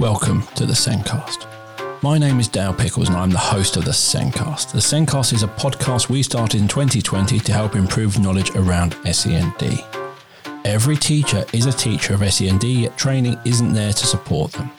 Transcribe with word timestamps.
Welcome 0.00 0.46
to 0.54 0.64
the 0.64 0.74
SENDcast. 0.74 2.02
My 2.04 2.18
name 2.18 2.38
is 2.38 2.46
Dale 2.46 2.72
Pickles 2.72 3.08
and 3.08 3.16
I'm 3.16 3.30
the 3.30 3.38
host 3.38 3.76
of 3.76 3.84
the 3.84 3.90
SENDcast. 3.90 4.70
The 4.70 4.78
SENDcast 4.78 5.32
is 5.32 5.42
a 5.42 5.48
podcast 5.48 6.08
we 6.08 6.22
started 6.22 6.60
in 6.60 6.68
2020 6.68 7.40
to 7.40 7.52
help 7.52 7.74
improve 7.74 8.16
knowledge 8.16 8.54
around 8.54 8.94
SEND. 9.12 9.82
Every 10.64 10.94
teacher 10.94 11.44
is 11.52 11.66
a 11.66 11.72
teacher 11.72 12.14
of 12.14 12.20
SEND, 12.32 12.62
yet 12.62 12.96
training 12.96 13.40
isn't 13.44 13.72
there 13.72 13.92
to 13.92 14.06
support 14.06 14.52
them. 14.52 14.70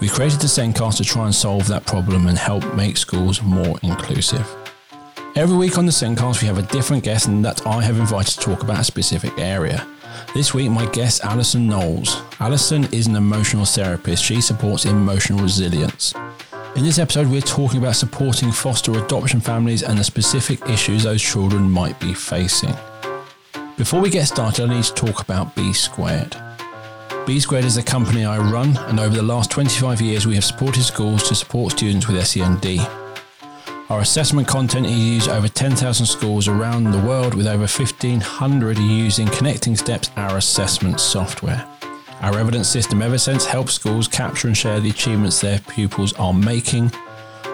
We 0.00 0.08
created 0.08 0.40
the 0.40 0.48
SENDcast 0.48 0.96
to 0.96 1.04
try 1.04 1.26
and 1.26 1.34
solve 1.34 1.68
that 1.68 1.86
problem 1.86 2.26
and 2.26 2.36
help 2.36 2.74
make 2.74 2.96
schools 2.96 3.40
more 3.42 3.78
inclusive. 3.84 4.52
Every 5.36 5.56
week 5.56 5.78
on 5.78 5.86
the 5.86 5.92
SENDcast, 5.92 6.42
we 6.42 6.48
have 6.48 6.58
a 6.58 6.62
different 6.62 7.04
guest 7.04 7.28
and 7.28 7.44
that 7.44 7.64
I 7.68 7.82
have 7.82 8.00
invited 8.00 8.34
to 8.34 8.40
talk 8.40 8.64
about 8.64 8.80
a 8.80 8.84
specific 8.84 9.38
area. 9.38 9.86
This 10.32 10.54
week, 10.54 10.70
my 10.70 10.86
guest, 10.86 11.24
Alison 11.24 11.66
Knowles. 11.66 12.22
Alison 12.38 12.84
is 12.92 13.08
an 13.08 13.16
emotional 13.16 13.64
therapist. 13.64 14.22
She 14.22 14.40
supports 14.40 14.84
emotional 14.84 15.40
resilience. 15.40 16.14
In 16.76 16.84
this 16.84 17.00
episode, 17.00 17.26
we're 17.26 17.40
talking 17.40 17.78
about 17.78 17.96
supporting 17.96 18.52
foster 18.52 18.92
adoption 18.92 19.40
families 19.40 19.82
and 19.82 19.98
the 19.98 20.04
specific 20.04 20.64
issues 20.68 21.02
those 21.02 21.20
children 21.20 21.68
might 21.68 21.98
be 21.98 22.14
facing. 22.14 22.72
Before 23.76 24.00
we 24.00 24.08
get 24.08 24.26
started, 24.26 24.70
I 24.70 24.74
need 24.76 24.84
to 24.84 24.94
talk 24.94 25.20
about 25.20 25.56
B 25.56 25.72
Squared. 25.72 26.36
B 27.26 27.40
Squared 27.40 27.64
is 27.64 27.76
a 27.76 27.82
company 27.82 28.24
I 28.24 28.38
run, 28.38 28.76
and 28.88 29.00
over 29.00 29.16
the 29.16 29.22
last 29.22 29.50
25 29.50 30.00
years, 30.00 30.28
we 30.28 30.36
have 30.36 30.44
supported 30.44 30.84
schools 30.84 31.28
to 31.28 31.34
support 31.34 31.72
students 31.72 32.06
with 32.06 32.24
SEND. 32.24 32.99
Our 33.90 34.02
assessment 34.02 34.46
content 34.46 34.86
is 34.86 34.96
used 34.96 35.28
over 35.28 35.48
10,000 35.48 36.06
schools 36.06 36.46
around 36.46 36.92
the 36.92 37.00
world, 37.00 37.34
with 37.34 37.48
over 37.48 37.66
1,500 37.66 38.78
using 38.78 39.26
Connecting 39.26 39.74
Steps, 39.74 40.12
our 40.16 40.36
assessment 40.36 41.00
software. 41.00 41.66
Our 42.20 42.38
evidence 42.38 42.68
system, 42.68 43.00
Evisense, 43.00 43.44
helps 43.44 43.72
schools 43.72 44.06
capture 44.06 44.46
and 44.46 44.56
share 44.56 44.78
the 44.78 44.90
achievements 44.90 45.40
their 45.40 45.58
pupils 45.58 46.12
are 46.20 46.32
making. 46.32 46.92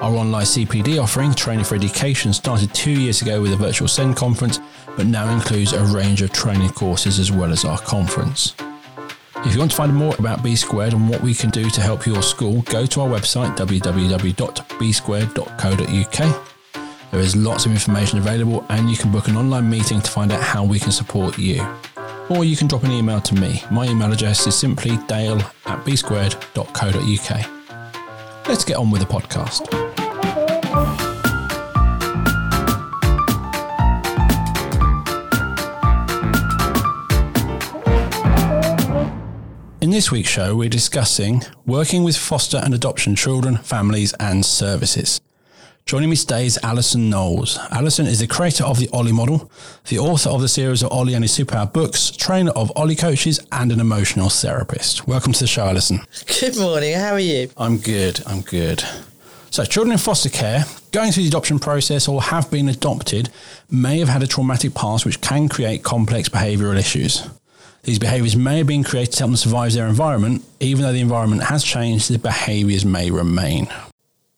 Our 0.03 0.15
online 0.15 0.45
CPD 0.45 1.03
offering, 1.03 1.33
Training 1.33 1.65
for 1.65 1.75
Education, 1.75 2.35
started 2.35 2.75
two 2.75 2.91
years 2.91 3.23
ago 3.23 3.41
with 3.41 3.55
a 3.55 3.57
virtual 3.57 3.89
SEND 3.89 4.17
conference, 4.17 4.61
but 4.95 5.07
now 5.07 5.33
includes 5.33 5.73
a 5.73 5.83
range 5.85 6.21
of 6.21 6.33
training 6.33 6.69
courses 6.73 7.19
as 7.19 7.33
well 7.33 7.51
as 7.51 7.65
our 7.65 7.79
conference. 7.79 8.53
If 9.47 9.55
you 9.55 9.61
want 9.61 9.71
to 9.71 9.77
find 9.77 9.95
more 9.95 10.15
about 10.19 10.43
B 10.43 10.57
Squared 10.57 10.93
and 10.93 11.09
what 11.09 11.23
we 11.23 11.33
can 11.33 11.51
do 11.51 11.71
to 11.71 11.81
help 11.81 12.05
your 12.05 12.21
school, 12.21 12.63
go 12.63 12.85
to 12.85 13.01
our 13.01 13.09
website 13.09 13.57
www.bsquared.co.uk. 13.57 16.47
There 17.13 17.21
is 17.21 17.37
lots 17.37 17.65
of 17.65 17.71
information 17.71 18.19
available, 18.19 18.67
and 18.71 18.91
you 18.91 18.97
can 18.97 19.13
book 19.13 19.29
an 19.29 19.37
online 19.37 19.71
meeting 19.71 20.01
to 20.01 20.11
find 20.11 20.33
out 20.33 20.43
how 20.43 20.65
we 20.65 20.81
can 20.81 20.91
support 20.91 21.39
you. 21.39 21.65
Or 22.29 22.45
you 22.45 22.57
can 22.57 22.67
drop 22.67 22.83
an 22.83 22.91
email 22.91 23.21
to 23.21 23.37
me. 23.37 23.63
My 23.71 23.87
email 23.87 24.13
address 24.13 24.49
is 24.49 24.57
simply 24.57 24.97
dale 25.07 25.39
at 25.67 25.85
bsquared.co.uk. 25.85 28.49
Let's 28.49 28.65
get 28.65 28.77
on 28.77 28.91
with 28.91 29.01
the 29.01 29.07
podcast. 29.07 29.86
In 39.87 39.93
this 39.93 40.11
week's 40.11 40.29
show, 40.29 40.57
we're 40.57 40.69
discussing 40.69 41.45
working 41.65 42.03
with 42.03 42.17
foster 42.17 42.57
and 42.57 42.75
adoption 42.75 43.15
children, 43.15 43.57
families, 43.59 44.13
and 44.15 44.45
services. 44.45 45.21
Joining 45.85 46.11
me 46.11 46.17
today 46.17 46.45
is 46.45 46.59
Alison 46.65 47.09
Knowles. 47.09 47.57
Alison 47.71 48.05
is 48.07 48.19
the 48.19 48.27
creator 48.27 48.65
of 48.65 48.81
the 48.81 48.89
Ollie 48.93 49.13
model, 49.13 49.49
the 49.89 50.01
author 50.01 50.29
of 50.31 50.41
the 50.41 50.49
series 50.49 50.83
of 50.83 50.91
Ollie 50.91 51.15
and 51.15 51.23
his 51.23 51.31
superpower 51.39 51.73
books, 51.73 52.11
trainer 52.11 52.51
of 52.57 52.73
Ollie 52.75 52.97
coaches, 52.97 53.39
and 53.53 53.71
an 53.71 53.79
emotional 53.79 54.29
therapist. 54.29 55.07
Welcome 55.07 55.33
to 55.35 55.39
the 55.39 55.47
show, 55.47 55.69
Alison. 55.69 56.01
Good 56.41 56.57
morning. 56.57 56.97
How 56.97 57.13
are 57.13 57.21
you? 57.21 57.49
I'm 57.57 57.79
good. 57.79 58.21
I'm 58.27 58.41
good. 58.41 58.83
So, 59.51 59.65
children 59.65 59.93
in 59.93 59.99
foster 59.99 60.31
care 60.31 60.65
going 60.91 61.13
through 61.13 61.23
the 61.23 61.29
adoption 61.29 61.61
process 61.61 62.09
or 62.09 62.21
have 62.23 62.51
been 62.51 62.69
adopted 62.69 63.31
may 63.71 64.01
have 64.01 64.09
had 64.09 64.25
a 64.25 64.27
traumatic 64.27 64.75
past 64.75 65.07
which 65.07 65.21
can 65.21 65.49
create 65.49 65.85
complex 65.85 66.29
behavioural 66.29 66.77
issues. 66.77 67.29
These 67.87 68.01
behaviours 68.01 68.35
may 68.35 68.59
have 68.59 68.67
been 68.67 68.83
created 68.83 69.13
to 69.13 69.19
help 69.21 69.31
them 69.31 69.37
survive 69.37 69.73
their 69.73 69.87
environment. 69.87 70.45
Even 70.59 70.83
though 70.83 70.93
the 70.93 71.01
environment 71.01 71.45
has 71.45 71.63
changed, 71.63 72.11
the 72.11 72.19
behaviours 72.19 72.85
may 72.85 73.13
remain. 73.13 73.69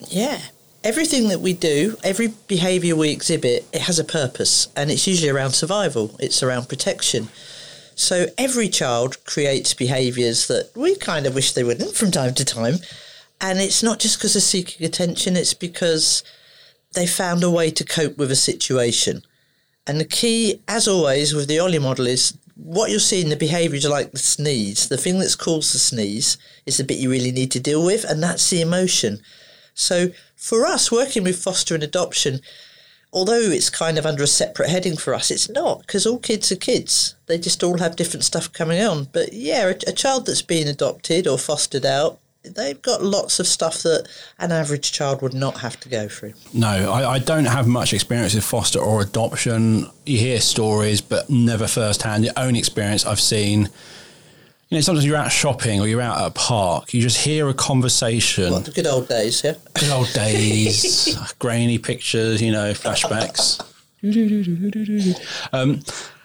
Yeah. 0.06 0.38
Everything 0.84 1.28
that 1.28 1.40
we 1.40 1.54
do, 1.54 1.96
every 2.04 2.34
behaviour 2.46 2.94
we 2.94 3.10
exhibit, 3.10 3.66
it 3.72 3.80
has 3.80 3.98
a 3.98 4.04
purpose 4.04 4.68
and 4.76 4.90
it's 4.90 5.06
usually 5.06 5.30
around 5.30 5.52
survival, 5.52 6.14
it's 6.20 6.42
around 6.42 6.68
protection. 6.68 7.30
So 7.94 8.26
every 8.36 8.68
child 8.68 9.24
creates 9.24 9.72
behaviours 9.72 10.46
that 10.48 10.70
we 10.76 10.94
kind 10.96 11.24
of 11.24 11.34
wish 11.34 11.52
they 11.52 11.64
wouldn't 11.64 11.96
from 11.96 12.10
time 12.10 12.34
to 12.34 12.44
time. 12.44 12.76
And 13.40 13.60
it's 13.60 13.82
not 13.82 13.98
just 13.98 14.18
because 14.18 14.34
they're 14.34 14.42
seeking 14.42 14.86
attention, 14.86 15.38
it's 15.38 15.54
because 15.54 16.22
they 16.92 17.06
found 17.06 17.42
a 17.42 17.50
way 17.50 17.70
to 17.70 17.84
cope 17.84 18.18
with 18.18 18.30
a 18.30 18.36
situation. 18.36 19.22
And 19.86 19.98
the 19.98 20.04
key, 20.04 20.60
as 20.68 20.86
always, 20.86 21.32
with 21.32 21.48
the 21.48 21.58
Ollie 21.60 21.78
model 21.78 22.06
is 22.06 22.36
what 22.58 22.90
you're 22.90 22.98
seeing, 22.98 23.28
the 23.28 23.36
behaviours 23.36 23.88
like 23.88 24.10
the 24.10 24.18
sneeze. 24.18 24.88
The 24.88 24.96
thing 24.96 25.20
that's 25.20 25.36
caused 25.36 25.72
the 25.72 25.78
sneeze 25.78 26.36
is 26.66 26.76
the 26.76 26.84
bit 26.84 26.98
you 26.98 27.10
really 27.10 27.30
need 27.30 27.52
to 27.52 27.60
deal 27.60 27.84
with, 27.84 28.04
and 28.04 28.22
that's 28.22 28.50
the 28.50 28.60
emotion. 28.60 29.20
So 29.74 30.08
for 30.34 30.66
us, 30.66 30.90
working 30.90 31.22
with 31.22 31.40
foster 31.40 31.74
and 31.74 31.84
adoption, 31.84 32.40
although 33.12 33.40
it's 33.40 33.70
kind 33.70 33.96
of 33.96 34.04
under 34.04 34.24
a 34.24 34.26
separate 34.26 34.70
heading 34.70 34.96
for 34.96 35.14
us, 35.14 35.30
it's 35.30 35.48
not 35.48 35.82
because 35.82 36.04
all 36.04 36.18
kids 36.18 36.50
are 36.50 36.56
kids. 36.56 37.14
They 37.26 37.38
just 37.38 37.62
all 37.62 37.78
have 37.78 37.94
different 37.94 38.24
stuff 38.24 38.52
coming 38.52 38.82
on. 38.82 39.04
But 39.12 39.32
yeah, 39.32 39.68
a, 39.68 39.76
a 39.86 39.92
child 39.92 40.26
that's 40.26 40.42
been 40.42 40.66
adopted 40.66 41.28
or 41.28 41.38
fostered 41.38 41.86
out, 41.86 42.18
they've 42.54 42.80
got 42.82 43.02
lots 43.02 43.40
of 43.40 43.46
stuff 43.46 43.82
that 43.82 44.08
an 44.38 44.52
average 44.52 44.92
child 44.92 45.22
would 45.22 45.34
not 45.34 45.58
have 45.58 45.78
to 45.80 45.88
go 45.88 46.08
through. 46.08 46.34
No, 46.52 46.92
I, 46.92 47.12
I, 47.12 47.18
don't 47.18 47.44
have 47.44 47.66
much 47.66 47.92
experience 47.92 48.34
with 48.34 48.44
foster 48.44 48.78
or 48.78 49.02
adoption. 49.02 49.86
You 50.06 50.18
hear 50.18 50.40
stories, 50.40 51.00
but 51.00 51.28
never 51.30 51.66
firsthand. 51.66 52.24
The 52.24 52.38
only 52.38 52.58
experience 52.58 53.06
I've 53.06 53.20
seen, 53.20 53.68
you 54.68 54.76
know, 54.76 54.80
sometimes 54.80 55.06
you're 55.06 55.16
out 55.16 55.32
shopping 55.32 55.80
or 55.80 55.86
you're 55.86 56.00
out 56.00 56.20
at 56.20 56.26
a 56.26 56.30
park, 56.30 56.92
you 56.92 57.00
just 57.00 57.24
hear 57.24 57.48
a 57.48 57.54
conversation. 57.54 58.50
Well, 58.50 58.60
the 58.60 58.72
good 58.72 58.86
old 58.86 59.08
days, 59.08 59.42
yeah. 59.44 59.54
Good 59.74 59.90
old 59.90 60.12
days, 60.12 61.16
grainy 61.38 61.78
pictures, 61.78 62.42
you 62.42 62.52
know, 62.52 62.72
flashbacks. 62.72 63.62
um, 65.52 65.80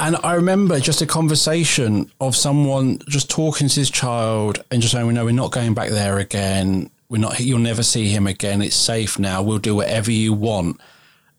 and 0.00 0.16
I 0.22 0.34
remember 0.34 0.80
just 0.80 1.02
a 1.02 1.06
conversation 1.06 2.10
of 2.20 2.34
someone 2.34 3.00
just 3.08 3.30
talking 3.30 3.68
to 3.68 3.80
his 3.80 3.90
child 3.90 4.62
and 4.70 4.82
just 4.82 4.92
saying, 4.92 5.06
"We 5.06 5.12
know 5.12 5.24
we're 5.24 5.32
not 5.32 5.52
going 5.52 5.74
back 5.74 5.90
there 5.90 6.18
again. 6.18 6.90
We're 7.08 7.18
not. 7.18 7.38
You'll 7.40 7.58
never 7.58 7.82
see 7.82 8.08
him 8.08 8.26
again. 8.26 8.62
It's 8.62 8.76
safe 8.76 9.18
now. 9.18 9.42
We'll 9.42 9.58
do 9.58 9.76
whatever 9.76 10.10
you 10.10 10.32
want." 10.32 10.80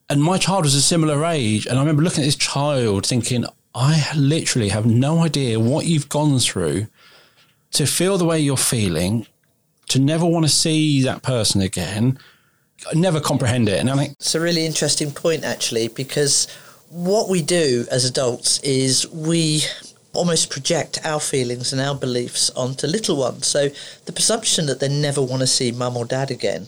And 0.09 0.23
my 0.23 0.37
child 0.37 0.63
was 0.63 0.75
a 0.75 0.81
similar 0.81 1.25
age, 1.25 1.65
and 1.65 1.77
I 1.77 1.81
remember 1.81 2.03
looking 2.03 2.23
at 2.23 2.27
this 2.27 2.35
child 2.35 3.05
thinking, 3.05 3.45
"I 3.73 4.07
literally 4.15 4.69
have 4.69 4.85
no 4.85 5.23
idea 5.23 5.59
what 5.59 5.85
you've 5.85 6.09
gone 6.09 6.39
through 6.39 6.87
to 7.71 7.85
feel 7.85 8.17
the 8.17 8.25
way 8.25 8.39
you're 8.39 8.55
feeling, 8.55 9.25
to 9.89 9.99
never 9.99 10.25
want 10.25 10.45
to 10.45 10.51
see 10.51 11.01
that 11.01 11.23
person 11.23 11.61
again." 11.61 12.19
I 12.91 12.95
never 12.97 13.19
comprehend 13.19 13.67
it, 13.67 13.79
and 13.79 13.89
I 13.89 13.95
think 13.95 14.11
it's 14.19 14.35
a 14.35 14.39
really 14.39 14.65
interesting 14.65 15.11
point 15.11 15.43
actually 15.43 15.87
because 15.87 16.47
what 16.95 17.27
we 17.27 17.41
do 17.41 17.85
as 17.91 18.05
adults 18.05 18.57
is 18.59 19.05
we 19.11 19.61
almost 20.13 20.49
project 20.49 20.97
our 21.03 21.19
feelings 21.19 21.73
and 21.73 21.81
our 21.81 21.93
beliefs 21.93 22.49
onto 22.51 22.87
little 22.87 23.17
ones. 23.17 23.47
So 23.47 23.67
the 24.05 24.13
presumption 24.13 24.65
that 24.67 24.79
they 24.79 24.87
never 24.87 25.21
want 25.21 25.41
to 25.41 25.47
see 25.47 25.73
mum 25.73 25.97
or 25.97 26.05
dad 26.05 26.31
again 26.31 26.67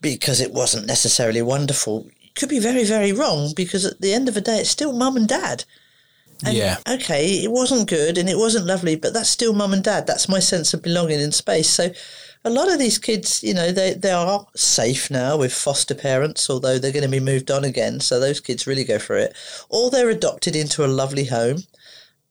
because 0.00 0.40
it 0.40 0.52
wasn't 0.52 0.86
necessarily 0.86 1.42
wonderful 1.42 2.06
could 2.36 2.48
be 2.48 2.60
very, 2.60 2.84
very 2.84 3.12
wrong 3.12 3.52
because 3.56 3.84
at 3.84 4.00
the 4.00 4.14
end 4.14 4.28
of 4.28 4.34
the 4.34 4.40
day, 4.40 4.58
it's 4.58 4.70
still 4.70 4.92
mum 4.92 5.16
and 5.16 5.26
dad. 5.26 5.64
And 6.46 6.56
yeah. 6.56 6.76
Okay, 6.88 7.42
it 7.42 7.50
wasn't 7.50 7.88
good 7.88 8.18
and 8.18 8.28
it 8.28 8.38
wasn't 8.38 8.66
lovely, 8.66 8.94
but 8.94 9.14
that's 9.14 9.30
still 9.30 9.52
mum 9.52 9.72
and 9.72 9.82
dad. 9.82 10.06
That's 10.06 10.28
my 10.28 10.38
sense 10.38 10.72
of 10.74 10.82
belonging 10.82 11.18
in 11.18 11.32
space. 11.32 11.70
So 11.70 11.90
a 12.44 12.50
lot 12.50 12.70
of 12.70 12.78
these 12.78 12.98
kids, 12.98 13.42
you 13.42 13.54
know, 13.54 13.72
they, 13.72 13.94
they 13.94 14.10
are 14.10 14.46
safe 14.54 15.10
now 15.10 15.36
with 15.36 15.52
foster 15.52 15.94
parents, 15.94 16.50
although 16.50 16.78
they're 16.78 16.92
going 16.92 17.04
to 17.04 17.10
be 17.10 17.20
moved 17.20 17.50
on 17.50 17.64
again. 17.64 18.00
So 18.00 18.20
those 18.20 18.40
kids 18.40 18.66
really 18.66 18.84
go 18.84 18.98
for 18.98 19.16
it. 19.16 19.34
Or 19.70 19.90
they're 19.90 20.10
adopted 20.10 20.54
into 20.54 20.84
a 20.84 20.86
lovely 20.86 21.24
home. 21.24 21.58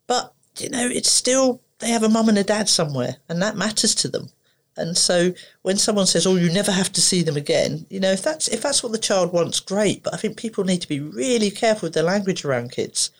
But, 0.06 0.33
you 0.60 0.69
know, 0.69 0.88
it's 0.88 1.10
still, 1.10 1.62
they 1.80 1.89
have 1.89 2.04
a 2.04 2.10
mum 2.10 2.30
and 2.30 2.38
a 2.38 2.44
dad 2.44 2.69
somewhere, 2.69 3.18
and 3.27 3.42
that 3.42 3.57
matters 3.57 3.95
to 3.95 4.07
them. 4.07 4.30
And 4.75 4.98
so 4.98 5.33
when 5.62 5.77
someone 5.77 6.07
says, 6.07 6.25
"Oh, 6.25 6.36
you 6.36 6.51
never 6.51 6.71
have 6.71 6.92
to 6.94 7.01
see 7.01 7.21
them 7.21 7.38
again," 7.38 7.86
you 7.92 8.00
know, 8.00 8.12
if 8.12 8.24
that's 8.24 8.48
if 8.48 8.63
that's 8.63 8.81
what 8.81 8.92
the 8.92 8.98
child 8.98 9.31
wants, 9.31 9.59
great. 9.59 10.01
But 10.01 10.16
I 10.16 10.18
think 10.18 10.36
people 10.36 10.63
need 10.63 10.81
to 10.81 10.88
be 10.88 11.00
really 11.00 11.51
careful 11.51 11.86
with 11.86 11.94
their 11.94 12.04
language 12.04 12.44
around 12.44 12.71
kids, 12.71 13.12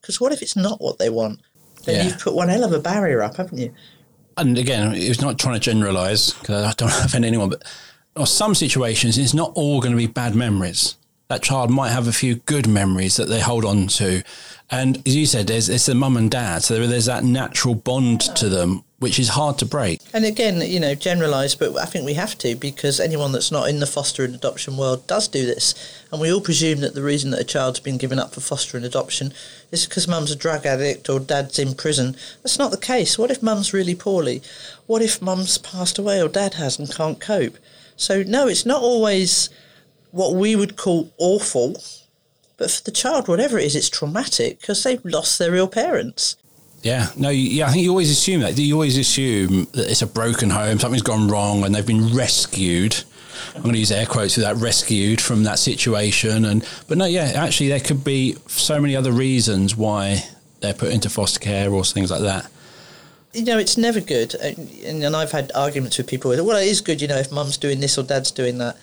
because 0.00 0.22
what 0.22 0.32
if 0.32 0.40
it's 0.40 0.56
not 0.56 0.80
what 0.80 0.98
they 0.98 1.10
want? 1.10 1.40
Then 1.84 1.96
yeah. 1.96 2.04
you've 2.04 2.18
put 2.18 2.34
one 2.34 2.48
hell 2.48 2.64
of 2.64 2.72
a 2.72 2.80
barrier 2.80 3.22
up, 3.22 3.36
haven't 3.36 3.58
you? 3.58 3.74
And 4.36 4.58
again, 4.58 4.94
it's 4.94 5.20
not 5.20 5.38
trying 5.38 5.54
to 5.54 5.60
generalize 5.60 6.32
because 6.32 6.64
I 6.64 6.72
don't 6.72 6.88
offend 7.04 7.24
anyone, 7.24 7.50
but 7.50 7.62
or 8.16 8.26
some 8.26 8.54
situations, 8.54 9.16
it's 9.18 9.34
not 9.34 9.52
all 9.54 9.80
going 9.80 9.92
to 9.92 9.96
be 9.96 10.06
bad 10.06 10.34
memories. 10.34 10.96
That 11.28 11.42
child 11.42 11.70
might 11.70 11.90
have 11.90 12.08
a 12.08 12.12
few 12.12 12.36
good 12.36 12.68
memories 12.68 13.16
that 13.16 13.28
they 13.28 13.40
hold 13.40 13.64
on 13.64 13.86
to, 13.88 14.22
And 14.72 15.06
as 15.06 15.14
you 15.14 15.26
said, 15.26 15.48
there's 15.48 15.68
it's 15.68 15.84
the 15.84 15.94
mum 15.94 16.16
and 16.16 16.30
dad, 16.30 16.62
so 16.62 16.86
there's 16.86 17.04
that 17.04 17.24
natural 17.24 17.74
bond 17.74 18.22
to 18.36 18.48
them, 18.48 18.84
which 19.00 19.18
is 19.18 19.28
hard 19.28 19.58
to 19.58 19.66
break. 19.66 20.00
And 20.14 20.24
again, 20.24 20.62
you 20.62 20.80
know, 20.80 20.94
generalised, 20.94 21.58
but 21.58 21.76
I 21.78 21.84
think 21.84 22.06
we 22.06 22.14
have 22.14 22.38
to 22.38 22.56
because 22.56 22.98
anyone 22.98 23.32
that's 23.32 23.52
not 23.52 23.68
in 23.68 23.80
the 23.80 23.86
foster 23.86 24.24
and 24.24 24.34
adoption 24.34 24.78
world 24.78 25.06
does 25.06 25.28
do 25.28 25.44
this. 25.44 25.74
And 26.10 26.22
we 26.22 26.32
all 26.32 26.40
presume 26.40 26.80
that 26.80 26.94
the 26.94 27.02
reason 27.02 27.30
that 27.32 27.40
a 27.40 27.44
child's 27.44 27.80
been 27.80 27.98
given 27.98 28.18
up 28.18 28.32
for 28.32 28.40
foster 28.40 28.78
and 28.78 28.86
adoption 28.86 29.34
is 29.72 29.86
because 29.86 30.06
mum's 30.06 30.30
a 30.30 30.36
drug 30.36 30.64
addict 30.64 31.08
or 31.08 31.18
dad's 31.18 31.58
in 31.58 31.74
prison. 31.74 32.14
That's 32.42 32.58
not 32.58 32.70
the 32.70 32.76
case. 32.76 33.18
What 33.18 33.30
if 33.32 33.42
mum's 33.42 33.72
really 33.72 33.96
poorly? 33.96 34.42
What 34.86 35.02
if 35.02 35.20
mum's 35.20 35.58
passed 35.58 35.98
away 35.98 36.22
or 36.22 36.28
dad 36.28 36.54
has 36.54 36.78
and 36.78 36.94
can't 36.94 37.20
cope? 37.20 37.56
So, 37.96 38.22
no, 38.22 38.46
it's 38.46 38.66
not 38.66 38.82
always 38.82 39.50
what 40.12 40.34
we 40.34 40.54
would 40.54 40.76
call 40.76 41.10
awful 41.18 41.76
but 42.62 42.70
for 42.70 42.84
the 42.84 42.92
child, 42.92 43.26
whatever 43.26 43.58
it 43.58 43.64
is, 43.64 43.74
it's 43.74 43.90
traumatic 43.90 44.60
because 44.60 44.84
they've 44.84 45.04
lost 45.04 45.36
their 45.40 45.50
real 45.50 45.66
parents. 45.66 46.36
Yeah, 46.82 47.08
no, 47.16 47.28
yeah, 47.28 47.66
I 47.66 47.70
think 47.72 47.82
you 47.82 47.90
always 47.90 48.10
assume 48.10 48.40
that. 48.42 48.56
You 48.56 48.74
always 48.74 48.96
assume 48.96 49.66
that 49.72 49.90
it's 49.90 50.02
a 50.02 50.06
broken 50.06 50.50
home, 50.50 50.78
something's 50.78 51.02
gone 51.02 51.26
wrong, 51.26 51.64
and 51.64 51.74
they've 51.74 51.84
been 51.84 52.14
rescued. 52.14 53.02
I'm 53.54 53.62
going 53.62 53.74
to 53.74 53.78
use 53.78 53.92
air 53.92 54.06
quotes 54.06 54.36
with 54.36 54.44
that 54.44 54.56
rescued 54.56 55.20
from 55.20 55.44
that 55.44 55.58
situation. 55.58 56.44
And 56.44 56.66
but 56.88 56.98
no, 56.98 57.06
yeah, 57.06 57.32
actually, 57.34 57.68
there 57.68 57.80
could 57.80 58.04
be 58.04 58.36
so 58.46 58.80
many 58.80 58.96
other 58.96 59.12
reasons 59.12 59.76
why 59.76 60.24
they're 60.60 60.74
put 60.74 60.92
into 60.92 61.10
foster 61.10 61.40
care 61.40 61.72
or 61.72 61.84
things 61.84 62.10
like 62.10 62.22
that. 62.22 62.48
You 63.32 63.44
know, 63.44 63.58
it's 63.58 63.78
never 63.78 64.00
good, 64.00 64.34
and, 64.34 64.68
and 64.84 65.16
I've 65.16 65.32
had 65.32 65.50
arguments 65.54 65.96
with 65.96 66.06
people. 66.06 66.30
Well, 66.30 66.56
it 66.58 66.66
is 66.66 66.82
good, 66.82 67.00
you 67.00 67.08
know, 67.08 67.16
if 67.16 67.32
mum's 67.32 67.56
doing 67.56 67.80
this 67.80 67.96
or 67.96 68.04
dad's 68.04 68.30
doing 68.30 68.58
that 68.58 68.76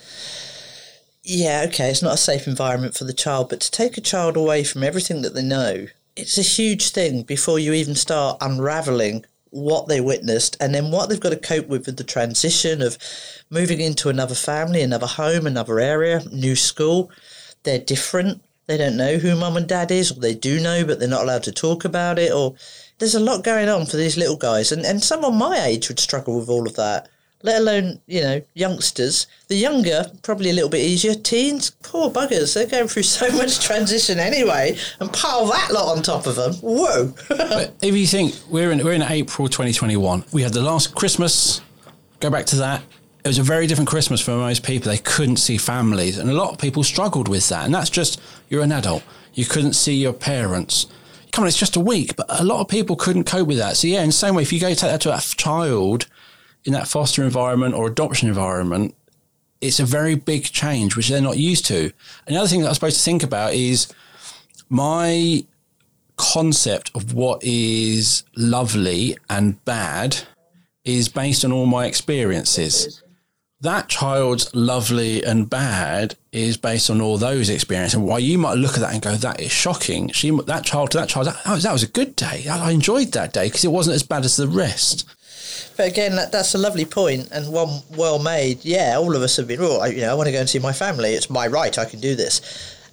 yeah, 1.29 1.65
okay, 1.67 1.89
it's 1.89 2.01
not 2.01 2.15
a 2.15 2.17
safe 2.17 2.47
environment 2.47 2.95
for 2.95 3.03
the 3.03 3.13
child, 3.13 3.49
but 3.49 3.59
to 3.61 3.71
take 3.71 3.97
a 3.97 4.01
child 4.01 4.35
away 4.35 4.63
from 4.63 4.83
everything 4.83 5.21
that 5.21 5.35
they 5.35 5.43
know, 5.43 5.87
it's 6.15 6.37
a 6.37 6.43
huge 6.43 6.89
thing 6.89 7.23
before 7.23 7.59
you 7.59 7.73
even 7.73 7.95
start 7.95 8.37
unraveling 8.41 9.25
what 9.51 9.87
they 9.87 9.99
witnessed 9.99 10.55
and 10.59 10.73
then 10.73 10.91
what 10.91 11.09
they've 11.09 11.19
got 11.19 11.29
to 11.29 11.35
cope 11.35 11.67
with 11.67 11.85
with 11.85 11.97
the 11.97 12.03
transition 12.03 12.81
of 12.81 12.97
moving 13.49 13.79
into 13.79 14.09
another 14.09 14.35
family, 14.35 14.81
another 14.81 15.07
home, 15.07 15.47
another 15.47 15.79
area, 15.79 16.21
new 16.31 16.55
school. 16.55 17.09
They're 17.63 17.79
different. 17.79 18.41
They 18.67 18.77
don't 18.77 18.97
know 18.97 19.17
who 19.17 19.35
mum 19.35 19.57
and 19.57 19.67
dad 19.67 19.91
is, 19.91 20.11
or 20.11 20.19
they 20.19 20.35
do 20.35 20.59
know, 20.59 20.85
but 20.85 20.99
they're 20.99 21.07
not 21.07 21.23
allowed 21.23 21.43
to 21.43 21.51
talk 21.51 21.85
about 21.85 22.19
it. 22.19 22.31
Or 22.31 22.55
there's 22.99 23.15
a 23.15 23.19
lot 23.19 23.43
going 23.43 23.67
on 23.67 23.85
for 23.85 23.97
these 23.97 24.17
little 24.17 24.37
guys, 24.37 24.71
and, 24.71 24.85
and 24.85 25.03
someone 25.03 25.35
my 25.37 25.57
age 25.65 25.89
would 25.89 25.99
struggle 25.99 26.39
with 26.39 26.49
all 26.49 26.67
of 26.67 26.75
that 26.75 27.09
let 27.41 27.61
alone, 27.61 28.01
you 28.05 28.21
know, 28.21 28.41
youngsters. 28.53 29.27
The 29.47 29.55
younger, 29.55 30.05
probably 30.23 30.49
a 30.49 30.53
little 30.53 30.69
bit 30.69 30.81
easier. 30.81 31.15
Teens, 31.15 31.71
poor 31.83 32.11
buggers, 32.11 32.53
they're 32.53 32.67
going 32.67 32.87
through 32.87 33.03
so 33.03 33.29
much 33.31 33.59
transition 33.59 34.19
anyway, 34.19 34.77
and 34.99 35.11
pile 35.11 35.45
that 35.47 35.71
lot 35.71 35.95
on 35.95 36.03
top 36.03 36.25
of 36.25 36.35
them. 36.35 36.53
Whoa. 36.55 37.13
but 37.29 37.73
if 37.81 37.95
you 37.95 38.07
think 38.07 38.35
we're 38.49 38.71
in, 38.71 38.83
we're 38.83 38.93
in 38.93 39.03
April 39.03 39.47
2021, 39.47 40.25
we 40.33 40.41
had 40.41 40.53
the 40.53 40.61
last 40.61 40.95
Christmas, 40.95 41.61
go 42.19 42.29
back 42.29 42.45
to 42.47 42.57
that. 42.57 42.81
It 43.23 43.27
was 43.27 43.37
a 43.37 43.43
very 43.43 43.67
different 43.67 43.89
Christmas 43.89 44.21
for 44.21 44.31
most 44.31 44.63
people. 44.63 44.91
They 44.91 44.97
couldn't 44.97 45.37
see 45.37 45.57
families, 45.57 46.17
and 46.17 46.29
a 46.29 46.33
lot 46.33 46.51
of 46.51 46.57
people 46.57 46.83
struggled 46.83 47.27
with 47.27 47.47
that. 47.49 47.65
And 47.65 47.73
that's 47.73 47.89
just, 47.89 48.21
you're 48.49 48.63
an 48.63 48.71
adult, 48.71 49.03
you 49.33 49.45
couldn't 49.45 49.73
see 49.73 49.95
your 49.95 50.13
parents 50.13 50.87
come 51.31 51.43
on, 51.43 51.47
it's 51.47 51.57
just 51.57 51.75
a 51.75 51.79
week, 51.79 52.15
but 52.15 52.25
a 52.27 52.43
lot 52.43 52.59
of 52.59 52.67
people 52.67 52.95
couldn't 52.95 53.25
cope 53.25 53.47
with 53.47 53.59
that. 53.59 53.77
So 53.77 53.87
yeah, 53.87 54.01
in 54.01 54.07
the 54.07 54.13
same 54.13 54.33
way, 54.33 54.41
if 54.41 54.51
you 54.51 54.59
go 54.59 54.69
take 54.69 54.77
that 54.79 55.01
to 55.01 55.15
a 55.15 55.19
child 55.19 56.07
in 56.65 56.73
that 56.73 56.87
foster 56.87 57.23
environment 57.23 57.73
or 57.73 57.87
adoption 57.87 58.27
environment, 58.27 58.95
it's 59.61 59.79
a 59.79 59.85
very 59.85 60.15
big 60.15 60.43
change, 60.43 60.95
which 60.95 61.09
they're 61.09 61.21
not 61.21 61.37
used 61.37 61.65
to. 61.65 61.91
Another 62.27 62.47
thing 62.47 62.61
that 62.61 62.67
I'm 62.67 62.73
supposed 62.73 62.97
to 62.97 63.03
think 63.03 63.23
about 63.23 63.53
is 63.53 63.87
my 64.69 65.43
concept 66.17 66.91
of 66.95 67.13
what 67.13 67.43
is 67.43 68.23
lovely 68.35 69.17
and 69.29 69.63
bad 69.65 70.17
is 70.83 71.09
based 71.09 71.43
on 71.45 71.51
all 71.51 71.65
my 71.65 71.85
experiences. 71.85 73.01
That 73.61 73.89
child's 73.89 74.53
lovely 74.55 75.23
and 75.23 75.49
bad 75.49 76.15
is 76.31 76.55
based 76.55 76.89
on 76.89 77.01
all 77.01 77.17
those 77.17 77.49
experiences. 77.49 77.95
And 77.95 78.05
while 78.05 78.19
you 78.19 78.37
might 78.37 78.53
look 78.53 78.75
at 78.75 78.79
that 78.79 78.93
and 78.93 79.01
go, 79.01 79.15
"That 79.15 79.41
is 79.41 79.51
shocking," 79.51 80.09
she 80.11 80.31
that 80.45 80.63
child 80.63 80.91
to 80.91 80.97
that 80.99 81.09
child, 81.09 81.27
oh, 81.45 81.57
that 81.57 81.73
was 81.73 81.83
a 81.83 81.87
good 81.87 82.15
day. 82.15 82.47
I 82.47 82.71
enjoyed 82.71 83.11
that 83.11 83.33
day 83.33 83.47
because 83.47 83.65
it 83.65 83.71
wasn't 83.71 83.95
as 83.95 84.03
bad 84.03 84.23
as 84.23 84.37
the 84.37 84.47
rest. 84.47 85.05
But 85.77 85.87
again, 85.87 86.15
that, 86.15 86.31
that's 86.31 86.55
a 86.55 86.57
lovely 86.57 86.85
point 86.85 87.29
and 87.31 87.51
one 87.51 87.81
well 87.95 88.19
made. 88.19 88.63
Yeah, 88.65 88.97
all 88.97 89.15
of 89.15 89.21
us 89.21 89.37
have 89.37 89.47
been, 89.47 89.59
oh, 89.61 89.79
I, 89.79 89.87
you 89.87 90.01
know, 90.01 90.11
I 90.11 90.13
want 90.13 90.27
to 90.27 90.33
go 90.33 90.39
and 90.39 90.49
see 90.49 90.59
my 90.59 90.73
family. 90.73 91.13
It's 91.13 91.29
my 91.29 91.47
right. 91.47 91.77
I 91.77 91.85
can 91.85 91.99
do 91.99 92.15
this. 92.15 92.41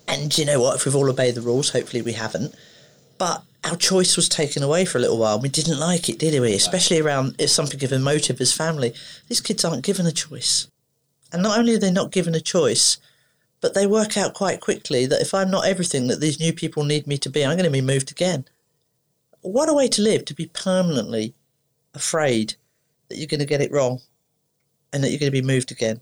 And 0.09 0.37
you 0.37 0.45
know 0.45 0.61
what? 0.61 0.77
If 0.77 0.85
we've 0.85 0.95
all 0.95 1.11
obeyed 1.11 1.35
the 1.35 1.41
rules, 1.41 1.71
hopefully 1.71 2.03
we 2.03 2.13
haven't. 2.13 2.55
But 3.19 3.43
our 3.65 3.77
choice 3.77 4.17
was 4.17 4.29
taken 4.29 4.63
away 4.63 4.85
for 4.85 4.99
a 4.99 5.01
little 5.01 5.19
while. 5.19 5.41
We 5.41 5.49
didn't 5.49 5.81
like 5.81 6.09
it, 6.09 6.19
did 6.19 6.41
we? 6.41 6.55
Especially 6.55 7.01
around 7.01 7.35
if 7.39 7.51
something 7.51 7.83
of 7.83 7.93
emotive 7.93 8.41
as 8.41 8.53
family. 8.53 8.95
These 9.29 9.41
kids 9.41 9.65
aren't 9.65 9.85
given 9.85 10.07
a 10.07 10.13
choice. 10.13 10.69
And 11.33 11.43
not 11.43 11.59
only 11.59 11.75
are 11.75 11.79
they 11.79 11.91
not 11.91 12.13
given 12.13 12.35
a 12.35 12.41
choice, 12.41 12.99
but 13.61 13.75
they 13.75 13.87
work 13.87 14.17
out 14.17 14.35
quite 14.35 14.61
quickly 14.61 15.07
that 15.07 15.21
if 15.21 15.35
I'm 15.35 15.51
not 15.51 15.67
everything 15.67 16.07
that 16.07 16.21
these 16.21 16.39
new 16.39 16.53
people 16.53 16.85
need 16.85 17.07
me 17.07 17.19
to 17.19 17.31
be, 17.31 17.45
I'm 17.45 17.57
going 17.57 17.65
to 17.65 17.71
be 17.71 17.81
moved 17.81 18.11
again. 18.11 18.45
What 19.41 19.69
a 19.69 19.75
way 19.75 19.89
to 19.89 20.03
live, 20.03 20.25
to 20.27 20.35
be 20.35 20.47
permanently 20.47 21.35
afraid 21.97 22.55
that 23.09 23.17
you're 23.17 23.27
going 23.27 23.41
to 23.41 23.47
get 23.47 23.61
it 23.61 23.73
wrong 23.73 24.01
and 24.93 25.03
that 25.03 25.11
you're 25.11 25.19
going 25.19 25.33
to 25.33 25.43
be 25.43 25.47
moved 25.47 25.73
again. 25.73 26.01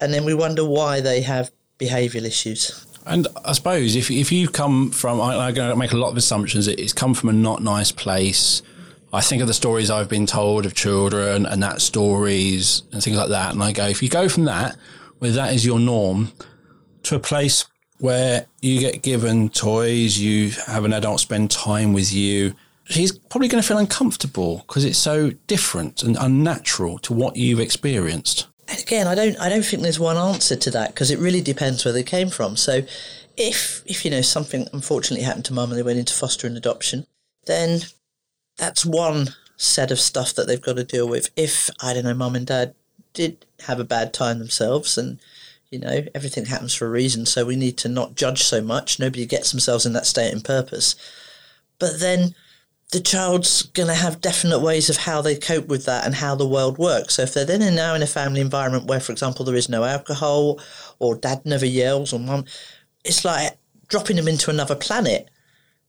And 0.00 0.12
then 0.12 0.24
we 0.24 0.34
wonder 0.34 0.64
why 0.64 1.00
they 1.00 1.22
have 1.22 1.50
behavioural 1.78 2.24
issues. 2.24 2.86
And 3.06 3.28
I 3.44 3.52
suppose 3.52 3.94
if, 3.96 4.10
if 4.10 4.32
you 4.32 4.48
come 4.48 4.90
from, 4.90 5.20
I, 5.20 5.48
am 5.48 5.54
going 5.54 5.70
to 5.70 5.76
make 5.76 5.92
a 5.92 5.96
lot 5.96 6.10
of 6.10 6.16
assumptions, 6.16 6.66
it's 6.68 6.92
come 6.92 7.14
from 7.14 7.28
a 7.28 7.32
not 7.32 7.62
nice 7.62 7.92
place. 7.92 8.62
I 9.12 9.20
think 9.20 9.40
of 9.40 9.48
the 9.48 9.54
stories 9.54 9.90
I've 9.90 10.08
been 10.08 10.26
told 10.26 10.66
of 10.66 10.74
children 10.74 11.46
and 11.46 11.62
that 11.62 11.80
stories 11.80 12.82
and 12.92 13.02
things 13.02 13.16
like 13.16 13.28
that. 13.28 13.52
And 13.54 13.62
I 13.62 13.72
go, 13.72 13.86
if 13.86 14.02
you 14.02 14.08
go 14.08 14.28
from 14.28 14.44
that, 14.44 14.76
where 15.18 15.30
that 15.30 15.54
is 15.54 15.64
your 15.64 15.78
norm, 15.78 16.32
to 17.04 17.14
a 17.14 17.20
place 17.20 17.64
where 17.98 18.46
you 18.60 18.80
get 18.80 19.02
given 19.02 19.48
toys, 19.48 20.18
you 20.18 20.50
have 20.66 20.84
an 20.84 20.92
adult 20.92 21.20
spend 21.20 21.50
time 21.50 21.92
with 21.92 22.12
you, 22.12 22.54
he's 22.88 23.12
probably 23.12 23.48
going 23.48 23.62
to 23.62 23.66
feel 23.66 23.78
uncomfortable 23.78 24.64
because 24.66 24.84
it's 24.84 24.98
so 24.98 25.30
different 25.46 26.02
and 26.02 26.16
unnatural 26.18 26.98
to 27.00 27.12
what 27.12 27.36
you've 27.36 27.60
experienced. 27.60 28.46
And 28.68 28.80
again, 28.80 29.06
I 29.06 29.14
don't, 29.14 29.38
I 29.40 29.48
don't 29.48 29.64
think 29.64 29.82
there's 29.82 30.00
one 30.00 30.16
answer 30.16 30.56
to 30.56 30.70
that 30.72 30.94
because 30.94 31.10
it 31.10 31.18
really 31.18 31.40
depends 31.40 31.84
where 31.84 31.94
they 31.94 32.02
came 32.02 32.28
from. 32.28 32.56
So, 32.56 32.82
if 33.36 33.82
if 33.84 34.04
you 34.04 34.10
know 34.10 34.22
something 34.22 34.66
unfortunately 34.72 35.24
happened 35.24 35.44
to 35.46 35.52
mum 35.52 35.70
and 35.70 35.78
they 35.78 35.82
went 35.82 35.98
into 35.98 36.14
foster 36.14 36.46
and 36.46 36.56
adoption, 36.56 37.06
then 37.46 37.80
that's 38.56 38.86
one 38.86 39.28
set 39.56 39.90
of 39.90 40.00
stuff 40.00 40.34
that 40.34 40.46
they've 40.46 40.60
got 40.60 40.76
to 40.76 40.84
deal 40.84 41.06
with. 41.06 41.30
If 41.36 41.68
I 41.82 41.92
don't 41.92 42.04
know, 42.04 42.14
mum 42.14 42.34
and 42.34 42.46
dad 42.46 42.74
did 43.12 43.44
have 43.60 43.78
a 43.78 43.84
bad 43.84 44.12
time 44.12 44.38
themselves 44.38 44.98
and 44.98 45.18
you 45.70 45.78
know 45.78 46.04
everything 46.14 46.44
happens 46.44 46.74
for 46.74 46.86
a 46.86 46.90
reason 46.90 47.24
so 47.24 47.44
we 47.46 47.56
need 47.56 47.78
to 47.78 47.88
not 47.88 48.14
judge 48.14 48.42
so 48.42 48.60
much 48.60 49.00
nobody 49.00 49.24
gets 49.24 49.50
themselves 49.50 49.86
in 49.86 49.94
that 49.94 50.04
state 50.04 50.32
in 50.32 50.40
purpose 50.42 50.94
but 51.78 51.98
then 51.98 52.34
the 52.92 53.00
child's 53.00 53.62
going 53.62 53.88
to 53.88 53.94
have 53.94 54.20
definite 54.20 54.60
ways 54.60 54.88
of 54.88 54.96
how 54.96 55.20
they 55.20 55.36
cope 55.36 55.66
with 55.66 55.86
that 55.86 56.06
and 56.06 56.14
how 56.14 56.34
the 56.36 56.46
world 56.46 56.78
works. 56.78 57.14
So 57.14 57.22
if 57.22 57.34
they're 57.34 57.44
then 57.44 57.74
now 57.74 57.94
in 57.94 58.02
a 58.02 58.06
family 58.06 58.40
environment 58.40 58.86
where, 58.86 59.00
for 59.00 59.12
example, 59.12 59.44
there 59.44 59.56
is 59.56 59.68
no 59.68 59.82
alcohol 59.84 60.60
or 61.00 61.16
dad 61.16 61.44
never 61.44 61.66
yells 61.66 62.12
or 62.12 62.20
mum, 62.20 62.44
it's 63.04 63.24
like 63.24 63.58
dropping 63.88 64.16
them 64.16 64.28
into 64.28 64.50
another 64.50 64.76
planet. 64.76 65.28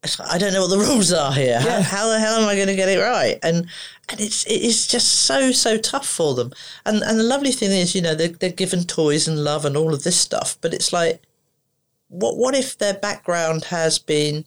Like, 0.03 0.33
I 0.33 0.37
don't 0.37 0.53
know 0.53 0.61
what 0.61 0.69
the 0.69 0.77
rules 0.91 1.13
are 1.13 1.31
here. 1.31 1.59
Yeah. 1.63 1.81
How, 1.81 1.97
how, 1.97 2.07
the 2.07 2.19
hell 2.19 2.39
am 2.39 2.49
I 2.49 2.55
going 2.55 2.67
to 2.67 2.75
get 2.75 2.89
it 2.89 2.99
right? 2.99 3.37
And 3.43 3.67
and 4.09 4.21
it's 4.21 4.45
it 4.45 4.61
is 4.61 4.87
just 4.87 5.25
so 5.25 5.51
so 5.51 5.77
tough 5.77 6.07
for 6.07 6.33
them. 6.33 6.51
And 6.85 7.03
and 7.03 7.19
the 7.19 7.23
lovely 7.23 7.51
thing 7.51 7.71
is, 7.71 7.93
you 7.93 8.01
know, 8.01 8.15
they're, 8.15 8.29
they're 8.29 8.49
given 8.49 8.83
toys 8.85 9.27
and 9.27 9.43
love 9.43 9.65
and 9.65 9.75
all 9.75 9.93
of 9.93 10.03
this 10.03 10.19
stuff. 10.19 10.57
But 10.61 10.73
it's 10.73 10.93
like, 10.93 11.21
what 12.07 12.37
what 12.37 12.55
if 12.55 12.77
their 12.77 12.93
background 12.93 13.65
has 13.65 13.99
been 13.99 14.45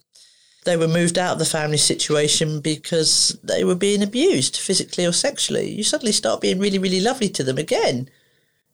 they 0.65 0.77
were 0.77 0.89
moved 0.89 1.19
out 1.19 1.33
of 1.35 1.39
the 1.39 1.45
family 1.45 1.79
situation 1.79 2.61
because 2.61 3.39
they 3.43 3.65
were 3.65 3.75
being 3.75 4.03
abused 4.03 4.57
physically 4.57 5.07
or 5.07 5.13
sexually. 5.13 5.71
You 5.71 5.83
suddenly 5.83 6.13
start 6.13 6.41
being 6.41 6.59
really, 6.59 6.79
really 6.79 7.01
lovely 7.01 7.29
to 7.31 7.43
them 7.43 7.59
again. 7.59 8.11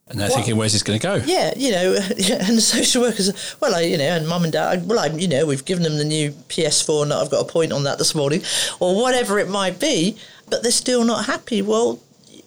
And 0.08 0.20
they're 0.20 0.28
well, 0.28 0.36
thinking, 0.36 0.56
where's 0.56 0.72
this 0.72 0.84
going 0.84 1.00
to 1.00 1.02
go? 1.02 1.14
Yeah, 1.26 1.52
you 1.56 1.72
know, 1.72 1.94
and 2.10 2.56
the 2.56 2.60
social 2.60 3.02
workers, 3.02 3.56
well, 3.60 3.74
I, 3.74 3.82
you 3.82 3.98
know, 3.98 4.04
and 4.04 4.28
mum 4.28 4.44
and 4.44 4.52
dad, 4.52 4.88
well, 4.88 5.00
I, 5.00 5.06
you 5.06 5.26
know, 5.26 5.46
we've 5.46 5.64
given 5.64 5.82
them 5.82 5.98
the 5.98 6.04
new 6.04 6.30
PS4 6.48 7.04
and 7.04 7.12
I've 7.12 7.30
got 7.30 7.40
a 7.40 7.52
point 7.52 7.72
on 7.72 7.82
that 7.84 7.98
this 7.98 8.14
morning, 8.14 8.42
or 8.78 9.00
whatever 9.00 9.38
it 9.38 9.48
might 9.48 9.80
be, 9.80 10.16
but 10.48 10.62
they're 10.62 10.70
still 10.70 11.04
not 11.04 11.26
happy. 11.26 11.60
Well, 11.60 12.00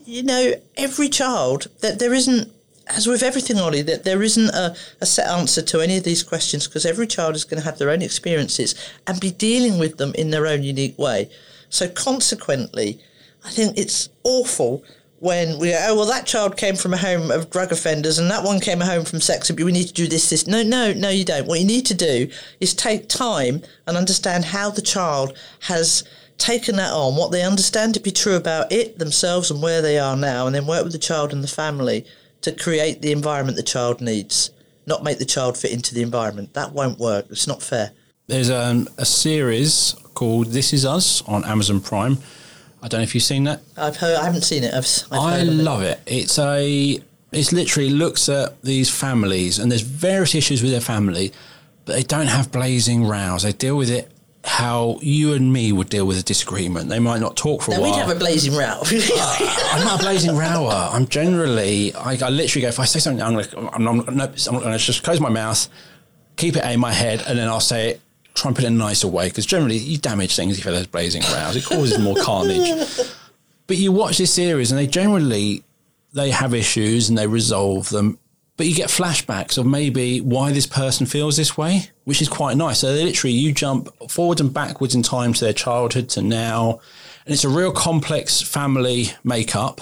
you 0.05 0.24
know, 0.24 0.53
every 0.77 1.10
child, 1.10 1.67
that 1.81 2.00
there 2.00 2.13
isn't 2.13 2.50
as 2.89 3.08
with 3.08 3.24
everything, 3.24 3.60
Ollie, 3.60 3.84
that 3.84 4.03
there 4.03 4.24
isn't 4.24 4.50
a, 4.50 4.75
a 5.00 5.05
set 5.05 5.27
answer 5.27 5.62
to 5.62 5.79
any 5.79 5.98
of 5.98 6.03
these 6.03 6.24
questions 6.24 6.67
because 6.67 6.86
every 6.86 7.08
child 7.08 7.36
is 7.36 7.43
going 7.43 7.62
to 7.62 7.65
have 7.65 7.77
their 7.77 7.91
own 7.91 8.01
experiences 8.01 8.75
and 9.05 9.19
be 9.19 9.31
dealing 9.31 9.77
with 9.77 9.98
them 9.98 10.13
in 10.15 10.31
their 10.31 10.48
own 10.48 10.63
unique 10.63 10.98
way. 10.98 11.29
So, 11.69 11.88
consequently, 11.88 13.00
I 13.46 13.51
think 13.51 13.77
it's 13.77 14.10
awful 14.24 14.84
when 15.19 15.60
we 15.60 15.75
oh 15.75 15.96
well 15.96 16.05
that 16.05 16.25
child 16.25 16.55
came 16.55 16.75
from 16.75 16.93
a 16.93 16.98
home 16.98 17.29
of 17.29 17.50
drug 17.50 17.74
offenders 17.74 18.17
and 18.17 18.31
that 18.31 18.43
one 18.43 18.60
came 18.60 18.79
home 18.79 19.03
from 19.05 19.19
sex 19.19 19.50
abuse. 19.50 19.65
We 19.65 19.72
need 19.74 19.88
to 19.88 19.93
do 19.93 20.08
this 20.08 20.29
this. 20.29 20.48
No 20.48 20.63
no 20.63 20.93
no 20.93 21.10
you 21.10 21.25
don't. 21.25 21.46
What 21.46 21.60
you 21.60 21.67
need 21.67 21.86
to 21.88 21.93
do 21.93 22.29
is 22.60 22.74
take 22.74 23.10
time 23.10 23.62
and 23.86 23.98
understand 23.98 24.46
how 24.46 24.69
the 24.69 24.81
child 24.81 25.38
has 25.62 26.03
taken 26.38 26.77
that 26.77 26.93
on 26.93 27.17
what 27.17 27.31
they 27.31 27.43
understand 27.43 27.93
to 27.93 28.00
be 28.00 28.12
true 28.12 28.36
about 28.36 28.72
it 28.72 28.98
themselves 28.98 29.51
and 29.51 29.62
where 29.62 29.81
they 29.81 30.00
are 30.00 30.15
now 30.15 30.48
and 30.48 30.55
then 30.55 30.65
work 30.65 30.84
with 30.84 30.93
the 30.93 30.98
child 30.98 31.34
and 31.34 31.43
the 31.43 31.50
family 31.50 32.05
to 32.41 32.51
create 32.51 33.01
the 33.01 33.12
environment 33.12 33.58
the 33.58 33.63
child 33.63 34.01
needs 34.01 34.51
not 34.86 35.03
make 35.03 35.19
the 35.19 35.25
child 35.25 35.58
fit 35.58 35.72
into 35.72 35.93
the 35.93 36.01
environment 36.01 36.53
that 36.53 36.74
won't 36.74 37.00
work 37.00 37.25
it's 37.29 37.48
not 37.48 37.62
fair 37.62 37.91
there's 38.27 38.50
um, 38.50 38.88
a 38.98 39.05
series 39.05 39.96
called 40.13 40.48
this 40.48 40.74
is 40.74 40.86
us 40.86 41.22
on 41.27 41.43
amazon 41.46 41.79
prime 41.79 42.17
I 42.81 42.88
don't 42.88 43.00
know 43.00 43.03
if 43.03 43.13
you've 43.13 43.24
seen 43.24 43.43
that. 43.46 43.62
I've 43.75 43.98
heard. 43.98 44.17
I 44.17 44.24
haven't 44.24 44.43
seen 44.43 44.63
it. 44.63 44.74
I've, 44.74 44.88
I've 45.12 45.19
i 45.19 45.43
love 45.43 45.81
it. 45.81 46.00
it. 46.05 46.13
It's 46.24 46.39
a. 46.39 47.00
It's 47.31 47.51
literally 47.51 47.89
looks 47.89 48.27
at 48.29 48.60
these 48.63 48.89
families, 48.89 49.60
and 49.60 49.72
there's 49.72 49.81
various 49.81 50.34
issues 50.34 50.63
with 50.63 50.72
their 50.72 50.81
family, 50.81 51.31
but 51.86 51.96
they 51.96 52.03
don't 52.03 52.27
have 52.27 52.51
blazing 52.51 53.05
rows. 53.05 53.43
They 53.43 53.51
deal 53.51 53.77
with 53.77 53.91
it 53.91 54.12
how 54.49 54.97
you 55.03 55.33
and 55.33 55.53
me 55.53 55.71
would 55.71 55.89
deal 55.89 56.05
with 56.05 56.17
a 56.17 56.23
disagreement. 56.23 56.89
They 56.89 56.97
might 56.97 57.21
not 57.21 57.37
talk 57.37 57.61
for 57.61 57.71
now 57.71 57.77
a 57.77 57.81
while. 57.81 57.91
We'd 57.91 57.99
have 57.99 58.09
a 58.09 58.19
blazing 58.19 58.53
row. 58.53 58.81
uh, 58.81 59.37
I'm 59.71 59.85
not 59.85 59.99
a 59.99 60.03
blazing 60.03 60.35
rower. 60.35 60.89
I'm 60.91 61.07
generally. 61.07 61.93
I, 61.93 62.13
I, 62.13 62.29
literally 62.29 62.63
go. 62.63 62.67
If 62.69 62.79
I 62.79 62.85
say 62.85 62.99
something, 62.99 63.21
I'm 63.21 63.35
like, 63.35 63.55
I'm, 63.55 63.87
I'm, 63.87 63.99
I'm, 64.01 64.19
I'm 64.19 64.59
going 64.59 64.71
to 64.71 64.77
just 64.79 65.03
close 65.03 65.19
my 65.19 65.29
mouth, 65.29 65.67
keep 66.35 66.55
it 66.57 66.65
in 66.65 66.79
my 66.79 66.91
head, 66.91 67.23
and 67.27 67.37
then 67.37 67.47
I'll 67.47 67.59
say 67.59 67.91
it 67.91 68.01
try 68.33 68.49
and 68.49 68.55
put 68.55 68.63
it 68.63 68.67
in 68.67 68.73
a 68.73 68.77
nicer 68.77 69.07
way 69.07 69.27
because 69.27 69.45
generally 69.45 69.77
you 69.77 69.97
damage 69.97 70.35
things 70.35 70.57
if 70.57 70.65
you 70.65 70.71
have 70.71 70.79
those 70.79 70.87
blazing 70.87 71.21
rows. 71.33 71.55
It 71.55 71.65
causes 71.65 71.99
more 71.99 72.15
carnage. 72.21 72.87
But 73.67 73.77
you 73.77 73.91
watch 73.91 74.17
this 74.17 74.33
series 74.33 74.71
and 74.71 74.79
they 74.79 74.87
generally 74.87 75.63
they 76.13 76.31
have 76.31 76.53
issues 76.53 77.09
and 77.09 77.17
they 77.17 77.27
resolve 77.27 77.89
them. 77.89 78.17
But 78.59 78.67
you 78.67 78.75
get 78.75 78.89
flashbacks 78.89 79.57
of 79.57 79.65
maybe 79.65 80.19
why 80.19 80.51
this 80.51 80.65
person 80.65 81.05
feels 81.05 81.37
this 81.37 81.57
way, 81.57 81.91
which 82.03 82.21
is 82.21 82.27
quite 82.27 82.57
nice. 82.57 82.79
So 82.79 82.89
literally 82.89 83.33
you 83.33 83.53
jump 83.53 83.87
forward 84.11 84.41
and 84.41 84.53
backwards 84.53 84.93
in 84.93 85.01
time 85.01 85.31
to 85.31 85.45
their 85.45 85.53
childhood 85.53 86.09
to 86.09 86.21
now. 86.21 86.81
And 87.23 87.33
it's 87.33 87.45
a 87.45 87.49
real 87.49 87.71
complex 87.71 88.41
family 88.41 89.11
makeup. 89.23 89.79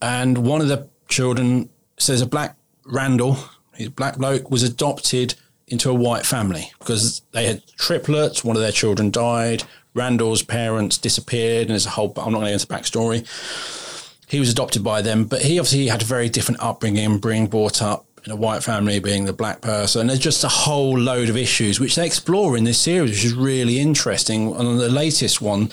And 0.00 0.38
one 0.38 0.60
of 0.60 0.66
the 0.66 0.88
children 1.06 1.68
says 1.96 2.20
a 2.20 2.26
black 2.26 2.56
Randall, 2.86 3.38
his 3.74 3.90
black 3.90 4.16
bloke, 4.16 4.50
was 4.50 4.64
adopted 4.64 5.36
into 5.68 5.88
a 5.88 5.94
white 5.94 6.26
family 6.26 6.72
because 6.80 7.22
they 7.30 7.46
had 7.46 7.64
triplets. 7.76 8.42
One 8.42 8.56
of 8.56 8.62
their 8.62 8.72
children 8.72 9.12
died. 9.12 9.62
Randall's 9.94 10.42
parents 10.42 10.98
disappeared, 10.98 11.68
and 11.68 11.70
there's 11.70 11.86
a 11.86 11.90
whole. 11.90 12.12
I'm 12.16 12.32
not 12.32 12.40
going 12.40 12.58
to 12.58 12.66
get 12.66 12.68
into 12.68 12.98
backstory. 12.98 13.91
He 14.32 14.40
was 14.40 14.48
adopted 14.48 14.82
by 14.82 15.02
them, 15.02 15.26
but 15.26 15.42
he 15.42 15.58
obviously 15.58 15.88
had 15.88 16.00
a 16.00 16.06
very 16.06 16.30
different 16.30 16.62
upbringing, 16.62 17.18
being 17.18 17.48
brought 17.48 17.82
up 17.82 18.06
in 18.24 18.32
a 18.32 18.36
white 18.36 18.62
family, 18.62 18.98
being 18.98 19.26
the 19.26 19.34
black 19.34 19.60
person. 19.60 20.06
There's 20.06 20.18
just 20.18 20.42
a 20.42 20.48
whole 20.48 20.98
load 20.98 21.28
of 21.28 21.36
issues 21.36 21.78
which 21.78 21.96
they 21.96 22.06
explore 22.06 22.56
in 22.56 22.64
this 22.64 22.78
series, 22.78 23.10
which 23.10 23.26
is 23.26 23.34
really 23.34 23.78
interesting. 23.78 24.48
And 24.56 24.66
on 24.66 24.78
the 24.78 24.88
latest 24.88 25.42
one, 25.42 25.70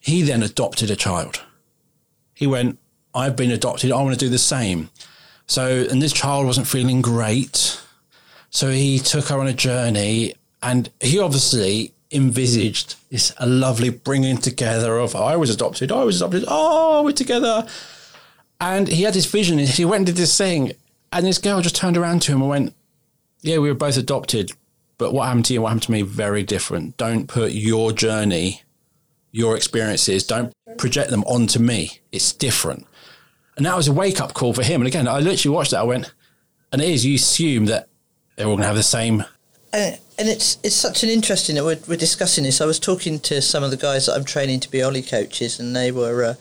he 0.00 0.20
then 0.20 0.42
adopted 0.42 0.90
a 0.90 0.96
child. 0.96 1.40
He 2.34 2.46
went, 2.46 2.78
I've 3.14 3.36
been 3.36 3.50
adopted, 3.50 3.90
I 3.90 4.02
want 4.02 4.12
to 4.12 4.22
do 4.22 4.28
the 4.28 4.36
same. 4.36 4.90
So, 5.46 5.86
and 5.90 6.02
this 6.02 6.12
child 6.12 6.44
wasn't 6.44 6.66
feeling 6.66 7.00
great. 7.00 7.80
So 8.50 8.70
he 8.70 8.98
took 8.98 9.28
her 9.28 9.38
on 9.38 9.46
a 9.46 9.54
journey 9.54 10.34
and 10.62 10.90
he 11.00 11.18
obviously 11.18 11.94
envisaged 12.12 12.96
this 13.10 13.32
a 13.38 13.46
lovely 13.46 13.88
bringing 13.88 14.36
together 14.36 14.98
of 14.98 15.16
I 15.16 15.36
was 15.36 15.48
adopted, 15.48 15.90
I 15.90 16.04
was 16.04 16.20
adopted, 16.20 16.44
oh, 16.48 17.02
we're 17.02 17.12
together. 17.12 17.66
And 18.64 18.88
he 18.88 19.02
had 19.02 19.12
this 19.12 19.26
vision. 19.26 19.58
He 19.58 19.84
went 19.84 20.00
and 20.00 20.06
did 20.06 20.16
this 20.16 20.38
thing, 20.38 20.72
and 21.12 21.26
this 21.26 21.36
girl 21.36 21.60
just 21.60 21.76
turned 21.76 21.98
around 21.98 22.22
to 22.22 22.32
him 22.32 22.40
and 22.40 22.48
went, 22.48 22.74
"Yeah, 23.42 23.58
we 23.58 23.68
were 23.68 23.74
both 23.74 23.98
adopted, 23.98 24.52
but 24.96 25.12
what 25.12 25.26
happened 25.26 25.44
to 25.46 25.52
you? 25.52 25.60
What 25.60 25.68
happened 25.68 25.82
to 25.82 25.92
me? 25.92 26.00
Very 26.00 26.42
different. 26.42 26.96
Don't 26.96 27.26
put 27.28 27.52
your 27.52 27.92
journey, 27.92 28.62
your 29.32 29.54
experiences, 29.54 30.24
don't 30.24 30.54
project 30.78 31.10
them 31.10 31.24
onto 31.24 31.58
me. 31.58 32.00
It's 32.10 32.32
different." 32.32 32.86
And 33.58 33.66
that 33.66 33.76
was 33.76 33.86
a 33.86 33.92
wake 33.92 34.18
up 34.18 34.32
call 34.32 34.54
for 34.54 34.62
him. 34.62 34.80
And 34.80 34.88
again, 34.88 35.06
I 35.06 35.20
literally 35.20 35.54
watched 35.54 35.72
that. 35.72 35.80
I 35.80 35.84
went, 35.84 36.14
and 36.72 36.80
it 36.80 36.88
is. 36.88 37.04
You 37.04 37.16
assume 37.16 37.66
that 37.66 37.88
they're 38.34 38.46
all 38.46 38.54
going 38.54 38.62
to 38.62 38.66
have 38.66 38.76
the 38.76 38.82
same. 38.82 39.24
And, 39.74 39.98
and 40.18 40.26
it's 40.26 40.56
it's 40.62 40.74
such 40.74 41.02
an 41.02 41.10
interesting 41.10 41.56
that 41.56 41.64
we're, 41.64 41.80
we're 41.86 41.98
discussing 41.98 42.44
this. 42.44 42.62
I 42.62 42.66
was 42.66 42.80
talking 42.80 43.20
to 43.20 43.42
some 43.42 43.62
of 43.62 43.70
the 43.70 43.76
guys 43.76 44.06
that 44.06 44.14
I'm 44.14 44.24
training 44.24 44.60
to 44.60 44.70
be 44.70 44.82
Ollie 44.82 45.02
coaches, 45.02 45.60
and 45.60 45.76
they 45.76 45.92
were 45.92 46.24
uh, 46.24 46.34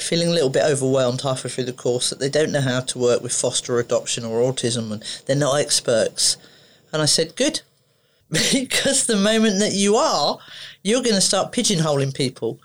feeling 0.00 0.28
a 0.28 0.32
little 0.32 0.50
bit 0.50 0.64
overwhelmed 0.64 1.20
halfway 1.22 1.50
through 1.50 1.64
the 1.64 1.72
course 1.72 2.10
that 2.10 2.18
they 2.18 2.28
don't 2.28 2.52
know 2.52 2.60
how 2.60 2.80
to 2.80 2.98
work 2.98 3.22
with 3.22 3.32
foster 3.32 3.78
adoption 3.78 4.24
or 4.24 4.40
autism, 4.40 4.92
and 4.92 5.04
they're 5.26 5.36
not 5.36 5.60
experts. 5.60 6.36
And 6.92 7.02
I 7.02 7.06
said, 7.06 7.36
good, 7.36 7.62
because 8.30 9.06
the 9.06 9.16
moment 9.16 9.58
that 9.58 9.72
you 9.72 9.96
are, 9.96 10.38
you're 10.82 11.02
going 11.02 11.14
to 11.14 11.20
start 11.20 11.52
pigeonholing 11.52 12.14
people. 12.14 12.58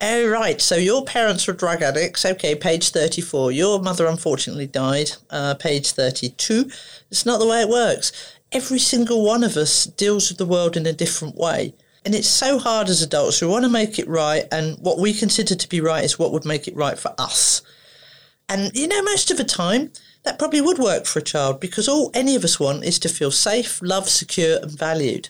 Oh, 0.00 0.28
right. 0.28 0.60
So 0.60 0.76
your 0.76 1.04
parents 1.04 1.46
were 1.46 1.52
drug 1.52 1.82
addicts. 1.82 2.24
Okay, 2.24 2.54
page 2.54 2.90
34. 2.90 3.50
Your 3.50 3.80
mother 3.80 4.06
unfortunately 4.06 4.66
died. 4.66 5.10
Uh, 5.28 5.54
page 5.54 5.90
32. 5.90 6.70
It's 7.10 7.26
not 7.26 7.38
the 7.38 7.46
way 7.48 7.62
it 7.62 7.68
works. 7.68 8.12
Every 8.52 8.78
single 8.78 9.24
one 9.24 9.42
of 9.42 9.56
us 9.56 9.84
deals 9.84 10.28
with 10.28 10.38
the 10.38 10.46
world 10.46 10.76
in 10.76 10.86
a 10.86 10.92
different 10.92 11.34
way. 11.36 11.74
And 12.08 12.14
it's 12.14 12.26
so 12.26 12.58
hard 12.58 12.88
as 12.88 13.02
adults. 13.02 13.42
We 13.42 13.48
want 13.48 13.66
to 13.66 13.70
make 13.70 13.98
it 13.98 14.08
right. 14.08 14.46
And 14.50 14.78
what 14.78 14.98
we 14.98 15.12
consider 15.12 15.54
to 15.54 15.68
be 15.68 15.82
right 15.82 16.02
is 16.02 16.18
what 16.18 16.32
would 16.32 16.46
make 16.46 16.66
it 16.66 16.74
right 16.74 16.98
for 16.98 17.14
us. 17.18 17.60
And, 18.48 18.74
you 18.74 18.88
know, 18.88 19.02
most 19.02 19.30
of 19.30 19.36
the 19.36 19.44
time, 19.44 19.92
that 20.22 20.38
probably 20.38 20.62
would 20.62 20.78
work 20.78 21.04
for 21.04 21.18
a 21.18 21.22
child 21.22 21.60
because 21.60 21.86
all 21.86 22.10
any 22.14 22.34
of 22.34 22.44
us 22.44 22.58
want 22.58 22.82
is 22.84 22.98
to 23.00 23.10
feel 23.10 23.30
safe, 23.30 23.82
loved, 23.82 24.08
secure, 24.08 24.58
and 24.62 24.70
valued. 24.70 25.28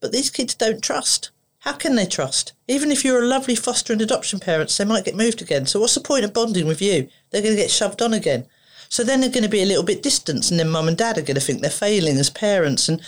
But 0.00 0.10
these 0.10 0.30
kids 0.30 0.52
don't 0.56 0.82
trust. 0.82 1.30
How 1.60 1.74
can 1.74 1.94
they 1.94 2.06
trust? 2.06 2.54
Even 2.66 2.90
if 2.90 3.04
you're 3.04 3.22
a 3.22 3.28
lovely 3.28 3.54
foster 3.54 3.92
and 3.92 4.02
adoption 4.02 4.40
parents, 4.40 4.76
they 4.76 4.84
might 4.84 5.04
get 5.04 5.14
moved 5.14 5.40
again. 5.40 5.64
So 5.66 5.78
what's 5.78 5.94
the 5.94 6.00
point 6.00 6.24
of 6.24 6.34
bonding 6.34 6.66
with 6.66 6.82
you? 6.82 7.08
They're 7.30 7.40
going 7.40 7.54
to 7.54 7.62
get 7.62 7.70
shoved 7.70 8.02
on 8.02 8.14
again. 8.14 8.48
So 8.88 9.04
then 9.04 9.20
they're 9.20 9.30
going 9.30 9.44
to 9.44 9.48
be 9.48 9.62
a 9.62 9.66
little 9.66 9.84
bit 9.84 10.02
distant, 10.02 10.50
and 10.50 10.58
then 10.58 10.70
mum 10.70 10.88
and 10.88 10.96
dad 10.96 11.18
are 11.18 11.22
going 11.22 11.36
to 11.36 11.40
think 11.40 11.60
they're 11.60 11.70
failing 11.70 12.16
as 12.16 12.30
parents. 12.30 12.88
And 12.88 13.00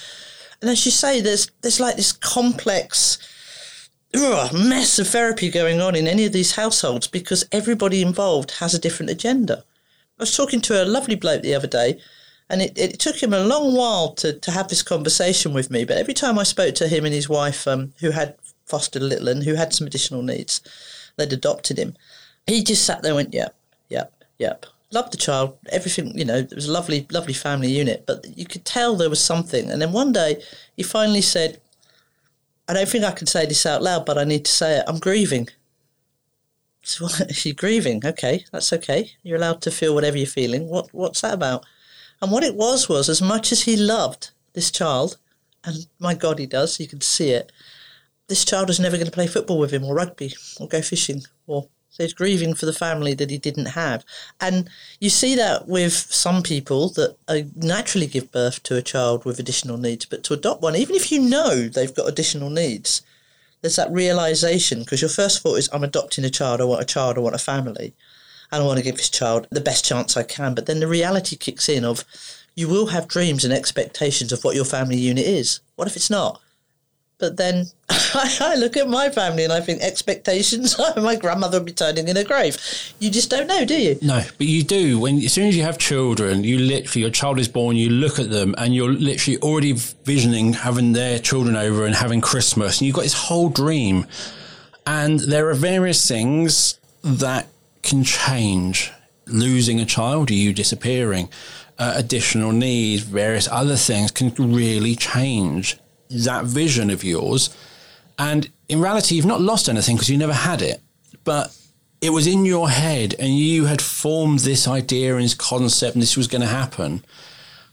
and 0.63 0.71
as 0.71 0.85
you 0.87 0.91
say, 0.91 1.21
there's 1.21 1.51
there's 1.61 1.81
like 1.81 1.97
this 1.97 2.13
complex 2.13 3.19
ugh, 4.15 4.53
mess 4.53 4.99
of 4.99 5.09
therapy 5.09 5.51
going 5.51 5.81
on 5.81 5.95
in 5.95 6.07
any 6.07 6.25
of 6.25 6.33
these 6.33 6.57
households 6.57 7.07
because 7.07 7.45
everybody 7.53 8.03
involved 8.03 8.53
has 8.53 8.75
a 8.75 8.79
different 8.79 9.11
agenda. 9.11 9.65
I 10.19 10.23
was 10.23 10.37
talking 10.37 10.61
to 10.63 10.83
a 10.83 10.87
lovely 10.87 11.15
bloke 11.15 11.43
the 11.43 11.55
other 11.55 11.67
day, 11.67 11.99
and 12.49 12.63
it, 12.63 12.79
it 12.79 12.99
took 12.99 13.23
him 13.23 13.33
a 13.33 13.45
long 13.45 13.75
while 13.75 14.15
to, 14.15 14.33
to 14.39 14.51
have 14.51 14.69
this 14.69 14.83
conversation 14.83 15.53
with 15.53 15.71
me. 15.71 15.85
But 15.85 15.99
every 15.99 16.15
time 16.15 16.39
I 16.39 16.45
spoke 16.45 16.75
to 16.77 16.89
him 16.89 17.05
and 17.05 17.15
his 17.15 17.29
wife, 17.29 17.67
um, 17.67 17.93
who 18.01 18.11
had 18.11 18.37
fostered 18.73 19.03
a 19.03 19.05
little 19.05 19.29
and 19.29 19.43
who 19.45 19.55
had 19.55 19.75
some 19.75 19.87
additional 19.87 20.23
needs. 20.23 20.61
They'd 21.17 21.33
adopted 21.33 21.79
him. 21.79 21.95
He 22.47 22.63
just 22.63 22.85
sat 22.85 23.03
there 23.03 23.11
and 23.11 23.17
went, 23.17 23.35
yep, 23.35 23.55
yep, 23.89 24.13
yep. 24.39 24.67
Loved 24.93 25.13
the 25.13 25.17
child, 25.17 25.59
everything, 25.71 26.17
you 26.19 26.25
know, 26.25 26.37
it 26.37 26.55
was 26.55 26.69
a 26.69 26.73
lovely, 26.73 27.07
lovely 27.11 27.33
family 27.33 27.69
unit, 27.69 28.05
but 28.07 28.25
you 28.37 28.45
could 28.45 28.65
tell 28.65 28.95
there 28.95 29.11
was 29.11 29.21
something. 29.21 29.71
And 29.71 29.81
then 29.81 29.93
one 29.93 30.13
day 30.13 30.43
he 30.77 30.83
finally 30.83 31.23
said, 31.23 31.61
I 32.69 32.75
don't 32.75 32.89
think 32.89 33.05
I 33.05 33.13
can 33.13 33.27
say 33.27 33.47
this 33.47 33.67
out 33.67 33.83
loud, 33.83 34.05
but 34.07 34.19
I 34.19 34.25
need 34.25 34.45
to 34.45 34.53
say 34.53 34.79
it. 34.79 34.85
I'm 34.87 34.99
grieving. 34.99 35.49
So 36.83 37.07
is 37.07 37.43
he 37.43 37.53
grieving? 37.53 38.05
Okay, 38.05 38.45
that's 38.53 38.73
okay. 38.73 39.11
You're 39.23 39.39
allowed 39.39 39.63
to 39.63 39.71
feel 39.71 39.95
whatever 39.95 40.19
you're 40.19 40.27
feeling. 40.27 40.69
What 40.69 40.93
what's 40.93 41.21
that 41.23 41.35
about? 41.35 41.65
And 42.21 42.31
what 42.31 42.45
it 42.45 42.55
was 42.55 42.89
was 42.89 43.09
as 43.09 43.23
much 43.23 43.53
as 43.53 43.63
he 43.63 43.77
loved 43.77 44.31
this 44.53 44.71
child, 44.71 45.17
and 45.65 45.87
my 45.99 46.15
God, 46.15 46.39
he 46.39 46.47
does. 46.47 46.79
You 46.81 46.89
can 46.89 47.01
see 47.01 47.31
it 47.31 47.53
this 48.33 48.47
child 48.47 48.69
was 48.69 48.81
never 48.81 48.97
going 48.97 49.07
to 49.07 49.13
play 49.13 49.27
football 49.27 49.59
with 49.59 49.71
him 49.71 49.85
or 49.85 49.95
rugby 49.95 50.33
or 50.59 50.67
go 50.67 50.81
fishing 50.81 51.23
or 51.47 51.69
so 51.93 52.03
he's 52.03 52.15
grieving 52.15 52.55
for 52.55 52.65
the 52.65 52.73
family 52.73 53.13
that 53.13 53.29
he 53.29 53.37
didn't 53.37 53.67
have. 53.67 54.03
And 54.41 54.71
you 54.99 55.11
see 55.11 55.35
that 55.37 55.69
with 55.69 55.93
some 55.93 56.43
people 56.43 56.89
that 56.91 57.17
uh, 57.29 57.41
naturally 57.55 58.07
give 58.07 58.33
birth 58.33 58.63
to 58.63 58.77
a 58.77 58.83
child 58.83 59.27
with 59.27 59.39
additional 59.39 59.77
needs, 59.77 60.07
but 60.07 60.25
to 60.25 60.35
adopt 60.35 60.63
one, 60.63 60.75
even 60.75 60.97
if 60.97 61.13
you 61.13 61.21
know 61.21 61.69
they've 61.69 61.95
got 61.95 62.09
additional 62.09 62.49
needs, 62.49 63.03
there's 63.61 63.77
that 63.77 63.93
realization 63.93 64.81
because 64.81 65.03
your 65.03 65.11
first 65.11 65.43
thought 65.43 65.59
is, 65.59 65.69
I'm 65.71 65.85
adopting 65.85 66.25
a 66.25 66.31
child, 66.31 66.63
I 66.63 66.65
want 66.65 66.81
a 66.81 66.87
child, 66.87 67.19
I 67.19 67.21
want 67.21 67.35
a 67.35 67.39
family, 67.39 67.93
and 68.51 68.63
I 68.63 68.67
want 68.67 68.79
to 68.79 68.85
give 68.85 68.97
this 68.97 69.11
child 69.11 69.47
the 69.51 69.61
best 69.61 69.85
chance 69.85 70.17
I 70.17 70.23
can. 70.23 70.55
But 70.55 70.65
then 70.65 70.81
the 70.81 70.89
reality 70.89 71.37
kicks 71.37 71.69
in 71.69 71.85
of 71.85 72.07
you 72.55 72.69
will 72.69 72.87
have 72.87 73.07
dreams 73.07 73.45
and 73.45 73.53
expectations 73.53 74.33
of 74.33 74.45
what 74.45 74.57
your 74.57 74.65
family 74.65 74.97
unit 74.97 75.27
is. 75.27 75.61
What 75.77 75.89
if 75.89 75.97
it's 75.97 76.11
not? 76.11 76.41
But 77.23 77.37
then 77.37 77.67
I 77.89 78.57
look 78.59 78.77
at 78.77 78.89
my 78.89 79.09
family 79.09 79.45
and 79.45 79.53
I 79.53 79.61
think 79.61 79.81
expectations. 79.81 80.77
my 80.97 81.15
grandmother 81.15 81.59
would 81.59 81.67
be 81.67 81.73
turning 81.73 82.09
in 82.09 82.17
a 82.17 82.25
grave. 82.25 82.59
You 82.99 83.13
just 83.13 83.31
don't 83.31 83.47
know, 83.47 83.65
do 83.65 83.81
you? 83.81 83.97
No, 84.03 84.25
but 84.39 84.49
you 84.49 84.65
do. 84.65 84.99
When 84.99 85.19
as 85.19 85.33
soon 85.33 85.47
as 85.47 85.57
you 85.57 85.63
have 85.63 85.79
children, 85.79 86.43
you 86.43 86.59
literally 86.59 87.03
your 87.03 87.11
child 87.11 87.39
is 87.39 87.47
born. 87.47 87.77
You 87.77 87.91
look 87.91 88.19
at 88.19 88.29
them 88.31 88.57
and 88.59 88.75
you're 88.75 88.91
literally 88.91 89.39
already 89.39 89.75
visioning 90.05 90.53
having 90.55 90.95
their 90.95 91.21
children 91.21 91.55
over 91.55 91.87
and 91.87 91.95
having 91.95 92.21
Christmas, 92.21 92.81
and 92.81 92.89
you've 92.89 92.97
got 92.97 93.03
this 93.03 93.15
whole 93.15 93.49
dream. 93.49 94.05
And 94.85 95.21
there 95.21 95.49
are 95.49 95.55
various 95.55 96.09
things 96.09 96.81
that 97.05 97.47
can 97.85 98.03
change. 98.03 98.91
Losing 99.27 99.79
a 99.79 99.85
child, 99.85 100.33
you 100.33 100.53
disappearing, 100.53 101.29
uh, 101.79 101.93
additional 101.95 102.51
needs, 102.51 103.05
various 103.05 103.47
other 103.47 103.77
things 103.77 104.11
can 104.11 104.35
really 104.37 104.97
change 104.97 105.79
that 106.13 106.45
vision 106.45 106.91
of 106.91 107.05
yours. 107.05 107.55
And 108.19 108.51
in 108.69 108.81
reality, 108.81 109.15
you've 109.15 109.27
not 109.27 109.41
lost 109.41 109.69
anything 109.69 109.97
because 109.97 110.11
you 110.11 110.19
never 110.19 110.33
had 110.33 110.63
it. 110.63 110.81
But 111.25 111.57
it 112.01 112.11
was 112.11 112.27
in 112.27 112.45
your 112.45 112.69
head 112.69 113.15
and 113.19 113.39
you 113.39 113.67
had 113.67 113.81
formed 113.81 114.41
this 114.41 114.67
idea 114.67 115.15
and 115.15 115.25
this 115.25 115.35
concept 115.35 115.95
and 115.95 116.03
this 116.03 116.17
was 116.17 116.27
going 116.27 116.43
to 116.43 116.49
happen. 116.49 117.05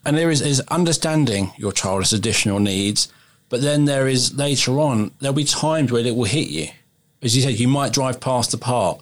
And 0.05 0.17
there 0.17 0.29
is, 0.29 0.41
is 0.41 0.61
understanding 0.69 1.51
your 1.57 1.71
child 1.71 2.01
has 2.01 2.13
additional 2.13 2.59
needs, 2.59 3.11
but 3.49 3.61
then 3.61 3.85
there 3.85 4.07
is 4.07 4.35
later 4.35 4.79
on, 4.79 5.11
there'll 5.19 5.33
be 5.33 5.43
times 5.43 5.91
where 5.91 6.05
it 6.05 6.15
will 6.15 6.25
hit 6.25 6.49
you. 6.49 6.67
As 7.21 7.35
you 7.35 7.41
said, 7.41 7.59
you 7.59 7.67
might 7.67 7.91
drive 7.91 8.21
past 8.21 8.51
the 8.51 8.57
park 8.57 9.01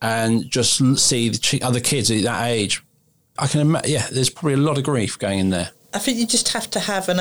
and 0.00 0.48
just 0.48 0.76
see 0.98 1.28
the 1.28 1.60
other 1.62 1.80
kids 1.80 2.10
at 2.10 2.22
that 2.22 2.48
age. 2.48 2.82
I 3.38 3.48
can 3.48 3.60
imagine, 3.60 3.90
yeah, 3.90 4.06
there's 4.12 4.30
probably 4.30 4.54
a 4.54 4.58
lot 4.58 4.78
of 4.78 4.84
grief 4.84 5.18
going 5.18 5.40
in 5.40 5.50
there. 5.50 5.70
I 5.94 6.00
think 6.00 6.18
you 6.18 6.26
just 6.26 6.48
have 6.48 6.68
to 6.70 6.80
have 6.80 7.08
an. 7.08 7.20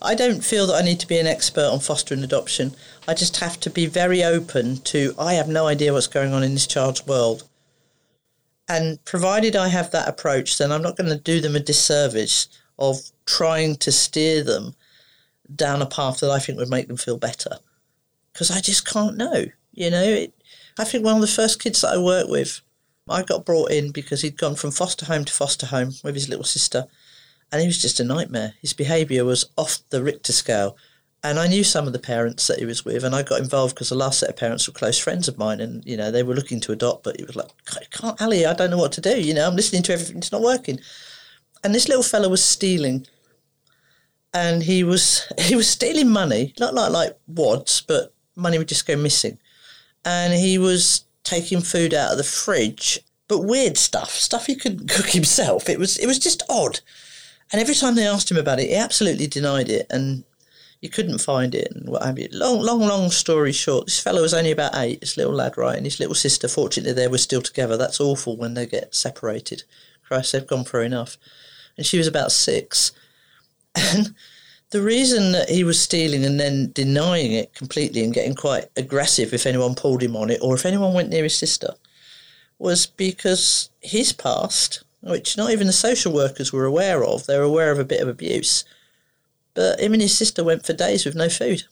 I 0.00 0.14
don't 0.14 0.44
feel 0.44 0.68
that 0.68 0.76
I 0.80 0.82
need 0.82 1.00
to 1.00 1.06
be 1.08 1.18
an 1.18 1.26
expert 1.26 1.64
on 1.64 1.80
foster 1.80 2.14
and 2.14 2.22
adoption. 2.22 2.76
I 3.08 3.14
just 3.14 3.38
have 3.38 3.58
to 3.60 3.70
be 3.70 3.86
very 3.86 4.22
open 4.22 4.76
to. 4.82 5.14
I 5.18 5.34
have 5.34 5.48
no 5.48 5.66
idea 5.66 5.92
what's 5.92 6.06
going 6.06 6.32
on 6.32 6.44
in 6.44 6.54
this 6.54 6.68
child's 6.68 7.04
world, 7.08 7.42
and 8.68 9.04
provided 9.04 9.56
I 9.56 9.66
have 9.66 9.90
that 9.90 10.08
approach, 10.08 10.58
then 10.58 10.70
I'm 10.70 10.82
not 10.82 10.96
going 10.96 11.10
to 11.10 11.16
do 11.16 11.40
them 11.40 11.56
a 11.56 11.60
disservice 11.60 12.46
of 12.78 12.98
trying 13.26 13.74
to 13.76 13.90
steer 13.90 14.44
them 14.44 14.76
down 15.52 15.82
a 15.82 15.86
path 15.86 16.20
that 16.20 16.30
I 16.30 16.38
think 16.38 16.58
would 16.58 16.70
make 16.70 16.86
them 16.86 16.96
feel 16.96 17.18
better, 17.18 17.58
because 18.32 18.52
I 18.52 18.60
just 18.60 18.86
can't 18.86 19.16
know. 19.16 19.46
You 19.72 19.90
know, 19.90 20.04
it, 20.04 20.34
I 20.78 20.84
think 20.84 21.04
one 21.04 21.16
of 21.16 21.20
the 21.20 21.26
first 21.26 21.60
kids 21.60 21.80
that 21.80 21.94
I 21.94 21.98
worked 21.98 22.30
with, 22.30 22.60
I 23.08 23.24
got 23.24 23.44
brought 23.44 23.72
in 23.72 23.90
because 23.90 24.22
he'd 24.22 24.38
gone 24.38 24.54
from 24.54 24.70
foster 24.70 25.06
home 25.06 25.24
to 25.24 25.32
foster 25.32 25.66
home 25.66 25.94
with 26.04 26.14
his 26.14 26.28
little 26.28 26.44
sister 26.44 26.86
and 27.52 27.60
he 27.60 27.66
was 27.66 27.80
just 27.80 28.00
a 28.00 28.04
nightmare. 28.04 28.54
His 28.60 28.72
behaviour 28.72 29.24
was 29.24 29.44
off 29.56 29.78
the 29.90 30.02
Richter 30.02 30.32
scale. 30.32 30.76
And 31.22 31.40
I 31.40 31.48
knew 31.48 31.64
some 31.64 31.86
of 31.86 31.92
the 31.92 31.98
parents 31.98 32.46
that 32.46 32.60
he 32.60 32.66
was 32.66 32.84
with, 32.84 33.02
and 33.02 33.14
I 33.14 33.22
got 33.22 33.40
involved 33.40 33.74
because 33.74 33.88
the 33.88 33.96
last 33.96 34.20
set 34.20 34.28
of 34.28 34.36
parents 34.36 34.68
were 34.68 34.74
close 34.74 34.98
friends 34.98 35.26
of 35.26 35.38
mine, 35.38 35.60
and 35.60 35.84
you 35.84 35.96
know 35.96 36.10
they 36.10 36.22
were 36.22 36.34
looking 36.34 36.60
to 36.60 36.72
adopt, 36.72 37.02
but 37.02 37.18
it 37.18 37.26
was 37.26 37.34
like, 37.34 37.50
"Can't 37.90 38.20
Ali? 38.22 38.46
I 38.46 38.52
don't 38.52 38.70
know 38.70 38.76
what 38.76 38.92
to 38.92 39.00
do." 39.00 39.20
You 39.20 39.34
know, 39.34 39.48
I'm 39.48 39.56
listening 39.56 39.82
to 39.84 39.92
everything; 39.92 40.18
it's 40.18 40.30
not 40.30 40.42
working. 40.42 40.78
And 41.64 41.74
this 41.74 41.88
little 41.88 42.04
fella 42.04 42.28
was 42.28 42.44
stealing, 42.44 43.08
and 44.32 44.62
he 44.62 44.84
was 44.84 45.26
he 45.38 45.56
was 45.56 45.68
stealing 45.68 46.10
money, 46.10 46.54
not 46.60 46.74
like 46.74 46.92
like 46.92 47.18
wads, 47.26 47.80
but 47.80 48.14
money 48.36 48.58
would 48.58 48.68
just 48.68 48.86
go 48.86 48.94
missing, 48.94 49.38
and 50.04 50.32
he 50.32 50.58
was 50.58 51.06
taking 51.24 51.60
food 51.60 51.92
out 51.92 52.12
of 52.12 52.18
the 52.18 52.24
fridge, 52.24 53.00
but 53.26 53.40
weird 53.40 53.76
stuff, 53.76 54.10
stuff 54.10 54.46
he 54.46 54.54
couldn't 54.54 54.88
cook 54.94 55.06
himself. 55.06 55.68
It 55.68 55.78
was 55.78 55.96
it 55.98 56.06
was 56.06 56.20
just 56.20 56.44
odd. 56.48 56.80
And 57.52 57.60
every 57.60 57.74
time 57.74 57.94
they 57.94 58.06
asked 58.06 58.30
him 58.30 58.36
about 58.36 58.60
it, 58.60 58.68
he 58.68 58.74
absolutely 58.74 59.26
denied 59.26 59.68
it, 59.68 59.86
and 59.90 60.24
you 60.80 60.90
couldn't 60.90 61.18
find 61.18 61.54
it, 61.54 61.70
and 61.70 61.88
what 61.88 62.04
have 62.04 62.18
you. 62.18 62.28
Long, 62.32 62.60
long, 62.60 62.80
long 62.80 63.10
story 63.10 63.52
short, 63.52 63.86
this 63.86 64.00
fellow 64.00 64.22
was 64.22 64.34
only 64.34 64.50
about 64.50 64.74
eight, 64.74 65.00
this 65.00 65.16
little 65.16 65.32
lad, 65.32 65.56
right, 65.56 65.76
and 65.76 65.86
his 65.86 66.00
little 66.00 66.14
sister, 66.14 66.48
fortunately, 66.48 66.92
they 66.92 67.08
were 67.08 67.18
still 67.18 67.42
together. 67.42 67.76
That's 67.76 68.00
awful 68.00 68.36
when 68.36 68.54
they 68.54 68.66
get 68.66 68.94
separated. 68.94 69.62
Christ, 70.06 70.32
they've 70.32 70.46
gone 70.46 70.64
through 70.64 70.82
enough. 70.82 71.16
And 71.76 71.86
she 71.86 71.98
was 71.98 72.06
about 72.06 72.32
six. 72.32 72.92
And 73.78 74.14
the 74.70 74.82
reason 74.82 75.32
that 75.32 75.48
he 75.48 75.64
was 75.64 75.80
stealing 75.80 76.24
and 76.24 76.40
then 76.40 76.72
denying 76.72 77.32
it 77.32 77.54
completely 77.54 78.02
and 78.02 78.12
getting 78.12 78.34
quite 78.34 78.66
aggressive 78.76 79.32
if 79.32 79.46
anyone 79.46 79.74
pulled 79.74 80.02
him 80.02 80.16
on 80.16 80.30
it 80.30 80.40
or 80.42 80.54
if 80.54 80.66
anyone 80.66 80.92
went 80.92 81.08
near 81.08 81.22
his 81.22 81.36
sister 81.36 81.74
was 82.58 82.86
because 82.86 83.70
his 83.80 84.12
past 84.12 84.82
which 85.06 85.36
not 85.36 85.50
even 85.50 85.66
the 85.66 85.72
social 85.72 86.12
workers 86.12 86.52
were 86.52 86.64
aware 86.64 87.04
of. 87.04 87.26
They 87.26 87.38
were 87.38 87.44
aware 87.44 87.70
of 87.70 87.78
a 87.78 87.84
bit 87.84 88.00
of 88.00 88.08
abuse. 88.08 88.64
But 89.54 89.80
him 89.80 89.92
and 89.92 90.02
his 90.02 90.16
sister 90.16 90.42
went 90.42 90.66
for 90.66 90.72
days 90.72 91.04
with 91.04 91.14
no 91.14 91.28
food. 91.28 91.64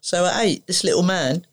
So 0.00 0.26
at 0.26 0.44
eight, 0.44 0.66
this 0.66 0.84
little 0.84 1.02
man 1.02 1.46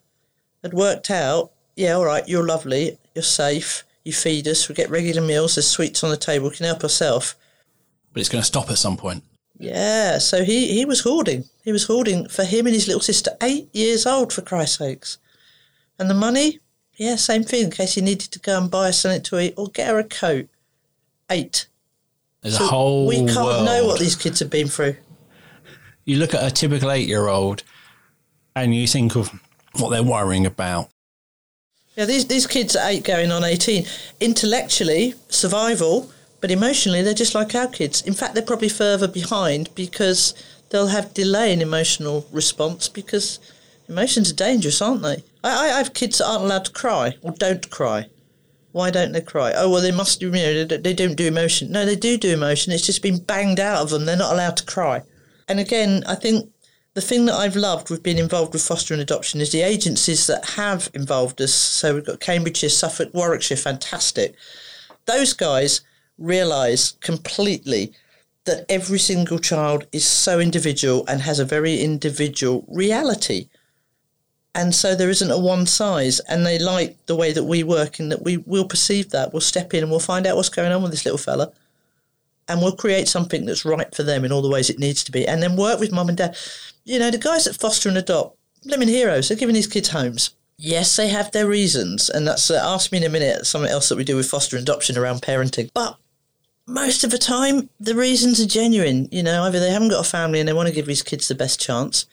had 0.61 0.73
worked 0.73 1.09
out, 1.09 1.51
yeah, 1.75 1.93
all 1.93 2.05
right, 2.05 2.27
you're 2.27 2.45
lovely, 2.45 2.97
you're 3.15 3.23
safe, 3.23 3.83
you 4.03 4.13
feed 4.13 4.47
us, 4.47 4.67
we 4.67 4.75
get 4.75 4.89
regular 4.89 5.21
meals, 5.21 5.55
there's 5.55 5.67
sweets 5.67 6.03
on 6.03 6.09
the 6.09 6.17
table, 6.17 6.49
we 6.49 6.55
can 6.55 6.65
help 6.65 6.83
ourselves. 6.83 7.35
But 8.11 8.19
it's 8.19 8.29
going 8.29 8.41
to 8.41 8.45
stop 8.45 8.69
at 8.69 8.77
some 8.77 8.97
point. 8.97 9.23
Yeah, 9.57 10.17
so 10.17 10.43
he, 10.43 10.73
he 10.73 10.85
was 10.85 11.01
hoarding. 11.01 11.45
He 11.63 11.71
was 11.71 11.85
hoarding 11.85 12.27
for 12.27 12.43
him 12.43 12.65
and 12.65 12.75
his 12.75 12.87
little 12.87 13.01
sister, 13.01 13.31
eight 13.41 13.69
years 13.73 14.05
old, 14.05 14.33
for 14.33 14.41
Christ's 14.41 14.77
sakes. 14.77 15.17
And 15.97 16.09
the 16.09 16.15
money, 16.15 16.59
yeah, 16.95 17.15
same 17.15 17.43
thing, 17.43 17.65
in 17.65 17.71
case 17.71 17.95
he 17.95 18.01
needed 18.01 18.31
to 18.31 18.39
go 18.39 18.59
and 18.59 18.69
buy 18.69 18.91
something 18.91 19.21
to 19.23 19.39
eat 19.39 19.53
or 19.57 19.67
get 19.67 19.89
her 19.89 19.99
a 19.99 20.03
coat 20.03 20.47
eight. 21.29 21.67
There's 22.41 22.57
so 22.57 22.65
a 22.65 22.67
whole. 22.67 23.07
We 23.07 23.17
can't 23.17 23.35
world. 23.37 23.65
know 23.65 23.85
what 23.85 23.99
these 23.99 24.15
kids 24.15 24.39
have 24.39 24.49
been 24.49 24.67
through. 24.67 24.95
You 26.05 26.17
look 26.17 26.33
at 26.33 26.43
a 26.45 26.51
typical 26.51 26.91
eight-year-old, 26.91 27.63
and 28.55 28.75
you 28.75 28.87
think 28.87 29.15
of 29.15 29.31
what 29.79 29.89
they're 29.89 30.03
worrying 30.03 30.45
about. 30.45 30.89
Yeah, 31.95 32.05
these 32.05 32.27
these 32.27 32.47
kids 32.47 32.75
are 32.75 32.89
eight 32.89 33.03
going 33.03 33.31
on 33.31 33.43
eighteen. 33.43 33.85
Intellectually, 34.19 35.15
survival, 35.29 36.11
but 36.41 36.51
emotionally, 36.51 37.01
they're 37.01 37.13
just 37.13 37.35
like 37.35 37.55
our 37.55 37.67
kids. 37.67 38.01
In 38.01 38.13
fact, 38.13 38.33
they're 38.33 38.43
probably 38.43 38.69
further 38.69 39.07
behind 39.07 39.73
because 39.75 40.33
they'll 40.69 40.87
have 40.87 41.13
delay 41.13 41.53
in 41.53 41.61
emotional 41.61 42.25
response 42.31 42.89
because 42.89 43.39
emotions 43.87 44.31
are 44.31 44.35
dangerous, 44.35 44.81
aren't 44.81 45.03
they? 45.03 45.23
I, 45.43 45.69
I 45.69 45.77
have 45.77 45.93
kids 45.93 46.17
that 46.17 46.27
aren't 46.27 46.43
allowed 46.43 46.65
to 46.65 46.71
cry 46.71 47.15
or 47.21 47.31
don't 47.31 47.69
cry. 47.69 48.07
Why 48.73 48.89
don't 48.89 49.11
they 49.11 49.21
cry? 49.21 49.53
Oh, 49.55 49.69
well, 49.69 49.81
they 49.81 49.91
must, 49.91 50.21
you 50.21 50.31
know, 50.31 50.65
they 50.65 50.93
don't 50.93 51.15
do 51.15 51.27
emotion. 51.27 51.71
No, 51.71 51.85
they 51.85 51.95
do 51.95 52.17
do 52.17 52.33
emotion. 52.33 52.73
It's 52.73 52.85
just 52.85 53.03
been 53.03 53.19
banged 53.19 53.59
out 53.59 53.83
of 53.83 53.91
them. 53.91 54.05
They're 54.05 54.17
not 54.17 54.33
allowed 54.33 54.57
to 54.57 54.65
cry. 54.65 55.03
And 55.47 55.59
again, 55.59 56.03
I 56.07 56.15
think 56.15 56.49
the 56.95 57.01
thing 57.01 57.25
that 57.25 57.35
I've 57.35 57.55
loved 57.55 57.91
with 57.91 58.01
being 58.01 58.17
involved 58.17 58.51
with 58.51 58.63
foster 58.63 58.93
and 58.93 59.01
adoption 59.01 59.41
is 59.41 59.51
the 59.51 59.61
agencies 59.61 60.25
that 60.25 60.45
have 60.57 60.89
involved 60.95 61.39
us. 61.39 61.53
So 61.53 61.93
we've 61.93 62.05
got 62.05 62.19
Cambridgeshire, 62.19 62.69
Suffolk, 62.69 63.13
Warwickshire, 63.13 63.57
fantastic. 63.57 64.35
Those 65.05 65.33
guys 65.33 65.81
realise 66.17 66.93
completely 66.93 67.93
that 68.45 68.65
every 68.69 68.99
single 68.99 69.37
child 69.37 69.85
is 69.91 70.05
so 70.05 70.39
individual 70.39 71.05
and 71.07 71.21
has 71.21 71.39
a 71.39 71.45
very 71.45 71.79
individual 71.79 72.65
reality 72.67 73.49
and 74.55 74.73
so 74.75 74.95
there 74.95 75.09
isn't 75.09 75.31
a 75.31 75.37
one 75.37 75.65
size 75.65 76.19
and 76.21 76.45
they 76.45 76.59
like 76.59 77.03
the 77.07 77.15
way 77.15 77.31
that 77.31 77.43
we 77.43 77.63
work 77.63 77.99
and 77.99 78.11
that 78.11 78.23
we 78.23 78.37
will 78.37 78.65
perceive 78.65 79.09
that. 79.09 79.33
We'll 79.33 79.41
step 79.41 79.73
in 79.73 79.81
and 79.81 79.89
we'll 79.89 79.99
find 79.99 80.27
out 80.27 80.35
what's 80.35 80.49
going 80.49 80.71
on 80.71 80.83
with 80.83 80.91
this 80.91 81.05
little 81.05 81.17
fella 81.17 81.51
and 82.47 82.61
we'll 82.61 82.75
create 82.75 83.07
something 83.07 83.45
that's 83.45 83.65
right 83.65 83.93
for 83.95 84.03
them 84.03 84.23
in 84.23 84.31
all 84.31 84.41
the 84.41 84.49
ways 84.49 84.69
it 84.69 84.77
needs 84.77 85.03
to 85.05 85.11
be. 85.11 85.27
And 85.27 85.41
then 85.41 85.55
work 85.55 85.79
with 85.79 85.91
mum 85.91 86.09
and 86.09 86.17
dad. 86.17 86.37
You 86.83 86.99
know 86.99 87.09
the 87.09 87.17
guys 87.17 87.45
that 87.45 87.59
foster 87.59 87.89
and 87.89 87.97
adopt 87.97 88.37
living 88.65 88.87
heroes 88.87 89.27
they're 89.27 89.37
giving 89.37 89.55
these 89.55 89.67
kids 89.67 89.89
homes. 89.89 90.35
Yes 90.57 90.95
they 90.95 91.07
have 91.07 91.31
their 91.31 91.47
reasons 91.47 92.09
and 92.09 92.27
that's 92.27 92.51
uh, 92.51 92.61
ask 92.63 92.91
me 92.91 92.99
in 92.99 93.05
a 93.05 93.09
minute 93.09 93.47
something 93.47 93.71
else 93.71 93.89
that 93.89 93.97
we 93.97 94.03
do 94.03 94.15
with 94.15 94.29
foster 94.29 94.55
and 94.55 94.67
adoption 94.67 94.97
around 94.97 95.23
parenting. 95.23 95.71
But 95.73 95.97
most 96.67 97.03
of 97.03 97.09
the 97.09 97.17
time 97.17 97.69
the 97.79 97.95
reasons 97.95 98.39
are 98.39 98.45
genuine. 98.45 99.09
You 99.11 99.23
know 99.23 99.45
either 99.45 99.59
they 99.59 99.71
haven't 99.71 99.89
got 99.89 100.05
a 100.05 100.09
family 100.09 100.39
and 100.39 100.47
they 100.47 100.53
want 100.53 100.69
to 100.69 100.75
give 100.75 100.85
these 100.85 101.01
kids 101.01 101.27
the 101.27 101.33
best 101.33 101.59
chance 101.59 102.05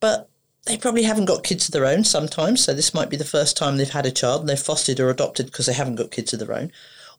but 0.00 0.28
they 0.68 0.76
probably 0.76 1.02
haven't 1.02 1.24
got 1.24 1.42
kids 1.42 1.66
of 1.66 1.72
their 1.72 1.86
own 1.86 2.04
sometimes. 2.04 2.62
So 2.62 2.74
this 2.74 2.92
might 2.92 3.08
be 3.08 3.16
the 3.16 3.24
first 3.24 3.56
time 3.56 3.76
they've 3.76 3.88
had 3.88 4.06
a 4.06 4.10
child 4.10 4.42
and 4.42 4.48
they've 4.48 4.58
fostered 4.58 5.00
or 5.00 5.08
adopted 5.08 5.46
because 5.46 5.66
they 5.66 5.72
haven't 5.72 5.96
got 5.96 6.10
kids 6.10 6.32
of 6.32 6.38
their 6.40 6.54
own. 6.54 6.70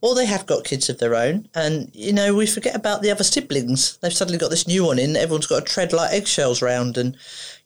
Or 0.02 0.14
they 0.14 0.24
have 0.24 0.46
got 0.46 0.64
kids 0.64 0.88
of 0.88 0.98
their 0.98 1.14
own. 1.14 1.48
And, 1.54 1.90
you 1.92 2.12
know, 2.12 2.34
we 2.34 2.46
forget 2.46 2.74
about 2.74 3.02
the 3.02 3.10
other 3.10 3.22
siblings. 3.24 3.98
They've 3.98 4.12
suddenly 4.12 4.38
got 4.38 4.48
this 4.48 4.66
new 4.66 4.86
one 4.86 4.98
in. 4.98 5.14
Everyone's 5.14 5.46
got 5.46 5.66
to 5.66 5.72
tread 5.72 5.92
like 5.92 6.12
eggshells 6.12 6.62
round. 6.62 6.96
And, 6.96 7.16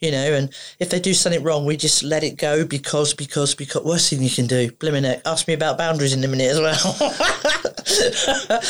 you 0.01 0.11
know, 0.11 0.33
and 0.33 0.53
if 0.81 0.91
they 0.91 0.99
do 0.99 1.15
something 1.15 1.45
wrong, 1.45 1.65
we 1.65 1.77
just 1.77 2.03
let 2.03 2.25
it 2.25 2.37
go 2.37 2.65
because, 2.65 3.15
because, 3.15 3.55
because. 3.55 3.85
Worst 3.85 4.11
thing 4.11 4.23
you 4.23 4.31
can 4.31 4.49
do. 4.49 4.71
Heck. 4.81 5.23
Ask 5.25 5.47
me 5.47 5.55
about 5.55 5.79
boundaries 5.79 6.13
in 6.13 6.25
a 6.25 6.29
minute 6.29 6.51
as 6.51 6.61
well. 6.61 6.97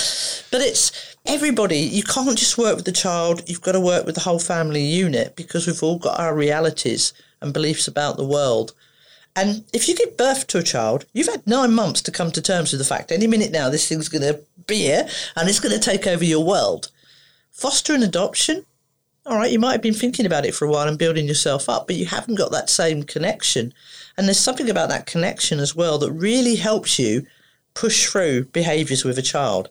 but 0.51 0.61
it's 0.61 1.17
everybody, 1.27 1.79
you 1.79 2.03
can't 2.03 2.37
just 2.37 2.59
work 2.59 2.77
with 2.77 2.85
the 2.85 2.93
child, 2.93 3.49
you've 3.49 3.63
got 3.63 3.73
to 3.73 3.81
work 3.81 4.05
with 4.07 4.15
the 4.15 4.21
whole 4.21 4.39
family 4.39 4.83
unit 4.83 5.37
because 5.37 5.67
we've 5.67 5.83
all 5.83 5.99
got 5.99 6.19
our 6.19 6.35
realities 6.35 7.13
and 7.41 7.55
beliefs 7.55 7.89
about 7.89 8.17
the 8.17 8.25
world. 8.25 8.75
And 9.37 9.65
if 9.73 9.89
you 9.89 9.97
give 9.97 10.17
birth 10.17 10.47
to 10.49 10.59
a 10.59 10.63
child, 10.63 11.07
you've 11.13 11.29
had 11.29 11.47
nine 11.47 11.73
months 11.73 12.01
to 12.03 12.13
come 12.13 12.31
to 12.33 12.43
terms 12.43 12.73
with 12.73 12.79
the 12.79 12.85
fact 12.85 13.11
any 13.11 13.27
minute 13.27 13.51
now 13.51 13.69
this 13.69 13.89
thing's 13.89 14.09
going 14.09 14.23
to 14.23 14.41
be 14.67 14.77
here 14.77 15.09
and 15.37 15.49
it's 15.49 15.61
going 15.61 15.75
to 15.75 15.81
take 15.81 16.07
over 16.07 16.25
your 16.25 16.45
world. 16.45 16.91
Foster 17.51 17.95
and 17.95 18.05
adoption, 18.05 18.65
all 19.27 19.37
right, 19.37 19.51
you 19.51 19.59
might 19.59 19.73
have 19.73 19.83
been 19.83 19.95
thinking 19.95 20.27
about 20.27 20.45
it 20.45 20.55
for 20.55 20.67
a 20.67 20.71
while 20.71 20.87
and 20.87 20.99
building 20.99 21.27
yourself 21.27 21.69
up, 21.69 21.87
but 21.87 21.97
you 21.97 22.07
haven't 22.07 22.35
got 22.37 22.53
that 22.53 22.69
same 22.69 23.03
connection. 23.03 23.73
And 24.17 24.27
there's 24.27 24.39
something 24.39 24.69
about 24.69 24.89
that 24.91 25.07
connection 25.07 25.59
as 25.59 25.75
well 25.75 25.99
that 25.99 26.13
really 26.13 26.57
helps 26.57 26.99
you 26.99 27.27
push 27.73 28.07
through 28.07 28.45
behaviours 28.47 29.05
with 29.05 29.19
a 29.19 29.23
child. 29.23 29.71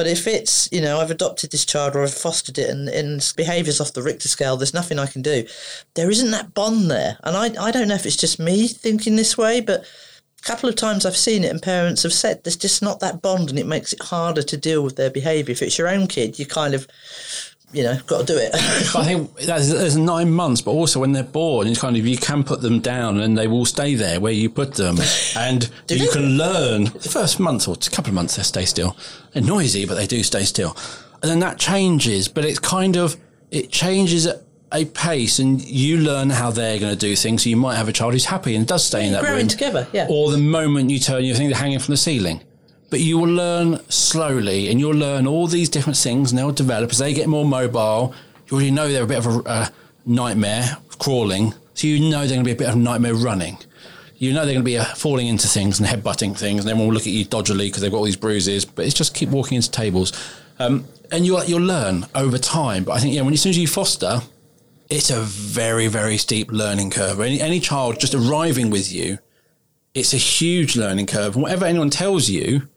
But 0.00 0.06
if 0.06 0.26
it's, 0.26 0.66
you 0.72 0.80
know, 0.80 0.98
I've 0.98 1.10
adopted 1.10 1.50
this 1.50 1.66
child 1.66 1.94
or 1.94 2.02
I've 2.02 2.14
fostered 2.14 2.56
it 2.56 2.70
and, 2.70 2.88
and 2.88 3.20
behaviour's 3.36 3.82
off 3.82 3.92
the 3.92 4.02
Richter 4.02 4.28
scale, 4.28 4.56
there's 4.56 4.72
nothing 4.72 4.98
I 4.98 5.04
can 5.04 5.20
do. 5.20 5.44
There 5.92 6.10
isn't 6.10 6.30
that 6.30 6.54
bond 6.54 6.90
there. 6.90 7.18
And 7.22 7.36
I, 7.36 7.66
I 7.66 7.70
don't 7.70 7.88
know 7.88 7.96
if 7.96 8.06
it's 8.06 8.16
just 8.16 8.38
me 8.38 8.66
thinking 8.66 9.16
this 9.16 9.36
way, 9.36 9.60
but 9.60 9.84
A 10.40 10.42
couple 10.42 10.70
of 10.70 10.76
times 10.76 11.04
I've 11.04 11.18
seen 11.18 11.44
it, 11.44 11.50
and 11.50 11.60
parents 11.60 12.02
have 12.02 12.14
said 12.14 12.42
there's 12.42 12.56
just 12.56 12.82
not 12.82 13.00
that 13.00 13.20
bond, 13.20 13.50
and 13.50 13.58
it 13.58 13.66
makes 13.66 13.92
it 13.92 14.02
harder 14.02 14.42
to 14.42 14.56
deal 14.56 14.82
with 14.82 14.96
their 14.96 15.10
behaviour. 15.10 15.52
If 15.52 15.60
it's 15.60 15.76
your 15.76 15.88
own 15.88 16.06
kid, 16.06 16.38
you 16.38 16.46
kind 16.46 16.72
of, 16.72 16.86
you 17.72 17.84
know, 17.84 17.98
got 18.06 18.26
to 18.26 18.32
do 18.32 18.38
it. 18.38 18.54
I 18.54 19.04
think 19.04 19.34
there's, 19.36 19.68
there's 19.70 19.96
nine 19.96 20.30
months, 20.32 20.60
but 20.60 20.72
also 20.72 21.00
when 21.00 21.12
they're 21.12 21.22
born, 21.22 21.68
it's 21.68 21.80
kind 21.80 21.96
of 21.96 22.06
you 22.06 22.16
can 22.16 22.42
put 22.42 22.62
them 22.62 22.80
down 22.80 23.20
and 23.20 23.38
they 23.38 23.46
will 23.46 23.64
stay 23.64 23.94
there 23.94 24.20
where 24.20 24.32
you 24.32 24.50
put 24.50 24.74
them, 24.74 24.96
and 25.36 25.70
you 25.88 25.98
they? 25.98 26.06
can 26.08 26.36
learn. 26.36 26.84
The 26.84 27.10
first 27.10 27.38
month 27.38 27.68
or 27.68 27.74
a 27.74 27.90
couple 27.90 28.10
of 28.10 28.14
months 28.14 28.36
they 28.36 28.42
stay 28.42 28.64
still. 28.64 28.96
They're 29.32 29.42
noisy, 29.42 29.86
but 29.86 29.94
they 29.94 30.06
do 30.06 30.22
stay 30.22 30.42
still, 30.42 30.76
and 31.22 31.30
then 31.30 31.40
that 31.40 31.58
changes. 31.58 32.28
But 32.28 32.44
it's 32.44 32.58
kind 32.58 32.96
of 32.96 33.16
it 33.50 33.70
changes 33.70 34.26
at 34.26 34.42
a 34.72 34.84
pace, 34.84 35.38
and 35.38 35.62
you 35.62 35.98
learn 35.98 36.30
how 36.30 36.50
they're 36.50 36.78
going 36.78 36.92
to 36.92 36.98
do 36.98 37.14
things. 37.14 37.44
So 37.44 37.50
you 37.50 37.56
might 37.56 37.76
have 37.76 37.88
a 37.88 37.92
child 37.92 38.12
who's 38.14 38.26
happy 38.26 38.54
and 38.56 38.66
does 38.66 38.84
stay 38.84 39.06
in 39.06 39.12
that 39.12 39.22
growing 39.22 39.38
room 39.38 39.48
together, 39.48 39.86
yeah. 39.92 40.06
Or 40.08 40.30
the 40.30 40.38
moment 40.38 40.90
you 40.90 40.98
turn, 40.98 41.24
you 41.24 41.34
think 41.34 41.52
they're 41.52 41.60
hanging 41.60 41.78
from 41.78 41.92
the 41.92 41.98
ceiling. 41.98 42.42
But 42.90 43.00
you 43.00 43.18
will 43.18 43.32
learn 43.32 43.80
slowly, 43.88 44.68
and 44.68 44.80
you'll 44.80 44.92
learn 44.96 45.26
all 45.26 45.46
these 45.46 45.68
different 45.68 45.96
things, 45.96 46.32
and 46.32 46.38
they'll 46.38 46.50
develop 46.50 46.90
as 46.90 46.98
they 46.98 47.14
get 47.14 47.28
more 47.28 47.44
mobile. 47.44 48.14
You 48.48 48.56
already 48.56 48.72
know 48.72 48.88
they're 48.88 49.04
a 49.04 49.06
bit 49.06 49.24
of 49.24 49.26
a, 49.26 49.48
a 49.48 49.72
nightmare 50.04 50.76
crawling, 50.98 51.54
so 51.74 51.86
you 51.86 52.10
know 52.10 52.20
they're 52.20 52.36
going 52.36 52.40
to 52.40 52.44
be 52.44 52.52
a 52.52 52.56
bit 52.56 52.68
of 52.68 52.74
a 52.74 52.78
nightmare 52.78 53.14
running. 53.14 53.58
You 54.16 54.34
know 54.34 54.44
they're 54.44 54.54
going 54.54 54.64
to 54.64 54.70
be 54.70 54.76
uh, 54.76 54.84
falling 54.84 55.28
into 55.28 55.48
things 55.48 55.80
and 55.80 55.88
headbutting 55.88 56.36
things, 56.36 56.60
and 56.60 56.70
everyone 56.70 56.88
will 56.88 56.94
look 56.94 57.06
at 57.06 57.12
you 57.12 57.24
dodgily 57.24 57.68
because 57.68 57.80
they've 57.80 57.90
got 57.90 57.98
all 57.98 58.04
these 58.04 58.16
bruises. 58.16 58.64
But 58.64 58.84
it's 58.84 58.94
just 58.94 59.14
keep 59.14 59.30
walking 59.30 59.56
into 59.56 59.70
tables, 59.70 60.12
um, 60.58 60.84
and 61.12 61.24
you'll 61.24 61.44
you'll 61.44 61.62
learn 61.62 62.06
over 62.14 62.38
time. 62.38 62.84
But 62.84 62.92
I 62.92 62.98
think 62.98 63.14
yeah, 63.14 63.22
when 63.22 63.32
as 63.32 63.40
soon 63.40 63.50
as 63.50 63.58
you 63.58 63.68
foster, 63.68 64.20
it's 64.90 65.10
a 65.10 65.20
very 65.20 65.86
very 65.86 66.18
steep 66.18 66.50
learning 66.50 66.90
curve. 66.90 67.20
Any 67.20 67.40
any 67.40 67.60
child 67.60 68.00
just 68.00 68.14
arriving 68.14 68.68
with 68.68 68.92
you, 68.92 69.18
it's 69.94 70.12
a 70.12 70.18
huge 70.18 70.76
learning 70.76 71.06
curve. 71.06 71.34
And 71.34 71.42
whatever 71.42 71.64
anyone 71.64 71.90
tells 71.90 72.28
you, 72.28 72.68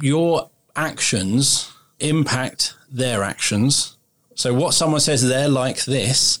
your 0.00 0.50
actions 0.76 1.70
impact 2.00 2.74
their 2.90 3.22
actions. 3.22 3.96
So 4.34 4.54
what 4.54 4.74
someone 4.74 5.00
says 5.00 5.26
they're 5.26 5.48
like 5.48 5.84
this, 5.84 6.38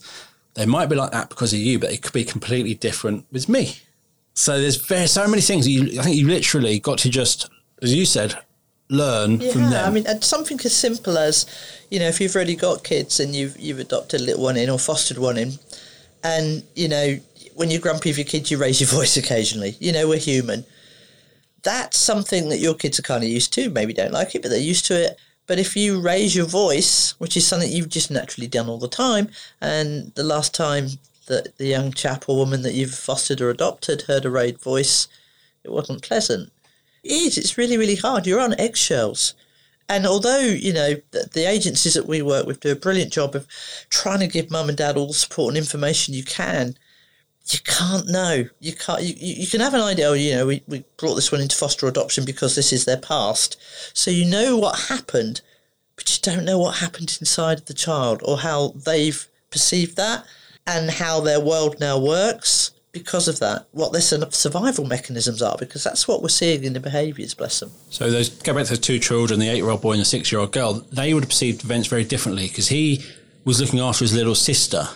they 0.54 0.66
might 0.66 0.86
be 0.86 0.96
like 0.96 1.12
that 1.12 1.28
because 1.28 1.52
of 1.52 1.58
you, 1.58 1.78
but 1.78 1.92
it 1.92 2.02
could 2.02 2.12
be 2.12 2.24
completely 2.24 2.74
different 2.74 3.26
with 3.32 3.48
me. 3.48 3.76
So 4.34 4.60
there's 4.60 4.76
very 4.76 5.08
so 5.08 5.26
many 5.26 5.42
things. 5.42 5.66
You, 5.66 6.00
I 6.00 6.04
think 6.04 6.16
you 6.16 6.28
literally 6.28 6.78
got 6.78 6.98
to 6.98 7.10
just, 7.10 7.50
as 7.82 7.92
you 7.92 8.04
said, 8.04 8.36
learn 8.88 9.38
from 9.38 9.62
Yeah, 9.62 9.70
them. 9.70 9.86
I 9.86 9.90
mean, 9.90 10.22
something 10.22 10.58
as 10.64 10.74
simple 10.74 11.18
as, 11.18 11.46
you 11.90 11.98
know, 11.98 12.06
if 12.06 12.20
you've 12.20 12.34
already 12.34 12.56
got 12.56 12.84
kids 12.84 13.20
and 13.20 13.34
you've 13.34 13.58
you've 13.58 13.80
adopted 13.80 14.20
a 14.20 14.24
little 14.24 14.42
one 14.44 14.56
in 14.56 14.70
or 14.70 14.78
fostered 14.78 15.18
one 15.18 15.36
in, 15.36 15.52
and 16.22 16.62
you 16.74 16.88
know, 16.88 17.18
when 17.54 17.70
you're 17.70 17.80
grumpy 17.80 18.10
with 18.10 18.18
your 18.18 18.24
kids, 18.26 18.50
you 18.50 18.58
raise 18.58 18.80
your 18.80 18.88
voice 18.98 19.16
occasionally. 19.16 19.76
You 19.80 19.92
know, 19.92 20.08
we're 20.08 20.18
human. 20.18 20.64
That's 21.62 21.98
something 21.98 22.48
that 22.48 22.58
your 22.58 22.74
kids 22.74 22.98
are 22.98 23.02
kind 23.02 23.24
of 23.24 23.30
used 23.30 23.52
to. 23.54 23.70
Maybe 23.70 23.92
don't 23.92 24.12
like 24.12 24.34
it, 24.34 24.42
but 24.42 24.50
they're 24.50 24.58
used 24.58 24.86
to 24.86 24.94
it. 24.94 25.18
But 25.46 25.58
if 25.58 25.76
you 25.76 26.00
raise 26.00 26.36
your 26.36 26.46
voice, 26.46 27.14
which 27.18 27.36
is 27.36 27.46
something 27.46 27.70
you've 27.70 27.88
just 27.88 28.10
naturally 28.10 28.46
done 28.46 28.68
all 28.68 28.78
the 28.78 28.86
time, 28.86 29.30
and 29.60 30.12
the 30.14 30.22
last 30.22 30.54
time 30.54 30.88
that 31.26 31.56
the 31.58 31.66
young 31.66 31.92
chap 31.92 32.28
or 32.28 32.36
woman 32.36 32.62
that 32.62 32.74
you've 32.74 32.94
fostered 32.94 33.40
or 33.40 33.50
adopted 33.50 34.02
heard 34.02 34.24
a 34.24 34.30
raised 34.30 34.60
voice, 34.60 35.08
it 35.64 35.72
wasn't 35.72 36.02
pleasant. 36.02 36.52
It 37.02 37.12
is. 37.12 37.38
It's 37.38 37.56
really, 37.56 37.76
really 37.76 37.96
hard. 37.96 38.26
You're 38.26 38.40
on 38.40 38.58
eggshells. 38.58 39.34
And 39.88 40.06
although, 40.06 40.40
you 40.40 40.72
know, 40.72 40.96
the, 41.12 41.28
the 41.32 41.48
agencies 41.48 41.94
that 41.94 42.06
we 42.06 42.20
work 42.20 42.46
with 42.46 42.60
do 42.60 42.72
a 42.72 42.76
brilliant 42.76 43.12
job 43.12 43.34
of 43.34 43.46
trying 43.88 44.20
to 44.20 44.26
give 44.26 44.50
mum 44.50 44.68
and 44.68 44.76
dad 44.76 44.96
all 44.96 45.06
the 45.06 45.14
support 45.14 45.52
and 45.52 45.58
information 45.58 46.12
you 46.12 46.24
can, 46.24 46.76
you 47.50 47.60
can't 47.64 48.08
know. 48.08 48.44
You 48.60 48.72
can't. 48.74 49.02
You, 49.02 49.14
you 49.18 49.46
can 49.46 49.60
have 49.60 49.74
an 49.74 49.80
idea. 49.80 50.08
Oh, 50.08 50.12
you 50.12 50.34
know, 50.34 50.46
we, 50.46 50.62
we 50.66 50.84
brought 50.96 51.14
this 51.14 51.32
one 51.32 51.40
into 51.40 51.56
foster 51.56 51.86
adoption 51.86 52.24
because 52.24 52.54
this 52.54 52.72
is 52.72 52.84
their 52.84 52.98
past, 52.98 53.56
so 53.94 54.10
you 54.10 54.24
know 54.24 54.56
what 54.56 54.88
happened, 54.88 55.40
but 55.96 56.10
you 56.10 56.20
don't 56.22 56.44
know 56.44 56.58
what 56.58 56.76
happened 56.76 57.16
inside 57.20 57.58
of 57.58 57.66
the 57.66 57.74
child 57.74 58.20
or 58.24 58.38
how 58.38 58.74
they've 58.84 59.26
perceived 59.50 59.96
that 59.96 60.26
and 60.66 60.90
how 60.90 61.20
their 61.20 61.40
world 61.40 61.80
now 61.80 61.98
works 61.98 62.72
because 62.92 63.28
of 63.28 63.38
that. 63.38 63.66
What 63.72 63.92
their 63.92 64.02
survival 64.02 64.84
mechanisms 64.84 65.40
are, 65.40 65.56
because 65.58 65.82
that's 65.84 66.06
what 66.06 66.20
we're 66.22 66.28
seeing 66.28 66.64
in 66.64 66.74
the 66.74 66.80
behaviours. 66.80 67.32
Bless 67.34 67.60
them. 67.60 67.70
So 67.90 68.10
those 68.10 68.28
go 68.28 68.52
back 68.54 68.66
to 68.66 68.74
the 68.74 68.80
two 68.80 68.98
children, 68.98 69.40
the 69.40 69.48
eight-year-old 69.48 69.80
boy 69.80 69.92
and 69.92 70.00
the 70.00 70.04
six-year-old 70.04 70.52
girl. 70.52 70.74
They 70.92 71.14
would 71.14 71.22
have 71.22 71.30
perceived 71.30 71.64
events 71.64 71.88
very 71.88 72.04
differently 72.04 72.48
because 72.48 72.68
he 72.68 73.04
was 73.44 73.60
looking 73.60 73.80
after 73.80 74.04
his 74.04 74.14
little 74.14 74.34
sister. 74.34 74.86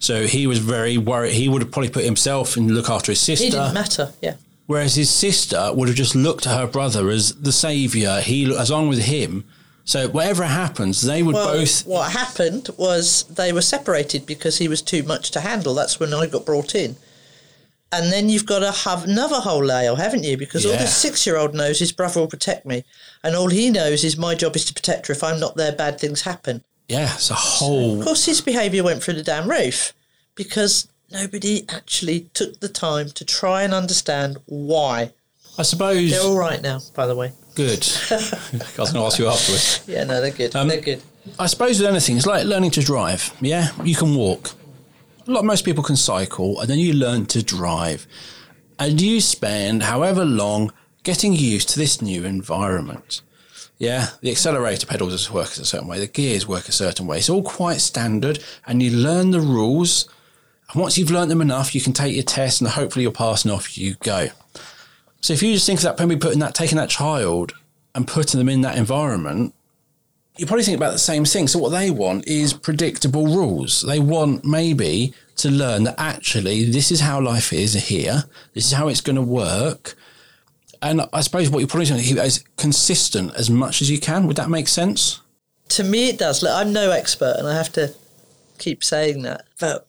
So 0.00 0.26
he 0.26 0.46
was 0.48 0.58
very 0.58 0.98
worried. 0.98 1.32
He 1.34 1.48
would 1.48 1.62
have 1.62 1.70
probably 1.70 1.90
put 1.90 2.04
himself 2.04 2.56
and 2.56 2.70
look 2.74 2.90
after 2.90 3.12
his 3.12 3.20
sister. 3.20 3.46
It 3.46 3.50
didn't 3.52 3.74
matter. 3.74 4.12
Yeah. 4.20 4.34
whereas 4.66 4.94
his 4.94 5.10
sister 5.10 5.70
would 5.74 5.88
have 5.88 5.96
just 5.96 6.14
looked 6.14 6.46
at 6.46 6.56
her 6.58 6.66
brother 6.66 7.10
as 7.10 7.34
the 7.34 7.52
savior. 7.52 8.20
He 8.20 8.52
as 8.56 8.70
long 8.70 8.88
with 8.88 9.04
him. 9.04 9.44
So 9.84 10.08
whatever 10.08 10.44
happens, 10.44 11.02
they 11.02 11.22
would 11.22 11.34
Well, 11.34 11.52
both. 11.58 11.84
what 11.86 12.12
happened 12.12 12.68
was 12.76 13.24
they 13.24 13.52
were 13.52 13.62
separated 13.62 14.24
because 14.26 14.58
he 14.58 14.68
was 14.68 14.80
too 14.82 15.02
much 15.02 15.30
to 15.32 15.40
handle. 15.40 15.74
That's 15.74 15.98
when 16.00 16.14
I 16.14 16.26
got 16.26 16.46
brought 16.46 16.74
in. 16.74 16.96
And 17.92 18.12
then 18.12 18.28
you've 18.28 18.46
got 18.46 18.60
to 18.60 18.70
have 18.88 19.02
another 19.04 19.40
whole 19.40 19.64
layer, 19.64 19.96
haven't 19.96 20.22
you? 20.22 20.36
Because 20.36 20.64
all 20.64 20.72
Yeah. 20.72 20.82
this 20.82 20.96
six 20.96 21.26
year 21.26 21.36
old 21.36 21.54
knows 21.54 21.80
his 21.80 21.90
brother 21.90 22.20
will 22.20 22.28
protect 22.28 22.64
me. 22.64 22.84
And 23.24 23.34
all 23.34 23.48
he 23.50 23.68
knows 23.68 24.04
is 24.04 24.16
my 24.16 24.36
job 24.36 24.54
is 24.54 24.64
to 24.66 24.72
protect 24.74 25.08
her. 25.08 25.12
If 25.12 25.24
I'm 25.24 25.40
not 25.40 25.56
there, 25.56 25.72
bad 25.72 25.98
things 25.98 26.20
happen. 26.22 26.62
Yeah, 26.90 27.14
it's 27.14 27.30
a 27.30 27.34
whole. 27.34 28.00
Of 28.00 28.04
course, 28.04 28.26
his 28.26 28.40
behaviour 28.40 28.82
went 28.82 29.02
through 29.02 29.14
the 29.14 29.22
damn 29.22 29.48
roof 29.48 29.92
because 30.34 30.88
nobody 31.12 31.64
actually 31.68 32.28
took 32.34 32.58
the 32.58 32.68
time 32.68 33.10
to 33.10 33.24
try 33.24 33.62
and 33.62 33.72
understand 33.72 34.38
why. 34.46 35.12
I 35.56 35.62
suppose. 35.62 36.10
They're 36.10 36.20
all 36.20 36.38
right 36.38 36.60
now, 36.60 36.80
by 36.96 37.06
the 37.06 37.14
way. 37.14 37.32
Good. 37.54 37.86
I 38.10 38.16
was 38.76 38.92
going 38.92 38.94
to 38.94 39.00
ask 39.00 39.18
you 39.20 39.28
afterwards. 39.28 39.84
Yeah, 39.86 40.04
no, 40.04 40.20
they're 40.20 40.32
good. 40.32 40.56
Um, 40.56 40.66
they're 40.66 40.80
good. 40.80 41.00
I 41.38 41.46
suppose 41.46 41.78
with 41.78 41.88
anything, 41.88 42.16
it's 42.16 42.26
like 42.26 42.44
learning 42.44 42.72
to 42.72 42.80
drive. 42.80 43.36
Yeah, 43.40 43.68
you 43.84 43.94
can 43.94 44.16
walk. 44.16 44.50
A 45.28 45.30
lot, 45.30 45.44
most 45.44 45.64
people 45.64 45.84
can 45.84 45.96
cycle, 45.96 46.60
and 46.60 46.68
then 46.68 46.78
you 46.78 46.92
learn 46.92 47.26
to 47.26 47.42
drive, 47.42 48.08
and 48.80 49.00
you 49.00 49.20
spend 49.20 49.84
however 49.84 50.24
long 50.24 50.72
getting 51.04 51.34
used 51.34 51.68
to 51.68 51.78
this 51.78 52.02
new 52.02 52.24
environment. 52.24 53.22
Yeah, 53.80 54.08
the 54.20 54.30
accelerator 54.30 54.86
pedals 54.86 55.12
just 55.12 55.32
work 55.32 55.46
a 55.46 55.64
certain 55.64 55.88
way, 55.88 55.98
the 55.98 56.06
gears 56.06 56.46
work 56.46 56.68
a 56.68 56.72
certain 56.72 57.06
way. 57.06 57.16
It's 57.16 57.30
all 57.30 57.42
quite 57.42 57.80
standard, 57.80 58.44
and 58.66 58.82
you 58.82 58.90
learn 58.90 59.30
the 59.30 59.40
rules. 59.40 60.06
And 60.70 60.82
once 60.82 60.98
you've 60.98 61.10
learned 61.10 61.30
them 61.30 61.40
enough, 61.40 61.74
you 61.74 61.80
can 61.80 61.94
take 61.94 62.14
your 62.14 62.22
test, 62.22 62.60
and 62.60 62.68
hopefully 62.68 63.04
you're 63.04 63.10
passing 63.10 63.50
off 63.50 63.78
you 63.78 63.94
go. 64.02 64.28
So 65.22 65.32
if 65.32 65.42
you 65.42 65.54
just 65.54 65.64
think 65.64 65.78
of 65.78 65.84
that, 65.84 65.98
maybe 65.98 66.20
putting 66.20 66.40
that, 66.40 66.54
taking 66.54 66.76
that 66.76 66.90
child 66.90 67.54
and 67.94 68.06
putting 68.06 68.38
them 68.38 68.50
in 68.50 68.60
that 68.60 68.76
environment, 68.76 69.54
you 70.36 70.44
probably 70.44 70.64
think 70.64 70.76
about 70.76 70.92
the 70.92 70.98
same 70.98 71.24
thing. 71.24 71.48
So 71.48 71.58
what 71.58 71.70
they 71.70 71.90
want 71.90 72.28
is 72.28 72.52
predictable 72.52 73.28
rules. 73.28 73.80
They 73.80 73.98
want 73.98 74.44
maybe 74.44 75.14
to 75.36 75.50
learn 75.50 75.84
that 75.84 75.94
actually 75.96 76.64
this 76.64 76.92
is 76.92 77.00
how 77.00 77.18
life 77.18 77.50
is 77.50 77.72
here. 77.72 78.24
This 78.52 78.66
is 78.66 78.72
how 78.72 78.88
it's 78.88 79.00
going 79.00 79.16
to 79.16 79.22
work. 79.22 79.96
And 80.82 81.02
I 81.12 81.20
suppose 81.20 81.50
what 81.50 81.58
you're 81.58 81.68
probably 81.68 81.86
keep 82.02 82.16
is 82.16 82.44
consistent 82.56 83.34
as 83.34 83.50
much 83.50 83.82
as 83.82 83.90
you 83.90 84.00
can. 84.00 84.26
Would 84.26 84.36
that 84.36 84.48
make 84.48 84.68
sense? 84.68 85.20
To 85.70 85.84
me, 85.84 86.08
it 86.08 86.18
does. 86.18 86.42
Look, 86.42 86.52
I'm 86.52 86.72
no 86.72 86.90
expert, 86.90 87.36
and 87.38 87.46
I 87.46 87.54
have 87.54 87.72
to 87.72 87.94
keep 88.58 88.82
saying 88.82 89.22
that. 89.22 89.44
But 89.58 89.86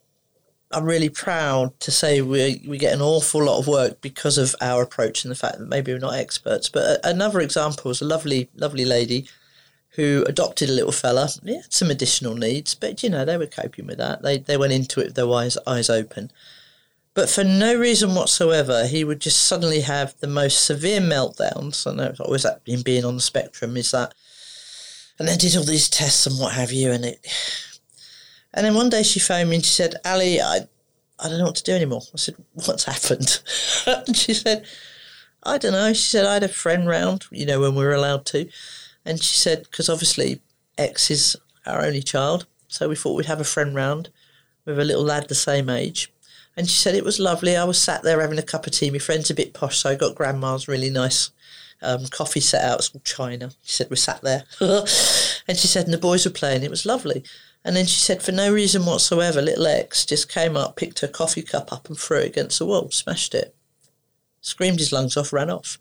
I'm 0.72 0.86
really 0.86 1.10
proud 1.10 1.80
to 1.82 1.92
say 1.92 2.22
we 2.22 2.62
we 2.68 2.78
get 2.78 2.94
an 2.94 3.02
awful 3.02 3.44
lot 3.44 3.60
of 3.60 3.68
work 3.68 4.02
because 4.02 4.38
of 4.38 4.56
our 4.62 4.84
approach 4.84 5.24
and 5.24 5.32
the 5.32 5.36
fact 5.36 5.60
that 5.60 5.68
maybe 5.68 5.92
we're 5.92 6.00
not 6.00 6.16
experts. 6.16 6.70
But 6.70 7.00
another 7.04 7.40
example 7.40 7.92
is 7.92 8.02
a 8.02 8.06
lovely, 8.06 8.50
lovely 8.56 8.86
lady 8.86 9.28
who 9.96 10.24
adopted 10.28 10.70
a 10.70 10.74
little 10.74 10.92
fella. 10.92 11.30
He 11.44 11.56
had 11.56 11.74
some 11.74 11.92
additional 11.92 12.36
needs, 12.36 12.76
but 12.76 13.04
you 13.04 13.10
know 13.10 13.26
they 13.26 13.38
were 13.38 13.48
coping 13.48 13.88
with 13.88 13.98
that. 13.98 14.22
They 14.22 14.40
they 14.40 14.58
went 14.58 14.74
into 14.74 15.02
it 15.02 15.08
with 15.08 15.16
their 15.16 15.32
eyes 15.32 15.58
eyes 15.68 15.90
open. 15.90 16.32
But 17.14 17.30
for 17.30 17.44
no 17.44 17.76
reason 17.76 18.16
whatsoever, 18.16 18.88
he 18.88 19.04
would 19.04 19.20
just 19.20 19.44
suddenly 19.44 19.82
have 19.82 20.18
the 20.20 20.28
most 20.28 20.64
severe 20.64 21.02
meltdowns. 21.02 21.86
It's 22.10 22.20
always 22.22 22.44
that 22.44 22.62
him 22.66 22.84
being 22.84 23.04
on 23.04 23.16
the 23.16 23.22
spectrum 23.22 23.76
is 23.76 23.92
that, 23.92 24.14
and 25.20 25.28
then 25.28 25.38
did 25.38 25.58
all 25.58 25.64
these 25.64 25.90
tests 25.90 26.26
and 26.26 26.40
what 26.40 26.54
have 26.54 26.72
you, 26.72 26.92
and 26.92 27.04
it. 27.04 27.26
And 28.54 28.66
then 28.66 28.76
one 28.76 28.90
day 28.90 29.04
she 29.04 29.20
phoned 29.20 29.50
me 29.50 29.58
and 29.58 29.66
she 29.66 29.74
said, 29.74 29.96
"Ali, 30.06 30.40
I, 30.40 30.68
I 31.20 31.30
don't 31.30 31.40
know 31.40 31.46
what 31.46 31.56
to 31.56 31.64
do 31.64 31.74
anymore." 31.74 32.02
I 32.14 32.18
said, 32.18 32.36
"What's 32.54 32.86
happened?" 32.86 33.42
and 33.86 34.16
she 34.16 34.34
said, 34.34 34.66
"I 35.44 35.58
don't 35.58 35.74
know." 35.74 35.92
She 35.92 36.04
said, 36.04 36.26
"I 36.26 36.36
had 36.36 36.44
a 36.44 36.48
friend 36.48 36.88
round, 36.88 37.26
you 37.30 37.46
know, 37.46 37.60
when 37.60 37.76
we 37.76 37.84
were 37.84 37.94
allowed 37.94 38.26
to," 38.28 38.50
and 39.04 39.22
she 39.22 39.38
said, 39.38 39.64
"Because 39.64 39.90
obviously 39.90 40.40
X 40.78 41.12
is 41.12 41.36
our 41.66 41.82
only 41.82 42.04
child, 42.04 42.46
so 42.70 42.88
we 42.88 42.96
thought 42.96 43.16
we'd 43.18 43.26
have 43.26 43.42
a 43.42 43.46
friend 43.46 43.76
round 43.76 44.10
with 44.64 44.80
a 44.80 44.86
little 44.86 45.04
lad 45.04 45.28
the 45.28 45.36
same 45.36 45.70
age." 45.70 46.10
And 46.58 46.70
she 46.70 46.76
said 46.76 46.96
it 46.96 47.06
was 47.06 47.20
lovely. 47.20 47.56
I 47.56 47.64
was 47.64 47.82
sat 47.82 48.04
there 48.04 48.22
having 48.22 48.40
a 48.40 48.44
cup 48.44 48.68
of 48.68 48.74
tea. 48.74 48.92
My 48.92 48.98
friend's 48.98 49.30
a 49.30 49.36
bit 49.36 49.54
posh, 49.54 49.80
so 49.80 49.90
I 49.90 49.96
got 49.96 50.16
grandma's 50.16 50.68
really 50.68 50.90
nice 50.90 51.32
um, 51.82 52.06
coffee 52.08 52.40
set 52.40 52.64
out. 52.64 52.80
It's 52.80 52.90
called 52.90 53.06
China. 53.06 53.52
She 53.64 53.72
said 53.72 53.90
we 53.90 53.96
sat 53.96 54.22
there, 54.22 54.44
and 54.60 55.58
she 55.58 55.68
said 55.68 55.86
and 55.86 55.94
the 55.94 55.98
boys 55.98 56.26
were 56.26 56.32
playing. 56.32 56.64
It 56.64 56.70
was 56.70 56.86
lovely. 56.86 57.24
And 57.64 57.76
then 57.76 57.86
she 57.86 58.00
said 58.00 58.24
for 58.24 58.32
no 58.32 58.52
reason 58.52 58.86
whatsoever, 58.86 59.42
little 59.42 59.68
X 59.68 60.06
just 60.06 60.32
came 60.32 60.58
up, 60.58 60.76
picked 60.76 61.00
her 61.00 61.08
coffee 61.08 61.44
cup 61.44 61.72
up, 61.72 61.88
and 61.88 61.98
threw 61.98 62.18
it 62.18 62.28
against 62.28 62.60
the 62.60 62.66
wall, 62.66 62.90
smashed 62.90 63.36
it. 63.36 63.56
screamed 64.42 64.80
his 64.80 64.92
lungs 64.92 65.16
off, 65.16 65.32
ran 65.32 65.50
off. 65.50 65.78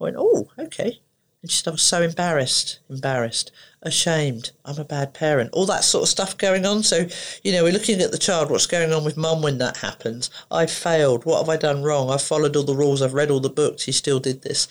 I 0.00 0.04
went, 0.04 0.16
oh, 0.18 0.48
okay. 0.58 1.00
And 1.42 1.50
she 1.50 1.58
said, 1.58 1.70
I 1.70 1.72
was 1.72 1.82
so 1.82 2.02
embarrassed, 2.02 2.78
embarrassed, 2.88 3.50
ashamed. 3.82 4.52
I'm 4.64 4.78
a 4.78 4.84
bad 4.84 5.12
parent. 5.12 5.50
All 5.52 5.66
that 5.66 5.82
sort 5.82 6.04
of 6.04 6.08
stuff 6.08 6.38
going 6.38 6.64
on. 6.64 6.84
So, 6.84 7.06
you 7.42 7.50
know, 7.50 7.64
we're 7.64 7.72
looking 7.72 8.00
at 8.00 8.12
the 8.12 8.18
child, 8.18 8.48
what's 8.48 8.66
going 8.66 8.92
on 8.92 9.04
with 9.04 9.16
mum 9.16 9.42
when 9.42 9.58
that 9.58 9.78
happens. 9.78 10.30
I 10.52 10.66
failed. 10.66 11.24
What 11.24 11.40
have 11.40 11.48
I 11.48 11.56
done 11.56 11.82
wrong? 11.82 12.10
I've 12.10 12.22
followed 12.22 12.54
all 12.54 12.62
the 12.62 12.76
rules. 12.76 13.02
I've 13.02 13.14
read 13.14 13.30
all 13.30 13.40
the 13.40 13.50
books. 13.50 13.84
He 13.84 13.92
still 13.92 14.20
did 14.20 14.42
this. 14.42 14.68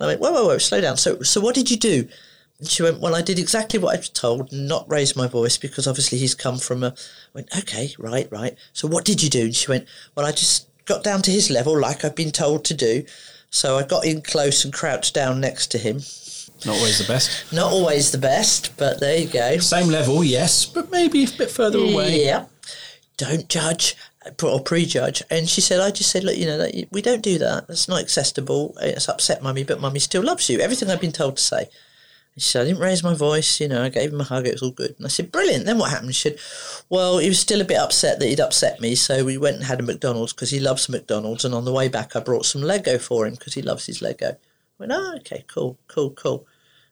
And 0.00 0.06
I 0.06 0.10
went, 0.10 0.20
whoa, 0.20 0.32
whoa, 0.32 0.46
whoa, 0.46 0.58
slow 0.58 0.80
down. 0.80 0.96
So, 0.96 1.22
so 1.22 1.40
what 1.40 1.54
did 1.54 1.70
you 1.70 1.76
do? 1.76 2.08
And 2.58 2.68
she 2.68 2.82
went, 2.82 2.98
well, 2.98 3.14
I 3.14 3.22
did 3.22 3.38
exactly 3.38 3.78
what 3.78 3.94
I 3.94 3.98
was 3.98 4.08
told, 4.08 4.52
not 4.52 4.90
raise 4.90 5.14
my 5.14 5.28
voice 5.28 5.56
because 5.56 5.86
obviously 5.86 6.18
he's 6.18 6.34
come 6.34 6.58
from 6.58 6.82
a. 6.82 6.88
I 6.88 6.94
went, 7.32 7.56
okay, 7.56 7.94
right, 7.98 8.26
right. 8.32 8.56
So 8.72 8.88
what 8.88 9.04
did 9.04 9.22
you 9.22 9.30
do? 9.30 9.42
And 9.42 9.54
she 9.54 9.70
went, 9.70 9.86
well, 10.16 10.26
I 10.26 10.32
just 10.32 10.66
got 10.84 11.04
down 11.04 11.22
to 11.22 11.30
his 11.30 11.50
level 11.50 11.78
like 11.78 12.04
I've 12.04 12.16
been 12.16 12.32
told 12.32 12.64
to 12.64 12.74
do. 12.74 13.04
So 13.50 13.76
I 13.76 13.82
got 13.82 14.04
in 14.04 14.22
close 14.22 14.64
and 14.64 14.72
crouched 14.72 15.14
down 15.14 15.40
next 15.40 15.68
to 15.72 15.78
him. 15.78 16.00
Not 16.66 16.76
always 16.76 16.98
the 16.98 17.10
best. 17.12 17.52
Not 17.52 17.72
always 17.72 18.10
the 18.10 18.18
best, 18.18 18.76
but 18.76 19.00
there 19.00 19.18
you 19.18 19.28
go. 19.28 19.58
Same 19.58 19.88
level, 19.88 20.24
yes, 20.24 20.66
but 20.66 20.90
maybe 20.90 21.24
a 21.24 21.28
bit 21.28 21.50
further 21.50 21.78
away. 21.78 22.24
Yeah. 22.24 22.46
Don't 23.16 23.48
judge 23.48 23.96
or 24.42 24.60
prejudge. 24.60 25.22
And 25.30 25.48
she 25.48 25.60
said, 25.60 25.80
I 25.80 25.90
just 25.90 26.10
said, 26.10 26.24
look, 26.24 26.36
you 26.36 26.46
know, 26.46 26.68
we 26.90 27.00
don't 27.00 27.22
do 27.22 27.38
that. 27.38 27.68
That's 27.68 27.88
not 27.88 28.02
acceptable. 28.02 28.76
It's 28.80 29.08
upset 29.08 29.42
mummy, 29.42 29.64
but 29.64 29.80
mummy 29.80 30.00
still 30.00 30.22
loves 30.22 30.48
you. 30.50 30.60
Everything 30.60 30.90
I've 30.90 31.00
been 31.00 31.12
told 31.12 31.36
to 31.36 31.42
say. 31.42 31.68
She 32.40 32.50
said, 32.50 32.62
I 32.62 32.64
didn't 32.66 32.80
raise 32.80 33.02
my 33.02 33.14
voice, 33.14 33.60
you 33.60 33.68
know, 33.68 33.82
I 33.82 33.88
gave 33.88 34.12
him 34.12 34.20
a 34.20 34.24
hug, 34.24 34.46
it 34.46 34.52
was 34.52 34.62
all 34.62 34.70
good. 34.70 34.94
And 34.96 35.06
I 35.06 35.08
said, 35.08 35.32
brilliant. 35.32 35.66
Then 35.66 35.78
what 35.78 35.90
happened? 35.90 36.14
She 36.14 36.30
said, 36.30 36.38
well, 36.88 37.18
he 37.18 37.28
was 37.28 37.40
still 37.40 37.60
a 37.60 37.64
bit 37.64 37.78
upset 37.78 38.18
that 38.18 38.28
he'd 38.28 38.40
upset 38.40 38.80
me. 38.80 38.94
So 38.94 39.24
we 39.24 39.38
went 39.38 39.56
and 39.56 39.64
had 39.64 39.80
a 39.80 39.82
McDonald's 39.82 40.32
because 40.32 40.50
he 40.50 40.60
loves 40.60 40.88
McDonald's. 40.88 41.44
And 41.44 41.54
on 41.54 41.64
the 41.64 41.72
way 41.72 41.88
back, 41.88 42.14
I 42.14 42.20
brought 42.20 42.46
some 42.46 42.62
Lego 42.62 42.98
for 42.98 43.26
him 43.26 43.34
because 43.34 43.54
he 43.54 43.62
loves 43.62 43.86
his 43.86 44.02
Lego. 44.02 44.30
I 44.30 44.36
went, 44.78 44.92
oh, 44.92 45.16
okay, 45.18 45.44
cool, 45.48 45.78
cool, 45.88 46.10
cool. 46.10 46.46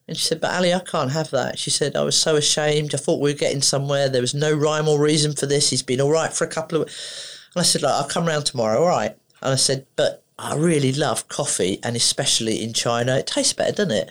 And 0.08 0.16
she 0.16 0.24
said, 0.24 0.40
But 0.40 0.54
Ali, 0.54 0.72
I 0.72 0.80
can't 0.80 1.10
have 1.10 1.30
that. 1.30 1.58
She 1.58 1.70
said, 1.70 1.96
I 1.96 2.02
was 2.02 2.16
so 2.16 2.36
ashamed. 2.36 2.94
I 2.94 2.98
thought 2.98 3.20
we 3.20 3.32
were 3.32 3.38
getting 3.38 3.62
somewhere. 3.62 4.08
There 4.08 4.20
was 4.20 4.34
no 4.34 4.52
rhyme 4.52 4.88
or 4.88 5.00
reason 5.00 5.34
for 5.34 5.46
this. 5.46 5.70
He's 5.70 5.82
been 5.82 6.00
all 6.00 6.12
right 6.12 6.32
for 6.32 6.44
a 6.44 6.48
couple 6.48 6.80
of 6.80 6.88
And 7.54 7.60
I 7.60 7.62
said, 7.62 7.82
I'll 7.82 8.08
come 8.08 8.26
round 8.26 8.46
tomorrow, 8.46 8.80
all 8.80 8.88
right. 8.88 9.16
And 9.42 9.52
I 9.52 9.56
said, 9.56 9.86
But 9.96 10.22
I 10.38 10.54
really 10.54 10.92
love 10.92 11.28
coffee, 11.28 11.80
and 11.82 11.96
especially 11.96 12.62
in 12.62 12.72
China. 12.72 13.16
It 13.16 13.26
tastes 13.26 13.52
better, 13.52 13.72
doesn't 13.72 13.90
it? 13.90 14.10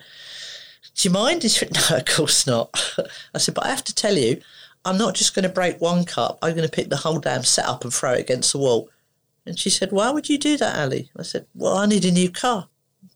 Do 0.95 1.07
you 1.07 1.13
mind? 1.13 1.43
She 1.43 1.65
went, 1.65 1.77
No, 1.89 1.97
of 1.97 2.05
course 2.05 2.47
not. 2.47 2.97
I 3.33 3.37
said, 3.37 3.55
But 3.55 3.65
I 3.65 3.69
have 3.69 3.83
to 3.85 3.95
tell 3.95 4.17
you, 4.17 4.41
I'm 4.83 4.97
not 4.97 5.15
just 5.15 5.33
going 5.33 5.43
to 5.43 5.49
break 5.49 5.81
one 5.81 6.05
cup. 6.05 6.39
I'm 6.41 6.55
going 6.55 6.67
to 6.67 6.73
pick 6.73 6.89
the 6.89 6.97
whole 6.97 7.19
damn 7.19 7.43
set 7.43 7.65
up 7.65 7.83
and 7.83 7.93
throw 7.93 8.13
it 8.13 8.21
against 8.21 8.51
the 8.51 8.59
wall. 8.59 8.89
And 9.45 9.57
she 9.59 9.69
said, 9.69 9.91
Why 9.91 10.11
would 10.11 10.29
you 10.29 10.37
do 10.37 10.57
that, 10.57 10.77
Ali? 10.77 11.09
I 11.17 11.23
said, 11.23 11.45
Well, 11.53 11.77
I 11.77 11.85
need 11.85 12.05
a 12.05 12.11
new 12.11 12.31
car. 12.31 12.67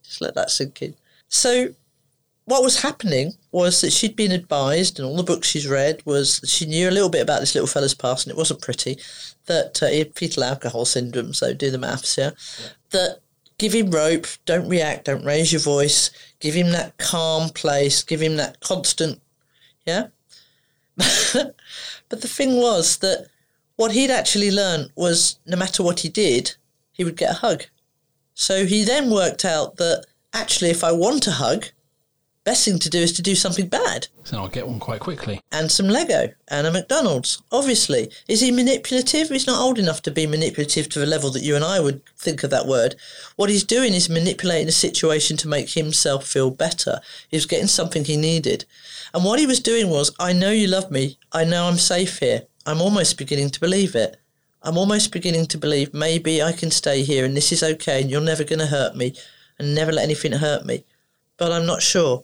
Just 0.03 0.21
let 0.21 0.35
that 0.35 0.51
sink 0.51 0.81
in. 0.81 0.95
So 1.27 1.69
what 2.49 2.63
was 2.63 2.81
happening 2.81 3.33
was 3.51 3.81
that 3.81 3.93
she'd 3.93 4.15
been 4.15 4.31
advised, 4.31 4.97
and 4.97 5.07
all 5.07 5.15
the 5.15 5.23
books 5.23 5.47
she's 5.47 5.67
read 5.67 6.01
was 6.03 6.41
she 6.45 6.65
knew 6.65 6.89
a 6.89 6.91
little 6.91 7.09
bit 7.09 7.21
about 7.21 7.41
this 7.41 7.53
little 7.53 7.67
fella's 7.67 7.93
past, 7.93 8.25
and 8.25 8.31
it 8.31 8.37
wasn't 8.37 8.61
pretty. 8.61 8.97
That 9.45 9.81
uh, 9.83 9.87
he 9.87 9.99
had 9.99 10.15
fetal 10.15 10.43
alcohol 10.43 10.85
syndrome, 10.85 11.33
so 11.33 11.53
do 11.53 11.69
the 11.69 11.77
maths, 11.77 12.17
yeah. 12.17 12.31
That 12.89 13.19
give 13.60 13.74
him 13.74 13.91
rope, 13.91 14.26
don't 14.45 14.67
react, 14.67 15.06
don't 15.06 15.26
raise 15.26 15.52
your 15.54 15.62
voice, 15.62 16.10
give 16.39 16.56
him 16.56 16.72
that 16.72 16.98
calm 16.98 17.50
place, 17.50 18.02
give 18.02 18.22
him 18.22 18.38
that 18.38 18.60
constant, 18.62 19.22
yeah. 19.86 20.08
but 20.95 22.22
the 22.22 22.28
thing 22.28 22.56
was 22.56 22.98
that 22.98 23.28
what 23.76 23.91
he'd 23.91 24.12
actually 24.12 24.52
learned 24.52 24.91
was 24.95 25.39
no 25.45 25.56
matter 25.56 25.84
what 25.84 26.00
he 26.00 26.10
did, 26.10 26.56
he 26.91 27.04
would 27.04 27.15
get 27.15 27.32
a 27.32 27.36
hug. 27.36 27.65
So 28.34 28.65
he 28.65 28.84
then 28.84 29.12
worked 29.12 29.45
out 29.45 29.78
that 29.78 30.06
actually, 30.34 30.69
if 30.69 30.84
I 30.84 30.91
want 30.91 31.28
a 31.28 31.32
hug, 31.32 31.67
best 32.49 32.65
thing 32.65 32.79
to 32.79 32.89
do 32.89 32.97
is 32.97 33.13
to 33.13 33.21
do 33.21 33.35
something 33.35 33.67
bad. 33.67 34.07
So 34.23 34.39
I'll 34.39 34.47
get 34.47 34.67
one 34.67 34.79
quite 34.79 35.01
quickly. 35.01 35.39
And 35.51 35.71
some 35.71 35.88
Lego 35.88 36.33
and 36.47 36.65
a 36.65 36.71
McDonald's, 36.71 37.43
obviously. 37.51 38.09
Is 38.27 38.41
he 38.41 38.49
manipulative? 38.49 39.29
He's 39.29 39.45
not 39.45 39.62
old 39.62 39.77
enough 39.77 40.01
to 40.01 40.12
be 40.12 40.25
manipulative 40.25 40.89
to 40.89 40.99
the 40.99 41.05
level 41.05 41.29
that 41.29 41.43
you 41.43 41.55
and 41.55 41.63
I 41.63 41.79
would 41.79 42.01
think 42.17 42.41
of 42.41 42.49
that 42.49 42.65
word. 42.65 42.95
What 43.35 43.51
he's 43.51 43.63
doing 43.63 43.93
is 43.93 44.09
manipulating 44.09 44.67
a 44.67 44.71
situation 44.71 45.38
to 45.38 45.47
make 45.47 45.69
himself 45.69 46.25
feel 46.25 46.49
better. 46.49 47.01
He 47.29 47.38
was 47.38 47.45
getting 47.45 47.67
something 47.67 48.03
he 48.03 48.17
needed. 48.17 48.65
And 49.13 49.23
what 49.23 49.38
he 49.38 49.45
was 49.45 49.59
doing 49.59 49.91
was, 49.91 50.12
I 50.19 50.33
know 50.33 50.49
you 50.49 50.65
love 50.65 50.89
me. 50.89 51.19
I 51.31 51.43
know 51.43 51.65
I'm 51.65 51.77
safe 51.77 52.17
here. 52.17 52.47
I'm 52.65 52.81
almost 52.81 53.19
beginning 53.19 53.51
to 53.51 53.59
believe 53.59 53.93
it. 53.93 54.17
I'm 54.63 54.77
almost 54.79 55.12
beginning 55.12 55.45
to 55.47 55.59
believe 55.59 55.93
maybe 55.93 56.41
I 56.41 56.53
can 56.53 56.71
stay 56.71 57.03
here 57.03 57.25
and 57.25 57.38
this 57.38 57.51
is 57.51 57.62
okay 57.62 58.01
and 58.01 58.09
you're 58.09 58.21
never 58.21 58.43
going 58.43 58.65
to 58.65 58.65
hurt 58.65 58.95
me 58.95 59.13
and 59.59 59.75
never 59.75 59.91
let 59.91 60.05
anything 60.05 60.31
hurt 60.31 60.65
me. 60.65 60.83
But 61.38 61.51
I'm 61.51 61.67
not 61.67 61.83
sure. 61.83 62.23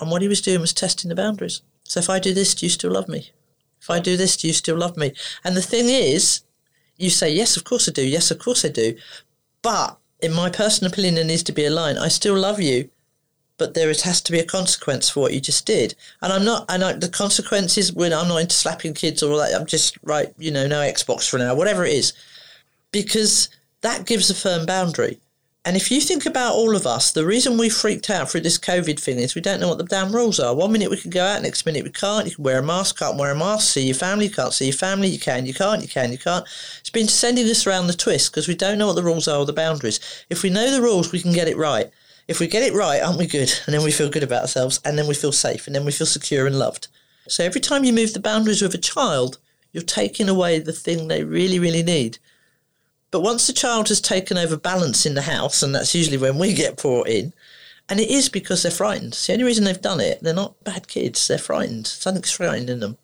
And 0.00 0.10
what 0.10 0.22
he 0.22 0.28
was 0.28 0.40
doing 0.40 0.60
was 0.60 0.72
testing 0.72 1.08
the 1.10 1.14
boundaries. 1.14 1.62
So 1.84 2.00
if 2.00 2.08
I 2.08 2.18
do 2.18 2.32
this, 2.32 2.54
do 2.54 2.66
you 2.66 2.70
still 2.70 2.92
love 2.92 3.08
me? 3.08 3.30
If 3.80 3.90
I 3.90 4.00
do 4.00 4.16
this, 4.16 4.36
do 4.36 4.46
you 4.46 4.54
still 4.54 4.76
love 4.76 4.96
me? 4.96 5.12
And 5.44 5.56
the 5.56 5.62
thing 5.62 5.88
is, 5.88 6.42
you 6.96 7.10
say, 7.10 7.32
yes, 7.32 7.56
of 7.56 7.64
course 7.64 7.88
I 7.88 7.92
do. 7.92 8.06
Yes, 8.06 8.30
of 8.30 8.38
course 8.38 8.64
I 8.64 8.68
do. 8.68 8.96
But 9.62 9.98
in 10.20 10.32
my 10.32 10.50
personal 10.50 10.92
opinion, 10.92 11.14
there 11.14 11.24
needs 11.24 11.42
to 11.44 11.52
be 11.52 11.64
a 11.64 11.70
line. 11.70 11.96
I 11.96 12.08
still 12.08 12.36
love 12.36 12.60
you, 12.60 12.90
but 13.56 13.74
there 13.74 13.88
has 13.88 14.20
to 14.22 14.32
be 14.32 14.38
a 14.38 14.44
consequence 14.44 15.08
for 15.08 15.20
what 15.20 15.32
you 15.32 15.40
just 15.40 15.66
did. 15.66 15.94
And 16.22 16.32
I'm 16.32 16.44
not, 16.44 16.66
and 16.68 16.84
I, 16.84 16.92
the 16.92 17.08
consequences 17.08 17.92
when 17.92 18.12
I'm 18.12 18.28
not 18.28 18.38
into 18.38 18.54
slapping 18.54 18.94
kids 18.94 19.22
or 19.22 19.32
all 19.32 19.38
that, 19.38 19.58
I'm 19.58 19.66
just, 19.66 19.98
right, 20.02 20.28
you 20.38 20.50
know, 20.50 20.66
no 20.66 20.80
Xbox 20.80 21.28
for 21.28 21.38
now, 21.38 21.54
whatever 21.54 21.84
it 21.84 21.94
is. 21.94 22.12
Because 22.92 23.48
that 23.80 24.06
gives 24.06 24.30
a 24.30 24.34
firm 24.34 24.66
boundary. 24.66 25.18
And 25.70 25.76
if 25.76 25.88
you 25.88 26.00
think 26.00 26.26
about 26.26 26.54
all 26.54 26.74
of 26.74 26.84
us, 26.84 27.12
the 27.12 27.24
reason 27.24 27.56
we 27.56 27.68
freaked 27.68 28.10
out 28.10 28.28
through 28.28 28.40
this 28.40 28.58
COVID 28.58 28.98
thing 28.98 29.20
is 29.20 29.36
we 29.36 29.40
don't 29.40 29.60
know 29.60 29.68
what 29.68 29.78
the 29.78 29.84
damn 29.84 30.10
rules 30.10 30.40
are. 30.40 30.52
One 30.52 30.72
minute 30.72 30.90
we 30.90 30.96
can 30.96 31.12
go 31.12 31.24
out, 31.24 31.42
next 31.42 31.64
minute 31.64 31.84
we 31.84 31.90
can't. 31.90 32.26
You 32.26 32.34
can 32.34 32.42
wear 32.42 32.58
a 32.58 32.62
mask, 32.64 32.98
can't 32.98 33.16
wear 33.16 33.30
a 33.30 33.38
mask. 33.38 33.72
See 33.72 33.86
your 33.86 33.94
family, 33.94 34.28
can't 34.28 34.52
see 34.52 34.64
your 34.64 34.74
family. 34.74 35.06
You 35.06 35.20
can, 35.20 35.46
you 35.46 35.54
can't, 35.54 35.80
you 35.80 35.86
can, 35.86 36.10
you 36.10 36.18
can't. 36.18 36.44
It's 36.80 36.90
been 36.90 37.06
sending 37.06 37.46
us 37.46 37.68
around 37.68 37.86
the 37.86 37.92
twist 37.92 38.32
because 38.32 38.48
we 38.48 38.56
don't 38.56 38.78
know 38.78 38.88
what 38.88 38.96
the 38.96 39.04
rules 39.04 39.28
are 39.28 39.38
or 39.38 39.46
the 39.46 39.52
boundaries. 39.52 40.00
If 40.28 40.42
we 40.42 40.50
know 40.50 40.72
the 40.72 40.82
rules, 40.82 41.12
we 41.12 41.20
can 41.20 41.32
get 41.32 41.46
it 41.46 41.56
right. 41.56 41.88
If 42.26 42.40
we 42.40 42.48
get 42.48 42.64
it 42.64 42.74
right, 42.74 43.00
aren't 43.00 43.18
we 43.18 43.28
good? 43.28 43.52
And 43.66 43.72
then 43.72 43.84
we 43.84 43.92
feel 43.92 44.10
good 44.10 44.24
about 44.24 44.42
ourselves, 44.42 44.80
and 44.84 44.98
then 44.98 45.06
we 45.06 45.14
feel 45.14 45.30
safe, 45.30 45.68
and 45.68 45.76
then 45.76 45.84
we 45.84 45.92
feel 45.92 46.08
secure 46.08 46.48
and 46.48 46.58
loved. 46.58 46.88
So 47.28 47.44
every 47.44 47.60
time 47.60 47.84
you 47.84 47.92
move 47.92 48.12
the 48.12 48.18
boundaries 48.18 48.60
with 48.60 48.74
a 48.74 48.78
child, 48.78 49.38
you're 49.70 49.84
taking 49.84 50.28
away 50.28 50.58
the 50.58 50.72
thing 50.72 51.06
they 51.06 51.22
really, 51.22 51.60
really 51.60 51.84
need. 51.84 52.18
But 53.10 53.20
once 53.22 53.46
the 53.46 53.52
child 53.52 53.88
has 53.88 54.00
taken 54.00 54.38
over 54.38 54.56
balance 54.56 55.04
in 55.04 55.14
the 55.14 55.22
house, 55.22 55.62
and 55.62 55.74
that's 55.74 55.94
usually 55.94 56.16
when 56.16 56.38
we 56.38 56.52
get 56.54 56.76
brought 56.80 57.08
in, 57.08 57.32
and 57.88 57.98
it 57.98 58.08
is 58.10 58.28
because 58.28 58.62
they're 58.62 58.70
frightened. 58.70 59.08
It's 59.14 59.26
the 59.26 59.32
only 59.32 59.44
reason 59.44 59.64
they've 59.64 59.80
done 59.80 60.00
it. 60.00 60.22
They're 60.22 60.32
not 60.32 60.62
bad 60.62 60.86
kids. 60.86 61.26
They're 61.26 61.38
frightened. 61.38 61.88
Something's 61.88 62.30
frightened 62.30 62.70
in 62.70 62.78
them. 62.80 62.98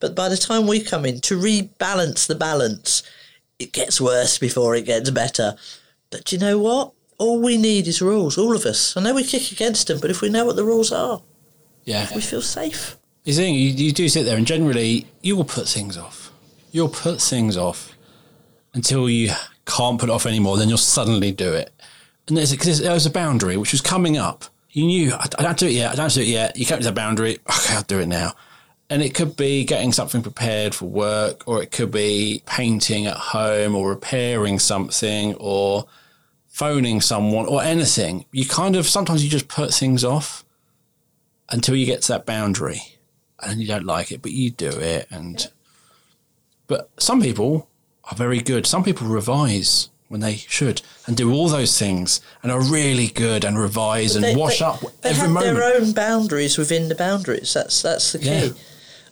But 0.00 0.14
by 0.14 0.30
the 0.30 0.38
time 0.38 0.66
we 0.66 0.80
come 0.80 1.04
in 1.04 1.20
to 1.22 1.38
rebalance 1.38 2.26
the 2.26 2.34
balance, 2.34 3.02
it 3.58 3.72
gets 3.72 4.00
worse 4.00 4.38
before 4.38 4.74
it 4.74 4.86
gets 4.86 5.10
better. 5.10 5.56
But 6.10 6.32
you 6.32 6.38
know 6.38 6.58
what? 6.58 6.92
All 7.18 7.40
we 7.42 7.56
need 7.58 7.86
is 7.86 8.00
rules, 8.02 8.38
all 8.38 8.56
of 8.56 8.64
us. 8.64 8.96
I 8.96 9.02
know 9.02 9.14
we 9.14 9.22
kick 9.22 9.52
against 9.52 9.86
them, 9.86 10.00
but 10.00 10.10
if 10.10 10.22
we 10.22 10.28
know 10.30 10.46
what 10.46 10.56
the 10.56 10.64
rules 10.64 10.90
are, 10.90 11.22
Yeah. 11.84 12.08
we 12.14 12.20
feel 12.22 12.42
safe. 12.42 12.96
You 13.24 13.34
see, 13.34 13.52
you, 13.52 13.68
you 13.86 13.92
do 13.92 14.08
sit 14.08 14.24
there, 14.24 14.36
and 14.36 14.46
generally, 14.46 15.06
you 15.20 15.36
will 15.36 15.44
put 15.44 15.68
things 15.68 15.96
off. 15.96 16.32
You'll 16.72 16.88
put 16.88 17.20
things 17.20 17.56
off 17.56 17.94
until 18.74 19.08
you 19.08 19.32
can't 19.66 19.98
put 19.98 20.08
it 20.08 20.12
off 20.12 20.26
anymore. 20.26 20.56
Then 20.56 20.68
you'll 20.68 20.78
suddenly 20.78 21.32
do 21.32 21.52
it. 21.52 21.72
And 22.28 22.36
there's, 22.36 22.54
cause 22.56 22.80
there 22.80 22.92
was 22.92 23.06
a 23.06 23.10
boundary 23.10 23.56
which 23.56 23.72
was 23.72 23.80
coming 23.80 24.16
up. 24.16 24.44
You 24.70 24.86
knew, 24.86 25.12
I, 25.12 25.26
I 25.38 25.42
don't 25.42 25.58
do 25.58 25.66
it 25.66 25.72
yet. 25.72 25.92
I 25.92 25.96
don't 25.96 26.12
do 26.12 26.22
it 26.22 26.28
yet. 26.28 26.56
You 26.56 26.64
kept 26.64 26.82
the 26.82 26.92
boundary. 26.92 27.38
Okay, 27.48 27.74
I'll 27.74 27.82
do 27.82 27.98
it 27.98 28.06
now. 28.06 28.32
And 28.88 29.02
it 29.02 29.14
could 29.14 29.36
be 29.36 29.64
getting 29.64 29.92
something 29.92 30.22
prepared 30.22 30.74
for 30.74 30.86
work, 30.86 31.46
or 31.46 31.62
it 31.62 31.70
could 31.70 31.90
be 31.90 32.42
painting 32.46 33.06
at 33.06 33.16
home, 33.16 33.74
or 33.74 33.88
repairing 33.88 34.58
something, 34.58 35.34
or 35.36 35.86
phoning 36.48 37.00
someone, 37.00 37.46
or 37.46 37.62
anything. 37.62 38.26
You 38.32 38.46
kind 38.46 38.76
of 38.76 38.86
sometimes 38.86 39.24
you 39.24 39.30
just 39.30 39.48
put 39.48 39.72
things 39.72 40.04
off 40.04 40.44
until 41.48 41.74
you 41.74 41.86
get 41.86 42.02
to 42.02 42.08
that 42.08 42.26
boundary, 42.26 42.82
and 43.40 43.60
you 43.60 43.66
don't 43.66 43.86
like 43.86 44.12
it, 44.12 44.20
but 44.20 44.32
you 44.32 44.50
do 44.50 44.68
it. 44.68 45.06
And 45.10 45.50
but 46.66 46.90
some 46.98 47.22
people 47.22 47.68
are 48.10 48.16
very 48.16 48.40
good. 48.40 48.66
Some 48.66 48.84
people 48.84 49.06
revise 49.06 49.88
when 50.08 50.20
they 50.20 50.36
should 50.36 50.82
and 51.06 51.16
do 51.16 51.32
all 51.32 51.48
those 51.48 51.78
things 51.78 52.20
and 52.42 52.52
are 52.52 52.60
really 52.62 53.06
good 53.08 53.44
and 53.44 53.58
revise 53.58 54.14
and 54.14 54.22
They- 54.24 54.36
wash 54.36 54.58
they- 54.58 54.64
up 54.64 54.80
They 55.00 55.10
every 55.10 55.22
have 55.22 55.30
moment. 55.30 55.56
their 55.56 55.74
own 55.80 55.92
boundaries 55.92 56.58
within 56.58 56.88
the 56.88 56.94
boundaries. 56.94 57.54
That's 57.54 57.80
that's 57.82 58.12
the 58.12 58.18
key. 58.18 58.24
Yeah. 58.26 58.48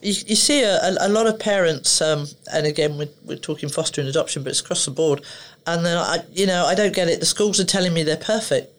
You, 0.02 0.14
you 0.28 0.36
see 0.36 0.62
a, 0.62 0.76
a, 0.82 0.96
a 1.00 1.08
lot 1.08 1.26
of 1.26 1.38
parents, 1.38 2.00
um, 2.00 2.26
and 2.52 2.66
again 2.66 2.96
we're, 2.98 3.08
we're 3.24 3.36
talking 3.36 3.68
foster 3.68 4.00
and 4.00 4.08
adoption, 4.08 4.42
but 4.42 4.50
it's 4.50 4.60
across 4.60 4.84
the 4.86 4.90
board. 4.90 5.22
And 5.66 5.84
then 5.84 5.96
I, 5.98 6.24
you 6.32 6.46
know, 6.46 6.64
I 6.66 6.74
don't 6.74 6.94
get 6.94 7.08
it. 7.08 7.20
The 7.20 7.26
schools 7.26 7.60
are 7.60 7.64
telling 7.64 7.92
me 7.92 8.02
they're 8.02 8.16
perfect. 8.16 8.72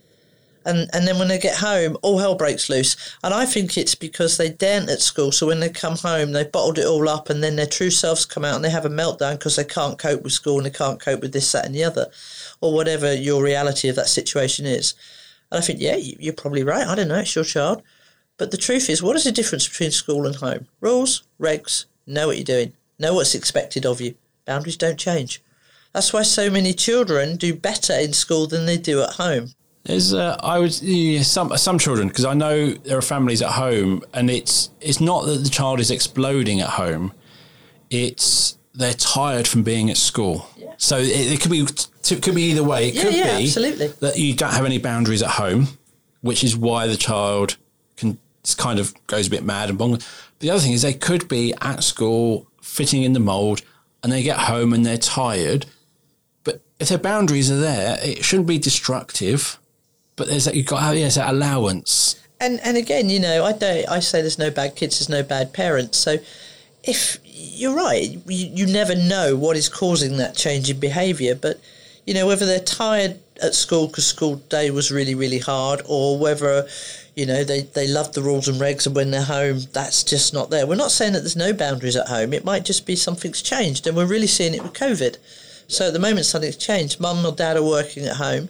And, 0.65 0.89
and 0.93 1.07
then 1.07 1.17
when 1.17 1.27
they 1.27 1.39
get 1.39 1.57
home, 1.57 1.97
all 2.01 2.19
hell 2.19 2.35
breaks 2.35 2.69
loose. 2.69 3.15
And 3.23 3.33
I 3.33 3.45
think 3.45 3.77
it's 3.77 3.95
because 3.95 4.37
they 4.37 4.49
daren't 4.49 4.89
at 4.89 5.01
school. 5.01 5.31
So 5.31 5.47
when 5.47 5.59
they 5.59 5.69
come 5.69 5.97
home, 5.97 6.31
they've 6.31 6.51
bottled 6.51 6.77
it 6.77 6.85
all 6.85 7.09
up, 7.09 7.29
and 7.29 7.43
then 7.43 7.55
their 7.55 7.65
true 7.65 7.89
selves 7.89 8.25
come 8.25 8.45
out 8.45 8.55
and 8.55 8.63
they 8.63 8.69
have 8.69 8.85
a 8.85 8.89
meltdown 8.89 9.33
because 9.33 9.55
they 9.55 9.63
can't 9.63 9.97
cope 9.97 10.21
with 10.21 10.33
school 10.33 10.57
and 10.57 10.65
they 10.65 10.71
can't 10.71 10.99
cope 10.99 11.21
with 11.21 11.33
this, 11.33 11.51
that, 11.51 11.65
and 11.65 11.73
the 11.73 11.83
other, 11.83 12.07
or 12.61 12.73
whatever 12.73 13.13
your 13.13 13.43
reality 13.43 13.89
of 13.89 13.95
that 13.95 14.09
situation 14.09 14.65
is. 14.65 14.93
And 15.51 15.59
I 15.59 15.61
think, 15.65 15.81
yeah, 15.81 15.95
you're 15.95 16.33
probably 16.33 16.63
right. 16.63 16.87
I 16.87 16.95
don't 16.95 17.07
know. 17.07 17.19
It's 17.19 17.35
your 17.35 17.43
child. 17.43 17.81
But 18.37 18.51
the 18.51 18.57
truth 18.57 18.89
is, 18.89 19.03
what 19.03 19.15
is 19.15 19.23
the 19.23 19.31
difference 19.31 19.67
between 19.67 19.91
school 19.91 20.25
and 20.25 20.35
home? 20.35 20.67
Rules, 20.79 21.23
regs, 21.39 21.85
know 22.07 22.27
what 22.27 22.37
you're 22.37 22.43
doing, 22.43 22.73
know 22.97 23.13
what's 23.15 23.35
expected 23.35 23.85
of 23.85 24.01
you. 24.01 24.15
Boundaries 24.45 24.77
don't 24.77 24.97
change. 24.97 25.41
That's 25.93 26.13
why 26.13 26.23
so 26.23 26.49
many 26.49 26.73
children 26.73 27.35
do 27.35 27.53
better 27.53 27.93
in 27.93 28.13
school 28.13 28.47
than 28.47 28.65
they 28.65 28.77
do 28.77 29.01
at 29.01 29.15
home. 29.15 29.49
There's, 29.83 30.13
uh, 30.13 30.37
I 30.41 30.59
would 30.59 30.79
yeah, 30.81 31.23
some 31.23 31.55
some 31.57 31.79
children 31.79 32.07
because 32.07 32.25
I 32.25 32.35
know 32.35 32.71
there 32.71 32.97
are 32.97 33.01
families 33.01 33.41
at 33.41 33.51
home, 33.51 34.03
and 34.13 34.29
it's 34.29 34.69
it's 34.79 35.01
not 35.01 35.25
that 35.25 35.43
the 35.43 35.49
child 35.49 35.79
is 35.79 35.89
exploding 35.89 36.61
at 36.61 36.69
home, 36.69 37.13
it's 37.89 38.57
they're 38.75 38.93
tired 38.93 39.47
from 39.47 39.63
being 39.63 39.89
at 39.89 39.97
school. 39.97 40.47
Yeah. 40.55 40.73
So 40.77 40.97
it, 40.97 41.33
it, 41.33 41.41
could 41.41 41.51
be 41.51 41.61
it 41.61 42.21
could 42.21 42.35
be 42.35 42.43
either 42.43 42.63
way. 42.63 42.89
It 42.89 42.93
yeah, 42.93 43.01
could 43.01 43.13
yeah, 43.13 43.37
be 43.37 43.43
absolutely. 43.43 43.87
that 43.87 44.19
you 44.19 44.35
don't 44.35 44.53
have 44.53 44.65
any 44.65 44.77
boundaries 44.77 45.23
at 45.23 45.31
home, 45.31 45.67
which 46.21 46.43
is 46.43 46.55
why 46.55 46.85
the 46.85 46.95
child 46.95 47.57
can 47.97 48.19
kind 48.57 48.79
of 48.79 48.93
goes 49.07 49.27
a 49.27 49.29
bit 49.31 49.43
mad 49.43 49.69
and 49.69 49.79
bong. 49.79 49.99
The 50.39 50.51
other 50.51 50.61
thing 50.61 50.73
is 50.73 50.83
they 50.83 50.93
could 50.93 51.27
be 51.27 51.55
at 51.59 51.83
school 51.83 52.47
fitting 52.61 53.01
in 53.01 53.13
the 53.13 53.19
mold, 53.19 53.63
and 54.03 54.11
they 54.11 54.21
get 54.21 54.37
home 54.37 54.73
and 54.73 54.85
they're 54.85 54.97
tired. 54.97 55.65
But 56.43 56.61
if 56.79 56.89
their 56.89 56.99
boundaries 56.99 57.49
are 57.49 57.59
there, 57.59 57.97
it 58.03 58.23
shouldn't 58.23 58.47
be 58.47 58.59
destructive 58.59 59.57
but 60.15 60.27
there's 60.27 60.45
that 60.45 60.55
you've 60.55 60.67
got 60.67 60.83
oh, 60.83 60.91
yes 60.91 61.15
that 61.15 61.29
allowance. 61.29 62.19
And 62.39 62.59
and 62.61 62.77
again, 62.77 63.09
you 63.09 63.19
know, 63.19 63.45
I 63.45 63.53
don't. 63.53 63.87
I 63.89 63.99
say 63.99 64.21
there's 64.21 64.39
no 64.39 64.51
bad 64.51 64.75
kids, 64.75 64.99
there's 64.99 65.09
no 65.09 65.27
bad 65.27 65.53
parents. 65.53 65.97
So 65.97 66.17
if 66.83 67.17
you're 67.23 67.75
right, 67.75 68.01
you, 68.01 68.21
you 68.25 68.65
never 68.65 68.95
know 68.95 69.35
what 69.35 69.55
is 69.55 69.69
causing 69.69 70.17
that 70.17 70.35
change 70.35 70.69
in 70.69 70.79
behaviour. 70.79 71.35
But 71.35 71.59
you 72.05 72.13
know, 72.13 72.25
whether 72.25 72.45
they're 72.45 72.59
tired 72.59 73.19
at 73.41 73.53
school 73.55 73.87
because 73.87 74.05
school 74.05 74.35
day 74.35 74.71
was 74.71 74.91
really 74.91 75.15
really 75.15 75.39
hard, 75.39 75.81
or 75.85 76.17
whether 76.17 76.67
you 77.15 77.25
know 77.25 77.43
they, 77.43 77.61
they 77.61 77.87
love 77.87 78.13
the 78.13 78.21
rules 78.21 78.47
and 78.47 78.59
regs 78.59 78.85
and 78.87 78.95
when 78.95 79.11
they're 79.11 79.21
home 79.21 79.59
that's 79.73 80.03
just 80.03 80.33
not 80.33 80.49
there 80.49 80.65
we're 80.65 80.75
not 80.75 80.91
saying 80.91 81.13
that 81.13 81.19
there's 81.19 81.35
no 81.35 81.51
boundaries 81.53 81.95
at 81.95 82.07
home 82.07 82.33
it 82.33 82.45
might 82.45 82.63
just 82.63 82.85
be 82.85 82.95
something's 82.95 83.41
changed 83.41 83.85
and 83.85 83.97
we're 83.97 84.05
really 84.05 84.27
seeing 84.27 84.53
it 84.53 84.63
with 84.63 84.73
covid 84.73 85.17
so 85.67 85.87
at 85.87 85.93
the 85.93 85.99
moment 85.99 86.25
something's 86.25 86.55
changed 86.55 86.99
mum 86.99 87.25
or 87.25 87.31
dad 87.31 87.57
are 87.57 87.63
working 87.63 88.05
at 88.05 88.15
home 88.15 88.47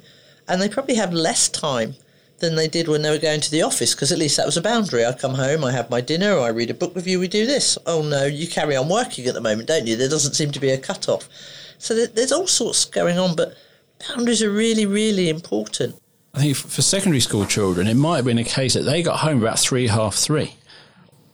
and 0.48 0.62
they 0.62 0.70
probably 0.70 0.96
have 0.96 1.14
less 1.14 1.50
time 1.50 1.96
than 2.42 2.56
they 2.56 2.68
did 2.68 2.88
when 2.88 3.02
they 3.02 3.10
were 3.10 3.18
going 3.18 3.40
to 3.40 3.52
the 3.52 3.62
office 3.62 3.96
because 3.96 4.12
at 4.12 4.18
least 4.18 4.36
that 4.36 4.46
was 4.46 4.58
a 4.58 4.62
boundary. 4.62 5.06
I 5.06 5.14
come 5.14 5.36
home, 5.36 5.64
I 5.64 5.72
have 5.72 5.90
my 5.90 6.02
dinner, 6.02 6.38
I 6.40 6.50
read 6.50 6.70
a 6.70 6.74
book 6.74 6.94
with 6.94 7.08
you, 7.08 7.20
we 7.20 7.28
do 7.28 7.46
this. 7.46 7.78
Oh 7.86 8.02
no, 8.02 8.26
you 8.26 8.48
carry 8.48 8.76
on 8.76 8.90
working 8.90 9.26
at 9.28 9.34
the 9.34 9.42
moment, 9.42 9.68
don't 9.68 9.88
you? 9.88 9.96
There 9.96 10.10
doesn't 10.10 10.34
seem 10.34 10.52
to 10.52 10.60
be 10.60 10.72
a 10.72 10.78
cut 10.78 11.08
off. 11.08 11.30
So 11.78 12.06
there's 12.06 12.32
all 12.32 12.48
sorts 12.48 12.86
going 12.86 13.18
on, 13.18 13.36
but 13.36 13.56
boundaries 14.08 14.44
are 14.44 14.52
really, 14.52 14.86
really 14.86 15.30
important. 15.30 15.96
I 16.34 16.40
think 16.40 16.58
for 16.58 16.82
secondary 16.82 17.20
school 17.22 17.46
children, 17.46 17.88
it 17.88 17.96
might 17.96 18.18
have 18.18 18.26
been 18.26 18.38
a 18.38 18.44
case 18.44 18.74
that 18.74 18.84
they 18.84 19.04
got 19.04 19.20
home 19.20 19.42
about 19.42 19.60
three, 19.60 19.88
half 19.88 20.16
three, 20.16 20.56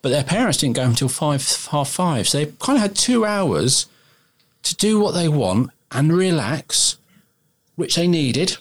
but 0.02 0.10
their 0.10 0.24
parents 0.24 0.58
didn't 0.60 0.76
go 0.76 0.84
until 0.84 1.10
five, 1.10 1.42
half 1.72 1.90
five. 1.90 2.28
So 2.28 2.40
they 2.40 2.52
kind 2.60 2.78
of 2.78 2.82
had 2.82 2.96
two 2.96 3.26
hours 3.26 3.88
to 4.64 4.76
do 4.76 5.00
what 5.00 5.14
they 5.14 5.30
want 5.30 5.72
and 5.92 6.12
relax, 6.12 6.98
which 7.76 7.96
they 7.96 8.08
needed 8.08 8.58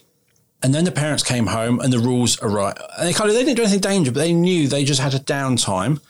and 0.63 0.75
then 0.75 0.85
the 0.85 0.93
parents 0.93 1.23
came 1.23 1.47
home 1.47 1.81
and 1.81 1.93
the 1.93 1.99
rules 1.99 2.39
are 2.41 2.49
right. 2.49 2.77
And 2.99 3.09
they 3.09 3.13
kind 3.13 3.31
of 3.31 3.37
they 3.37 3.45
didn't 3.45 3.57
do 3.57 3.63
anything 3.63 3.81
dangerous, 3.81 4.15
but 4.15 4.21
they 4.21 4.33
knew 4.33 4.69
they 4.69 4.85
just 4.85 5.01
had 5.01 5.15
a 5.15 5.19
downtime. 5.19 6.01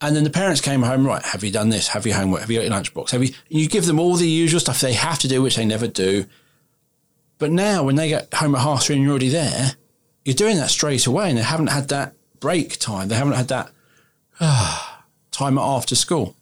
And 0.00 0.14
then 0.14 0.24
the 0.24 0.30
parents 0.30 0.60
came 0.60 0.82
home, 0.82 1.06
right, 1.06 1.22
have 1.22 1.42
you 1.42 1.50
done 1.50 1.70
this? 1.70 1.88
Have 1.88 2.06
you 2.06 2.14
homework? 2.14 2.42
Have 2.42 2.50
you 2.50 2.58
got 2.58 2.66
your 2.66 2.74
lunchbox? 2.74 3.10
Have 3.10 3.22
you 3.22 3.34
you 3.48 3.68
give 3.68 3.86
them 3.86 3.98
all 3.98 4.14
the 4.14 4.28
usual 4.28 4.60
stuff 4.60 4.80
they 4.80 4.92
have 4.94 5.18
to 5.20 5.28
do, 5.28 5.42
which 5.42 5.56
they 5.56 5.64
never 5.64 5.88
do. 5.88 6.24
But 7.38 7.50
now 7.50 7.84
when 7.84 7.96
they 7.96 8.08
get 8.08 8.32
home 8.34 8.54
at 8.54 8.62
half 8.62 8.84
three 8.84 8.96
and 8.96 9.02
you're 9.02 9.12
already 9.12 9.28
there, 9.28 9.72
you're 10.24 10.34
doing 10.34 10.56
that 10.56 10.70
straight 10.70 11.06
away 11.06 11.28
and 11.28 11.38
they 11.38 11.42
haven't 11.42 11.68
had 11.68 11.88
that 11.88 12.14
break 12.40 12.78
time. 12.78 13.08
They 13.08 13.16
haven't 13.16 13.34
had 13.34 13.48
that 13.48 13.70
uh, 14.40 14.98
time 15.30 15.58
after 15.58 15.94
school. 15.94 16.36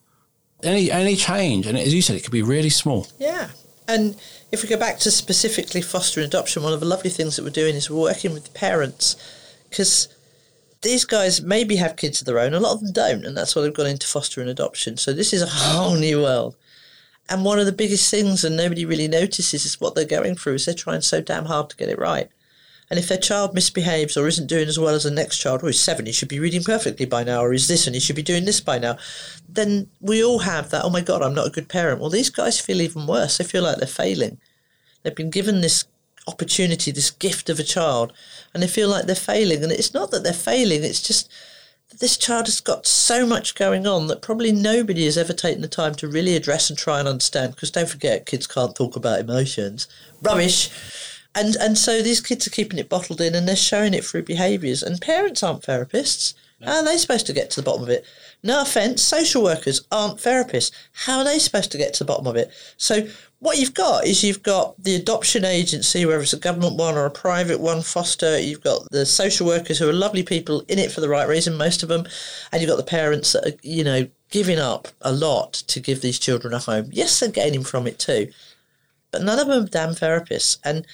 Any 0.63 0.91
any 0.91 1.17
change, 1.17 1.67
and 1.67 1.77
as 1.77 1.93
you 1.93 2.01
said, 2.01 2.17
it 2.17 2.23
could 2.23 2.33
be 2.33 2.43
really 2.43 2.71
small. 2.71 3.07
Yeah. 3.19 3.51
And 3.87 4.17
if 4.57 4.63
we 4.63 4.69
go 4.71 4.79
back 4.79 4.99
to 5.01 5.11
specifically 5.11 5.83
foster 5.83 6.21
and 6.21 6.29
adoption, 6.29 6.63
one 6.63 6.73
of 6.73 6.81
the 6.81 6.87
lovely 6.87 7.11
things 7.11 7.37
that 7.37 7.45
we're 7.45 7.51
doing 7.51 7.75
is 7.75 7.91
we're 7.91 8.01
working 8.01 8.33
with 8.33 8.55
parents 8.55 9.15
because 9.69 10.09
these 10.81 11.05
guys 11.05 11.43
maybe 11.43 11.77
have 11.77 11.97
kids 11.97 12.21
of 12.21 12.27
their 12.27 12.39
own. 12.39 12.55
A 12.55 12.61
lot 12.61 12.73
of 12.73 12.81
them 12.81 12.93
don't, 12.93 13.27
and 13.27 13.37
that's 13.37 13.55
why 13.55 13.61
they've 13.61 13.75
gone 13.75 13.87
into 13.87 14.07
foster 14.07 14.41
and 14.41 14.49
adoption. 14.49 14.97
So 14.97 15.13
this 15.13 15.35
is 15.35 15.43
a 15.43 15.47
whole 15.47 15.97
new 15.97 16.23
world. 16.23 16.57
And 17.29 17.45
one 17.45 17.59
of 17.59 17.67
the 17.67 17.73
biggest 17.73 18.11
things, 18.11 18.45
and 18.45 18.57
nobody 18.57 18.87
really 18.87 19.09
notices, 19.09 19.67
is 19.67 19.81
what 19.81 19.95
they're 19.95 20.05
going 20.05 20.37
through. 20.37 20.55
Is 20.55 20.65
they're 20.65 20.75
trying 20.75 21.03
so 21.03 21.21
damn 21.21 21.47
hard 21.47 21.69
to 21.71 21.77
get 21.77 21.89
it 21.89 21.99
right. 21.99 22.31
And 22.89 23.01
if 23.01 23.09
their 23.09 23.19
child 23.19 23.53
misbehaves 23.53 24.17
or 24.17 24.29
isn't 24.29 24.47
doing 24.47 24.69
as 24.69 24.79
well 24.79 24.95
as 24.95 25.03
the 25.03 25.11
next 25.11 25.39
child, 25.39 25.63
or 25.63 25.69
is 25.69 25.81
seven, 25.81 26.07
he 26.07 26.13
should 26.13 26.29
be 26.29 26.39
reading 26.39 26.63
perfectly 26.63 27.05
by 27.05 27.25
now, 27.25 27.41
or 27.41 27.53
is 27.53 27.67
this 27.67 27.87
and 27.87 27.95
he 27.95 28.01
should 28.01 28.15
be 28.15 28.23
doing 28.23 28.45
this 28.45 28.61
by 28.61 28.79
now, 28.79 28.97
then 29.49 29.91
we 30.01 30.25
all 30.25 30.39
have 30.41 30.71
that, 30.71 30.85
oh 30.85 30.91
my 30.91 31.01
God, 31.01 31.21
I'm 31.21 31.35
not 31.35 31.49
a 31.49 31.51
good 31.51 31.69
parent. 31.69 32.01
Well, 32.01 32.11
these 32.11 32.31
guys 32.31 32.61
feel 32.61 32.81
even 32.81 33.09
worse. 33.09 33.39
They 33.39 33.45
feel 33.45 33.65
like 33.65 33.79
they're 33.79 33.89
failing. 33.89 34.39
They've 35.07 35.15
been 35.15 35.31
given 35.31 35.61
this 35.61 35.85
opportunity, 36.27 36.91
this 36.91 37.13
gift 37.13 37.49
of 37.49 37.61
a 37.61 37.63
child, 37.63 38.13
and 38.53 38.61
they 38.61 38.67
feel 38.67 38.89
like 38.89 39.07
they're 39.07 39.15
failing. 39.15 39.63
And 39.63 39.71
it's 39.71 39.95
not 39.95 40.11
that 40.11 40.25
they're 40.25 40.33
failing, 40.33 40.83
it's 40.83 41.01
just 41.01 41.31
that 41.91 42.01
this 42.01 42.17
child 42.17 42.47
has 42.47 42.61
got 42.61 42.89
so 42.89 43.25
much 43.25 43.55
going 43.55 43.87
on 43.87 44.09
that 44.09 44.21
probably 44.21 44.51
nobody 44.51 45.05
has 45.05 45.17
ever 45.17 45.33
taken 45.33 45.63
the 45.63 45.69
time 45.69 45.95
to 45.95 46.09
really 46.09 46.35
address 46.35 46.69
and 46.69 46.77
try 46.77 46.99
and 46.99 47.07
understand. 47.07 47.55
Because 47.55 47.71
don't 47.71 47.89
forget, 47.89 48.27
kids 48.27 48.49
can't 48.49 48.75
talk 48.75 48.97
about 48.97 49.21
emotions. 49.21 49.87
Rubbish 50.21 50.71
and 51.37 51.55
and 51.57 51.79
so 51.79 52.03
these 52.03 52.21
kids 52.21 52.47
are 52.47 52.51
keeping 52.51 52.79
it 52.79 52.89
bottled 52.89 53.21
in 53.21 53.35
and 53.37 53.47
they're 53.47 53.55
showing 53.55 53.95
it 53.95 54.05
through 54.05 54.23
behaviours. 54.25 54.83
And 54.83 55.01
parents 55.01 55.43
aren't 55.43 55.63
therapists. 55.63 56.35
How 56.65 56.77
are 56.77 56.85
they 56.85 56.97
supposed 56.97 57.27
to 57.27 57.35
get 57.35 57.51
to 57.51 57.61
the 57.61 57.65
bottom 57.65 57.83
of 57.83 57.91
it? 57.91 58.05
No 58.43 58.63
offence, 58.63 59.03
social 59.03 59.43
workers 59.43 59.83
aren't 59.93 60.19
therapists. 60.19 60.71
How 60.93 61.19
are 61.19 61.25
they 61.25 61.39
supposed 61.39 61.71
to 61.73 61.79
get 61.79 61.93
to 61.95 62.05
the 62.05 62.09
bottom 62.09 62.27
of 62.27 62.37
it? 62.37 62.51
So 62.79 63.07
what 63.41 63.59
you've 63.59 63.75
got 63.75 64.07
is 64.07 64.25
you've 64.25 64.43
got 64.43 64.83
the 64.83 64.95
adoption 64.95 65.45
agency, 65.45 66.07
whether 66.07 66.23
it's 66.23 66.33
a 66.33 66.39
government 66.39 66.77
one 66.77 66.97
or 66.97 67.05
a 67.05 67.11
private 67.11 67.61
one, 67.61 67.83
foster. 67.83 68.41
You've 68.41 68.63
got 68.63 68.91
the 68.91 69.05
social 69.05 69.47
workers 69.47 69.79
who 69.79 69.89
are 69.89 69.93
lovely 69.93 70.23
people 70.23 70.63
in 70.69 70.79
it 70.79 70.91
for 70.91 71.03
the 71.03 71.09
right 71.09 71.29
reason, 71.29 71.57
most 71.57 71.83
of 71.83 71.91
them, 71.91 72.07
and 72.51 72.63
you've 72.63 72.71
got 72.71 72.77
the 72.77 72.83
parents 72.83 73.33
that 73.33 73.47
are, 73.47 73.57
you 73.63 73.85
know, 73.85 74.09
giving 74.31 74.59
up 74.59 74.89
a 75.03 75.13
lot 75.13 75.53
to 75.53 75.79
give 75.79 76.01
these 76.01 76.19
children 76.19 76.55
a 76.55 76.59
home. 76.59 76.89
Yes, 76.91 77.21
they're 77.21 77.29
gaining 77.29 77.65
from 77.65 77.87
it 77.87 77.99
too, 77.99 78.29
but 79.11 79.23
none 79.23 79.39
of 79.39 79.47
them 79.47 79.65
are 79.65 79.69
damn 79.69 79.91
therapists. 79.91 80.59
And 80.65 80.87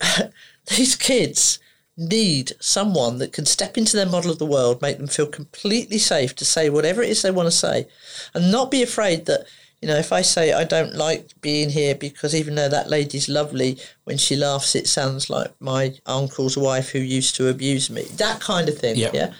these 0.76 0.94
kids 0.96 1.58
need 2.00 2.52
someone 2.60 3.18
that 3.18 3.32
can 3.32 3.44
step 3.44 3.76
into 3.76 3.94
their 3.94 4.06
model 4.06 4.30
of 4.30 4.38
the 4.38 4.46
world, 4.46 4.80
make 4.80 4.96
them 4.96 5.06
feel 5.06 5.26
completely 5.26 5.98
safe 5.98 6.34
to 6.34 6.44
say 6.44 6.70
whatever 6.70 7.02
it 7.02 7.10
is 7.10 7.20
they 7.20 7.30
want 7.30 7.46
to 7.46 7.50
say, 7.50 7.86
and 8.34 8.50
not 8.50 8.70
be 8.70 8.82
afraid 8.82 9.26
that, 9.26 9.46
you 9.82 9.86
know, 9.86 9.96
if 9.96 10.10
I 10.10 10.22
say 10.22 10.52
I 10.52 10.64
don't 10.64 10.94
like 10.94 11.38
being 11.42 11.68
here 11.68 11.94
because 11.94 12.34
even 12.34 12.54
though 12.54 12.70
that 12.70 12.88
lady's 12.88 13.28
lovely, 13.28 13.78
when 14.04 14.16
she 14.16 14.34
laughs, 14.34 14.74
it 14.74 14.88
sounds 14.88 15.28
like 15.28 15.52
my 15.60 15.94
uncle's 16.06 16.56
wife 16.56 16.90
who 16.90 16.98
used 16.98 17.36
to 17.36 17.48
abuse 17.48 17.90
me. 17.90 18.04
That 18.16 18.40
kind 18.40 18.68
of 18.68 18.78
thing. 18.78 18.96
Yep. 18.96 19.14
Yeah. 19.14 19.32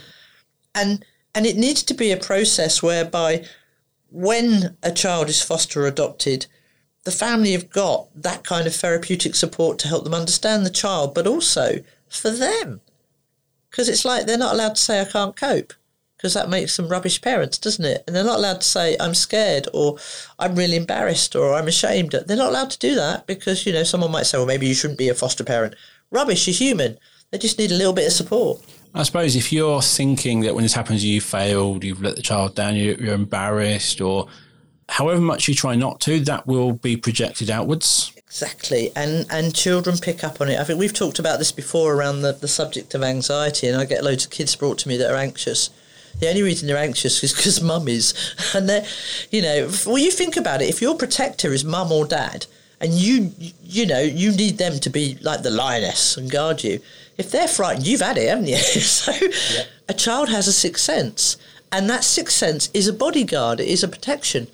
And 0.74 1.04
and 1.34 1.46
it 1.46 1.56
needs 1.56 1.82
to 1.84 1.94
be 1.94 2.10
a 2.10 2.16
process 2.16 2.82
whereby 2.82 3.44
when 4.10 4.76
a 4.82 4.92
child 4.92 5.28
is 5.28 5.42
foster 5.42 5.86
adopted, 5.86 6.46
the 7.04 7.10
family 7.10 7.52
have 7.52 7.70
got 7.70 8.08
that 8.14 8.44
kind 8.44 8.66
of 8.66 8.74
therapeutic 8.74 9.34
support 9.34 9.78
to 9.78 9.88
help 9.88 10.04
them 10.04 10.14
understand 10.14 10.66
the 10.66 10.70
child, 10.70 11.14
but 11.14 11.26
also 11.26 11.82
for 12.10 12.30
them. 12.30 12.80
Because 13.70 13.88
it's 13.88 14.04
like 14.04 14.26
they're 14.26 14.36
not 14.36 14.54
allowed 14.54 14.74
to 14.74 14.82
say, 14.82 15.00
I 15.00 15.04
can't 15.04 15.36
cope, 15.36 15.72
because 16.16 16.34
that 16.34 16.50
makes 16.50 16.76
them 16.76 16.88
rubbish 16.88 17.22
parents, 17.22 17.56
doesn't 17.56 17.84
it? 17.84 18.02
And 18.06 18.14
they're 18.14 18.24
not 18.24 18.38
allowed 18.38 18.60
to 18.60 18.66
say, 18.66 18.96
I'm 18.98 19.14
scared, 19.14 19.68
or 19.72 19.96
I'm 20.38 20.56
really 20.56 20.76
embarrassed, 20.76 21.36
or 21.36 21.54
I'm 21.54 21.68
ashamed. 21.68 22.10
They're 22.10 22.36
not 22.36 22.50
allowed 22.50 22.70
to 22.70 22.78
do 22.78 22.94
that 22.96 23.26
because, 23.26 23.64
you 23.64 23.72
know, 23.72 23.84
someone 23.84 24.10
might 24.10 24.26
say, 24.26 24.38
well, 24.38 24.46
maybe 24.46 24.66
you 24.66 24.74
shouldn't 24.74 24.98
be 24.98 25.08
a 25.08 25.14
foster 25.14 25.44
parent. 25.44 25.76
Rubbish, 26.10 26.46
you're 26.48 26.54
human. 26.54 26.98
They 27.30 27.38
just 27.38 27.58
need 27.58 27.70
a 27.70 27.76
little 27.76 27.92
bit 27.92 28.08
of 28.08 28.12
support. 28.12 28.60
I 28.92 29.04
suppose 29.04 29.36
if 29.36 29.52
you're 29.52 29.80
thinking 29.80 30.40
that 30.40 30.54
when 30.56 30.64
this 30.64 30.74
happens, 30.74 31.04
you 31.04 31.20
failed, 31.20 31.84
you've 31.84 32.02
let 32.02 32.16
the 32.16 32.22
child 32.22 32.56
down, 32.56 32.74
you're 32.74 33.14
embarrassed, 33.14 34.00
or 34.00 34.26
however 34.88 35.20
much 35.20 35.46
you 35.46 35.54
try 35.54 35.76
not 35.76 36.00
to, 36.00 36.18
that 36.20 36.48
will 36.48 36.72
be 36.72 36.96
projected 36.96 37.50
outwards. 37.50 38.12
Exactly, 38.30 38.92
and 38.94 39.26
and 39.28 39.52
children 39.52 39.98
pick 39.98 40.22
up 40.22 40.40
on 40.40 40.48
it. 40.48 40.60
I 40.60 40.62
think 40.62 40.78
we've 40.78 40.94
talked 40.94 41.18
about 41.18 41.40
this 41.40 41.50
before 41.50 41.96
around 41.96 42.22
the, 42.22 42.30
the 42.30 42.46
subject 42.46 42.94
of 42.94 43.02
anxiety, 43.02 43.66
and 43.66 43.76
I 43.76 43.84
get 43.84 44.04
loads 44.04 44.24
of 44.24 44.30
kids 44.30 44.54
brought 44.54 44.78
to 44.78 44.88
me 44.88 44.96
that 44.98 45.10
are 45.10 45.16
anxious. 45.16 45.70
The 46.20 46.28
only 46.28 46.42
reason 46.42 46.68
they're 46.68 46.76
anxious 46.76 47.24
is 47.24 47.32
because 47.32 47.60
mum 47.72 47.88
is, 47.88 48.14
and 48.54 48.68
they, 48.68 48.86
you 49.32 49.42
know, 49.42 49.68
well, 49.84 49.98
you 49.98 50.12
think 50.12 50.36
about 50.36 50.62
it. 50.62 50.68
If 50.68 50.80
your 50.80 50.96
protector 50.96 51.52
is 51.52 51.64
mum 51.64 51.90
or 51.90 52.06
dad, 52.06 52.46
and 52.80 52.92
you 52.92 53.32
you 53.64 53.84
know 53.84 54.00
you 54.00 54.30
need 54.30 54.58
them 54.58 54.78
to 54.78 54.90
be 54.90 55.18
like 55.22 55.42
the 55.42 55.50
lioness 55.50 56.16
and 56.16 56.30
guard 56.30 56.62
you. 56.62 56.78
If 57.18 57.32
they're 57.32 57.48
frightened, 57.48 57.88
you've 57.88 58.00
had 58.00 58.16
it, 58.16 58.28
haven't 58.28 58.46
you? 58.46 58.56
so 58.58 59.10
yeah. 59.10 59.64
a 59.88 59.92
child 59.92 60.28
has 60.28 60.46
a 60.46 60.52
sixth 60.52 60.84
sense, 60.84 61.36
and 61.72 61.90
that 61.90 62.04
sixth 62.04 62.36
sense 62.36 62.70
is 62.72 62.86
a 62.86 62.92
bodyguard. 62.92 63.58
It 63.58 63.66
is 63.66 63.82
a 63.82 63.88
protection. 63.88 64.46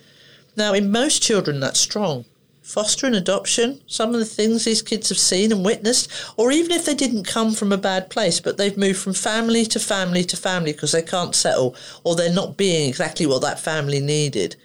Now, 0.57 0.73
in 0.73 0.91
most 0.91 1.23
children, 1.23 1.61
that's 1.61 1.79
strong. 1.79 2.25
Foster 2.67 3.07
and 3.07 3.15
adoption, 3.15 3.81
some 3.87 4.13
of 4.13 4.19
the 4.19 4.27
things 4.27 4.65
these 4.65 4.83
kids 4.83 5.09
have 5.09 5.19
seen 5.19 5.53
and 5.53 5.65
witnessed, 5.65 6.11
or 6.37 6.51
even 6.51 6.73
if 6.73 6.85
they 6.85 6.95
didn't 6.95 7.23
come 7.23 7.53
from 7.53 7.71
a 7.71 7.79
bad 7.79 8.11
place, 8.11 8.41
but 8.41 8.57
they've 8.57 8.77
moved 8.77 8.99
from 8.99 9.15
family 9.15 9.65
to 9.67 9.79
family 9.79 10.25
to 10.25 10.37
family 10.37 10.73
because 10.73 10.91
they 10.91 11.03
can't 11.03 11.37
settle, 11.37 11.77
or 12.03 12.17
they're 12.17 12.33
not 12.33 12.57
being 12.57 12.89
exactly 12.89 13.25
what 13.25 13.41
that 13.43 13.61
family 13.61 14.01
needed. 14.01 14.57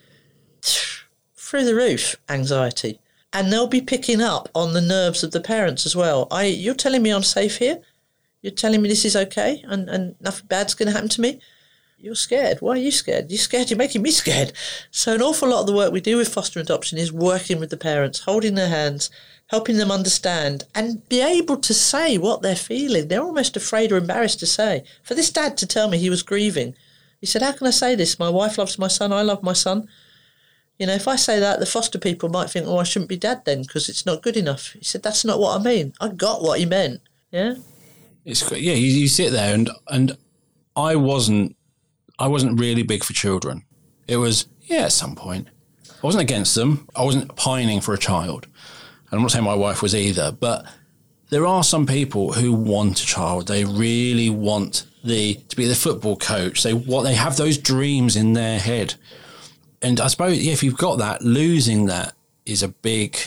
Through 1.36 1.66
the 1.66 1.76
roof, 1.76 2.16
anxiety 2.28 3.00
and 3.34 3.52
they'll 3.52 3.68
be 3.68 3.82
picking 3.82 4.22
up 4.22 4.50
on 4.54 4.74
the 4.74 4.82
nerves 4.82 5.24
of 5.24 5.32
the 5.32 5.40
parents 5.40 5.86
as 5.86 5.96
well. 5.96 6.28
I, 6.32 6.46
you're 6.46 6.74
telling 6.74 7.02
me 7.02 7.12
I'm 7.12 7.24
safe 7.24 7.58
here. 7.58 7.82
You're 8.42 8.52
telling 8.52 8.82
me 8.82 8.90
this 8.90 9.06
is 9.06 9.16
okay, 9.16 9.64
and, 9.68 9.88
and 9.88 10.16
nothing 10.20 10.48
bad's 10.48 10.74
going 10.74 10.88
to 10.88 10.94
happen 10.94 11.10
to 11.10 11.22
me. 11.22 11.40
You're 12.02 12.16
scared. 12.16 12.62
Why 12.62 12.74
are 12.74 12.78
you 12.78 12.90
scared? 12.90 13.30
You're 13.30 13.38
scared. 13.38 13.70
You're 13.70 13.78
making 13.78 14.02
me 14.02 14.10
scared. 14.10 14.54
So 14.90 15.14
an 15.14 15.22
awful 15.22 15.50
lot 15.50 15.62
of 15.62 15.68
the 15.68 15.74
work 15.74 15.94
we 15.94 16.02
do 16.02 16.18
with 16.18 16.34
foster 16.34 16.60
adoption 16.60 16.98
is 16.98 17.14
working 17.14 17.60
with 17.60 17.70
the 17.70 17.78
parents, 17.78 18.22
holding 18.22 18.56
their 18.56 18.70
hands, 18.70 19.12
helping 19.48 19.78
them 19.78 19.92
understand, 19.92 20.64
and 20.74 21.08
be 21.10 21.22
able 21.22 21.58
to 21.58 21.74
say 21.76 22.18
what 22.18 22.42
they're 22.42 22.56
feeling. 22.56 23.08
They're 23.08 23.22
almost 23.22 23.56
afraid 23.56 23.92
or 23.92 23.98
embarrassed 23.98 24.40
to 24.40 24.48
say. 24.48 24.84
For 25.04 25.14
this 25.14 25.32
dad 25.32 25.58
to 25.58 25.68
tell 25.68 25.90
me 25.90 26.00
he 26.00 26.10
was 26.10 26.24
grieving, 26.24 26.74
he 27.20 27.28
said, 27.28 27.44
"How 27.44 27.52
can 27.52 27.68
I 27.68 27.72
say 27.72 27.94
this? 27.94 28.18
My 28.18 28.30
wife 28.30 28.58
loves 28.58 28.80
my 28.80 28.88
son. 28.88 29.14
I 29.14 29.22
love 29.22 29.44
my 29.44 29.54
son." 29.54 29.88
You 30.80 30.88
know, 30.88 30.96
if 30.96 31.08
I 31.08 31.16
say 31.16 31.40
that, 31.40 31.60
the 31.60 31.68
foster 31.68 32.00
people 32.00 32.28
might 32.30 32.50
think, 32.50 32.66
oh, 32.66 32.80
I 32.80 32.84
shouldn't 32.84 33.10
be 33.10 33.18
dad 33.18 33.46
then 33.46 33.62
because 33.62 33.88
it's 33.88 34.04
not 34.04 34.24
good 34.24 34.36
enough. 34.36 34.72
He 34.72 34.84
said, 34.84 35.04
that's 35.04 35.24
not 35.24 35.40
what 35.40 35.60
I 35.60 35.64
mean. 35.64 35.94
I 36.02 36.08
got 36.08 36.42
what 36.42 36.58
he 36.58 36.66
meant. 36.66 37.02
Yeah. 37.30 37.54
It's 38.26 38.42
yeah. 38.52 38.74
You, 38.74 39.02
you 39.02 39.08
sit 39.08 39.32
there 39.32 39.54
and 39.54 39.70
and 39.88 40.18
I 40.76 40.96
wasn't 40.96 41.56
I 42.22 42.28
wasn't 42.28 42.60
really 42.60 42.84
big 42.84 43.04
for 43.04 43.14
children. 43.14 43.64
It 44.08 44.18
was 44.18 44.48
yeah 44.64 44.84
at 44.84 44.92
some 44.92 45.16
point. 45.16 45.48
I 45.90 46.06
wasn't 46.06 46.24
against 46.24 46.56
them. 46.56 46.88
I 46.96 47.04
wasn't 47.04 47.36
pining 47.36 47.82
for 47.82 47.94
a 47.94 47.98
child. 47.98 48.46
And 49.10 49.18
I'm 49.18 49.22
not 49.22 49.32
saying 49.32 49.46
my 49.46 49.56
wife 49.56 49.82
was 49.82 49.94
either, 49.94 50.32
but 50.32 50.66
there 51.30 51.46
are 51.46 51.64
some 51.64 51.86
people 51.86 52.34
who 52.34 52.54
want 52.54 53.02
a 53.02 53.06
child. 53.06 53.48
They 53.48 53.66
really 53.66 54.30
want 54.30 54.86
the 55.04 55.36
to 55.36 55.56
be 55.56 55.66
the 55.66 55.76
football 55.76 56.16
coach. 56.16 56.64
They 56.64 56.74
what 56.74 57.04
they 57.04 57.16
have 57.16 57.38
those 57.38 57.58
dreams 57.58 58.16
in 58.16 58.34
their 58.34 58.60
head 58.60 58.96
and 59.82 60.00
I 60.00 60.08
suppose 60.08 60.40
yeah, 60.40 60.54
if 60.54 60.64
you've 60.64 60.78
got 60.78 61.00
that, 61.00 61.22
losing 61.22 61.88
that 61.88 62.14
is 62.46 62.64
a 62.64 62.68
big, 62.68 63.18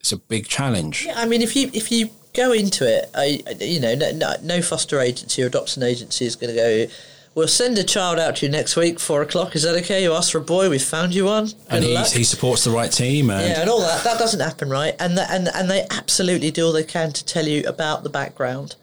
it's 0.00 0.12
a 0.12 0.16
big 0.16 0.46
challenge. 0.46 1.06
Yeah, 1.06 1.14
I 1.16 1.26
mean, 1.26 1.42
if 1.42 1.56
you 1.56 1.70
if 1.72 1.90
you 1.90 2.10
go 2.34 2.52
into 2.52 2.86
it, 2.86 3.10
I, 3.14 3.42
you 3.60 3.80
know, 3.80 3.94
no, 3.94 4.34
no 4.42 4.62
foster 4.62 5.00
agency 5.00 5.42
or 5.42 5.46
adoption 5.46 5.82
agency 5.82 6.26
is 6.26 6.36
going 6.36 6.54
to 6.54 6.56
go. 6.56 6.92
We'll 7.34 7.48
send 7.48 7.78
a 7.78 7.84
child 7.84 8.18
out 8.18 8.36
to 8.36 8.46
you 8.46 8.52
next 8.52 8.76
week, 8.76 9.00
four 9.00 9.22
o'clock. 9.22 9.56
Is 9.56 9.62
that 9.62 9.74
okay? 9.76 10.02
You 10.02 10.12
asked 10.12 10.32
for 10.32 10.38
a 10.38 10.42
boy, 10.42 10.68
we 10.68 10.78
found 10.78 11.14
you 11.14 11.24
one. 11.24 11.46
Good 11.46 11.56
and 11.70 12.06
he 12.06 12.24
supports 12.24 12.64
the 12.64 12.70
right 12.70 12.92
team. 12.92 13.30
And 13.30 13.48
yeah, 13.48 13.60
and 13.62 13.70
all 13.70 13.80
that. 13.80 14.04
That 14.04 14.18
doesn't 14.18 14.40
happen, 14.40 14.68
right? 14.68 14.94
And 14.98 15.16
the, 15.16 15.30
and 15.32 15.48
and 15.48 15.70
they 15.70 15.86
absolutely 15.90 16.50
do 16.50 16.66
all 16.66 16.72
they 16.72 16.84
can 16.84 17.10
to 17.12 17.24
tell 17.24 17.46
you 17.46 17.66
about 17.66 18.02
the 18.02 18.10
background, 18.10 18.76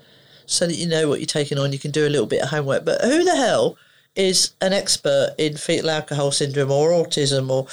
so 0.47 0.66
that 0.66 0.76
you 0.76 0.88
know 0.88 1.08
what 1.08 1.20
you're 1.20 1.28
taking 1.28 1.60
on. 1.60 1.74
You 1.74 1.80
can 1.80 1.91
do 1.91 2.08
a 2.08 2.10
little 2.10 2.26
bit 2.26 2.41
of 2.41 2.50
homework. 2.50 2.86
But 2.86 3.02
who 3.02 3.24
the 3.24 3.36
hell 3.36 3.78
is 4.16 4.56
an 4.62 4.74
expert 4.74 5.36
in 5.38 5.56
fetal 5.56 5.91
alcohol 5.91 6.32
syndrome 6.32 6.72
or 6.72 6.89
autism 6.89 7.50
or 7.52 7.68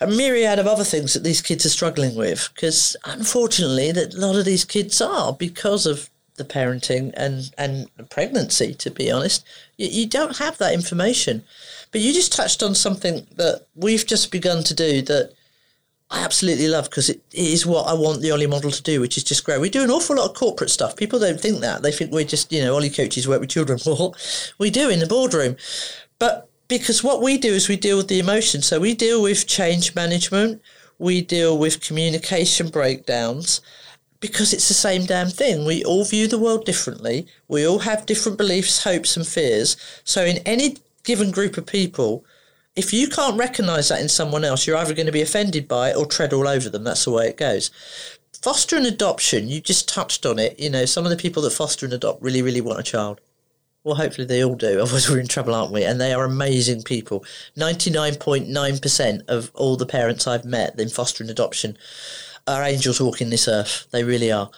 a 0.00 0.10
myriad 0.10 0.58
of 0.58 0.66
other 0.66 0.82
things 0.82 1.12
that 1.12 1.24
these 1.24 1.42
kids 1.42 1.66
are 1.66 1.70
struggling 1.70 2.16
with. 2.16 2.48
Because 2.54 2.96
unfortunately, 3.04 3.92
that 3.92 4.14
a 4.14 4.18
lot 4.18 4.36
of 4.36 4.46
these 4.46 4.64
kids 4.64 5.02
are 5.02 5.34
because 5.34 5.84
of 5.84 6.08
the 6.36 6.44
parenting 6.44 7.12
and 7.16 7.50
and 7.58 7.88
pregnancy. 8.10 8.74
To 8.74 8.90
be 8.90 9.10
honest, 9.10 9.44
you, 9.76 9.88
you 9.88 10.06
don't 10.06 10.38
have 10.38 10.58
that 10.58 10.74
information. 10.74 11.44
But 11.92 12.00
you 12.00 12.12
just 12.12 12.32
touched 12.32 12.62
on 12.62 12.74
something 12.74 13.26
that 13.36 13.66
we've 13.74 14.06
just 14.06 14.30
begun 14.30 14.64
to 14.64 14.74
do 14.74 15.02
that 15.02 15.32
I 16.10 16.22
absolutely 16.22 16.68
love 16.68 16.84
because 16.84 17.10
it 17.10 17.22
is 17.32 17.66
what 17.66 17.88
I 17.88 17.94
want 17.94 18.22
the 18.22 18.30
Ollie 18.30 18.46
model 18.46 18.70
to 18.70 18.82
do, 18.82 19.00
which 19.00 19.16
is 19.16 19.24
just 19.24 19.44
grow. 19.44 19.58
We 19.58 19.70
do 19.70 19.82
an 19.82 19.90
awful 19.90 20.16
lot 20.16 20.30
of 20.30 20.36
corporate 20.36 20.70
stuff. 20.70 20.94
People 20.94 21.18
don't 21.18 21.40
think 21.40 21.60
that. 21.60 21.82
They 21.82 21.90
think 21.90 22.12
we're 22.12 22.24
just, 22.24 22.52
you 22.52 22.62
know, 22.62 22.74
Ollie 22.74 22.90
coaches 22.90 23.26
work 23.26 23.40
with 23.40 23.50
children. 23.50 23.78
Well, 23.86 24.14
we 24.58 24.70
do 24.70 24.88
in 24.88 25.00
the 25.00 25.06
boardroom. 25.06 25.56
But 26.18 26.48
because 26.68 27.02
what 27.02 27.22
we 27.22 27.38
do 27.38 27.52
is 27.52 27.68
we 27.68 27.76
deal 27.76 27.96
with 27.96 28.08
the 28.08 28.20
emotion. 28.20 28.62
So 28.62 28.78
we 28.78 28.94
deal 28.94 29.20
with 29.22 29.46
change 29.46 29.94
management, 29.94 30.62
we 30.98 31.22
deal 31.22 31.58
with 31.58 31.80
communication 31.80 32.68
breakdowns 32.68 33.60
because 34.20 34.52
it's 34.52 34.68
the 34.68 34.74
same 34.74 35.04
damn 35.04 35.28
thing. 35.28 35.64
We 35.64 35.84
all 35.84 36.04
view 36.04 36.26
the 36.26 36.38
world 36.38 36.64
differently. 36.64 37.26
We 37.48 37.66
all 37.66 37.80
have 37.80 38.06
different 38.06 38.38
beliefs, 38.38 38.84
hopes, 38.84 39.16
and 39.16 39.26
fears. 39.26 39.76
So 40.04 40.24
in 40.24 40.38
any 40.38 40.76
given 41.04 41.30
group 41.30 41.56
of 41.56 41.66
people, 41.66 42.24
if 42.74 42.92
you 42.92 43.08
can't 43.08 43.38
recognise 43.38 43.88
that 43.88 44.00
in 44.00 44.08
someone 44.08 44.44
else, 44.44 44.66
you're 44.66 44.76
either 44.76 44.94
going 44.94 45.06
to 45.06 45.12
be 45.12 45.22
offended 45.22 45.66
by 45.66 45.90
it 45.90 45.96
or 45.96 46.06
tread 46.06 46.32
all 46.32 46.46
over 46.46 46.68
them. 46.68 46.84
That's 46.84 47.04
the 47.04 47.10
way 47.10 47.28
it 47.28 47.36
goes. 47.38 47.70
Foster 48.42 48.76
and 48.76 48.86
adoption, 48.86 49.48
you 49.48 49.60
just 49.60 49.88
touched 49.88 50.26
on 50.26 50.38
it. 50.38 50.58
You 50.60 50.70
know, 50.70 50.84
some 50.84 51.04
of 51.04 51.10
the 51.10 51.16
people 51.16 51.42
that 51.42 51.52
foster 51.52 51.86
and 51.86 51.92
adopt 51.94 52.22
really, 52.22 52.42
really 52.42 52.60
want 52.60 52.78
a 52.78 52.82
child. 52.82 53.20
Well, 53.82 53.94
hopefully 53.94 54.26
they 54.26 54.44
all 54.44 54.56
do. 54.56 54.80
Otherwise, 54.82 55.08
we're 55.08 55.20
in 55.20 55.28
trouble, 55.28 55.54
aren't 55.54 55.72
we? 55.72 55.84
And 55.84 56.00
they 56.00 56.12
are 56.12 56.24
amazing 56.24 56.82
people. 56.82 57.24
99.9% 57.56 59.28
of 59.28 59.50
all 59.54 59.76
the 59.76 59.86
parents 59.86 60.26
I've 60.26 60.44
met 60.44 60.78
in 60.78 60.88
foster 60.88 61.22
and 61.22 61.30
adoption 61.30 61.78
are 62.46 62.62
angels 62.62 63.00
walking 63.00 63.30
this 63.30 63.48
earth. 63.48 63.86
They 63.90 64.04
really 64.04 64.30
are. 64.30 64.50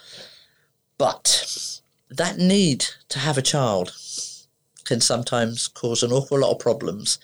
But 0.99 1.81
that 2.11 2.39
need 2.39 2.87
to 3.09 3.19
have 3.19 3.39
a 3.39 3.43
child 3.43 3.93
can 4.85 5.01
sometimes 5.01 5.69
cause 5.69 6.03
an 6.03 6.13
awful 6.13 6.41
lot 6.41 6.53
of 6.53 6.59
problems 6.59 7.19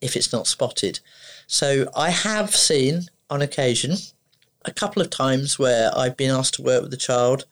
if 0.00 0.16
it's 0.16 0.32
not 0.32 0.46
spotted. 0.46 1.00
So 1.46 1.90
I 1.96 2.10
have 2.10 2.54
seen 2.54 3.02
on 3.28 3.42
occasion 3.42 3.96
a 4.64 4.72
couple 4.72 5.02
of 5.02 5.10
times 5.10 5.58
where 5.58 5.90
I've 5.96 6.16
been 6.16 6.30
asked 6.30 6.54
to 6.54 6.62
work 6.62 6.82
with 6.82 6.94
a 6.94 6.98
child. 6.98 7.46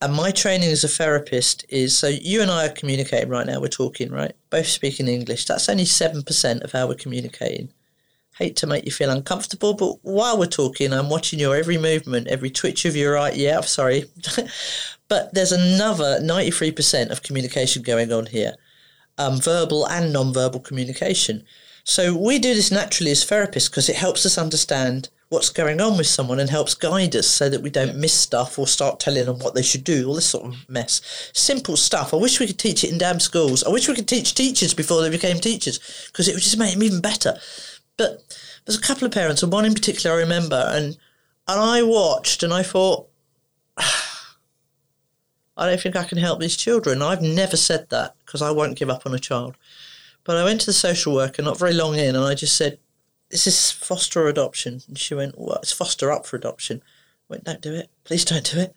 And 0.00 0.14
my 0.14 0.30
training 0.30 0.70
as 0.70 0.84
a 0.84 0.88
therapist 0.88 1.64
is 1.68 1.96
so 1.96 2.08
you 2.08 2.42
and 2.42 2.50
I 2.50 2.66
are 2.66 2.74
communicating 2.74 3.28
right 3.28 3.46
now, 3.46 3.60
we're 3.60 3.68
talking, 3.68 4.10
right? 4.10 4.34
Both 4.50 4.66
speaking 4.66 5.08
English. 5.08 5.46
That's 5.46 5.68
only 5.68 5.84
7% 5.84 6.62
of 6.62 6.72
how 6.72 6.88
we're 6.88 6.94
communicating. 6.94 7.72
Hate 8.42 8.56
to 8.56 8.66
make 8.66 8.84
you 8.84 8.90
feel 8.90 9.10
uncomfortable, 9.10 9.72
but 9.72 9.98
while 10.02 10.36
we're 10.36 10.46
talking, 10.46 10.92
I'm 10.92 11.08
watching 11.08 11.38
your 11.38 11.54
every 11.54 11.78
movement, 11.78 12.26
every 12.26 12.50
twitch 12.50 12.84
of 12.84 12.96
your 12.96 13.14
right. 13.14 13.36
Yeah, 13.36 13.58
I'm 13.58 13.62
sorry. 13.62 14.06
but 15.08 15.32
there's 15.32 15.52
another 15.52 16.18
93% 16.20 17.10
of 17.10 17.22
communication 17.22 17.84
going 17.84 18.12
on 18.12 18.26
here 18.26 18.54
um, 19.16 19.40
verbal 19.40 19.86
and 19.86 20.12
non 20.12 20.32
verbal 20.32 20.58
communication. 20.58 21.44
So 21.84 22.16
we 22.16 22.40
do 22.40 22.52
this 22.52 22.72
naturally 22.72 23.12
as 23.12 23.24
therapists 23.24 23.70
because 23.70 23.88
it 23.88 23.94
helps 23.94 24.26
us 24.26 24.36
understand 24.36 25.08
what's 25.28 25.48
going 25.48 25.80
on 25.80 25.96
with 25.96 26.08
someone 26.08 26.40
and 26.40 26.50
helps 26.50 26.74
guide 26.74 27.14
us 27.14 27.28
so 27.28 27.48
that 27.48 27.62
we 27.62 27.70
don't 27.70 27.96
miss 27.96 28.12
stuff 28.12 28.58
or 28.58 28.66
start 28.66 28.98
telling 28.98 29.24
them 29.24 29.38
what 29.38 29.54
they 29.54 29.62
should 29.62 29.84
do, 29.84 30.06
all 30.06 30.14
this 30.14 30.26
sort 30.26 30.46
of 30.46 30.68
mess. 30.68 31.30
Simple 31.32 31.76
stuff. 31.76 32.12
I 32.12 32.18
wish 32.18 32.38
we 32.40 32.48
could 32.48 32.58
teach 32.58 32.82
it 32.82 32.90
in 32.90 32.98
damn 32.98 33.18
schools. 33.18 33.62
I 33.64 33.70
wish 33.70 33.88
we 33.88 33.94
could 33.94 34.08
teach 34.08 34.34
teachers 34.34 34.74
before 34.74 35.00
they 35.00 35.10
became 35.10 35.38
teachers 35.38 35.78
because 36.08 36.28
it 36.28 36.34
would 36.34 36.42
just 36.42 36.58
make 36.58 36.74
them 36.74 36.82
even 36.82 37.00
better. 37.00 37.38
But 38.02 38.36
there's 38.64 38.78
a 38.78 38.82
couple 38.82 39.06
of 39.06 39.12
parents, 39.12 39.42
and 39.44 39.52
one 39.52 39.64
in 39.64 39.74
particular 39.74 40.16
I 40.16 40.20
remember, 40.20 40.64
and 40.68 40.96
and 41.46 41.60
I 41.60 41.82
watched 41.82 42.42
and 42.42 42.52
I 42.52 42.64
thought, 42.64 43.08
I 43.76 45.68
don't 45.68 45.80
think 45.80 45.94
I 45.94 46.04
can 46.04 46.18
help 46.18 46.40
these 46.40 46.56
children. 46.56 47.00
I've 47.00 47.22
never 47.22 47.56
said 47.56 47.90
that 47.90 48.16
because 48.24 48.42
I 48.42 48.50
won't 48.50 48.78
give 48.78 48.90
up 48.90 49.06
on 49.06 49.14
a 49.14 49.18
child. 49.18 49.56
But 50.24 50.36
I 50.36 50.44
went 50.44 50.60
to 50.62 50.66
the 50.66 50.72
social 50.72 51.14
worker 51.14 51.42
not 51.42 51.58
very 51.58 51.74
long 51.74 51.94
in 51.96 52.16
and 52.16 52.24
I 52.24 52.34
just 52.34 52.56
said, 52.56 52.78
This 53.30 53.46
Is 53.46 53.54
this 53.54 53.70
foster 53.72 54.26
adoption? 54.26 54.82
And 54.88 54.98
she 54.98 55.14
went, 55.14 55.38
Well, 55.38 55.58
it's 55.62 55.72
foster 55.72 56.10
up 56.10 56.26
for 56.26 56.36
adoption. 56.36 56.82
I 56.84 57.34
went, 57.34 57.44
Don't 57.44 57.60
do 57.60 57.74
it. 57.74 57.88
Please 58.04 58.24
don't 58.24 58.50
do 58.50 58.58
it. 58.58 58.74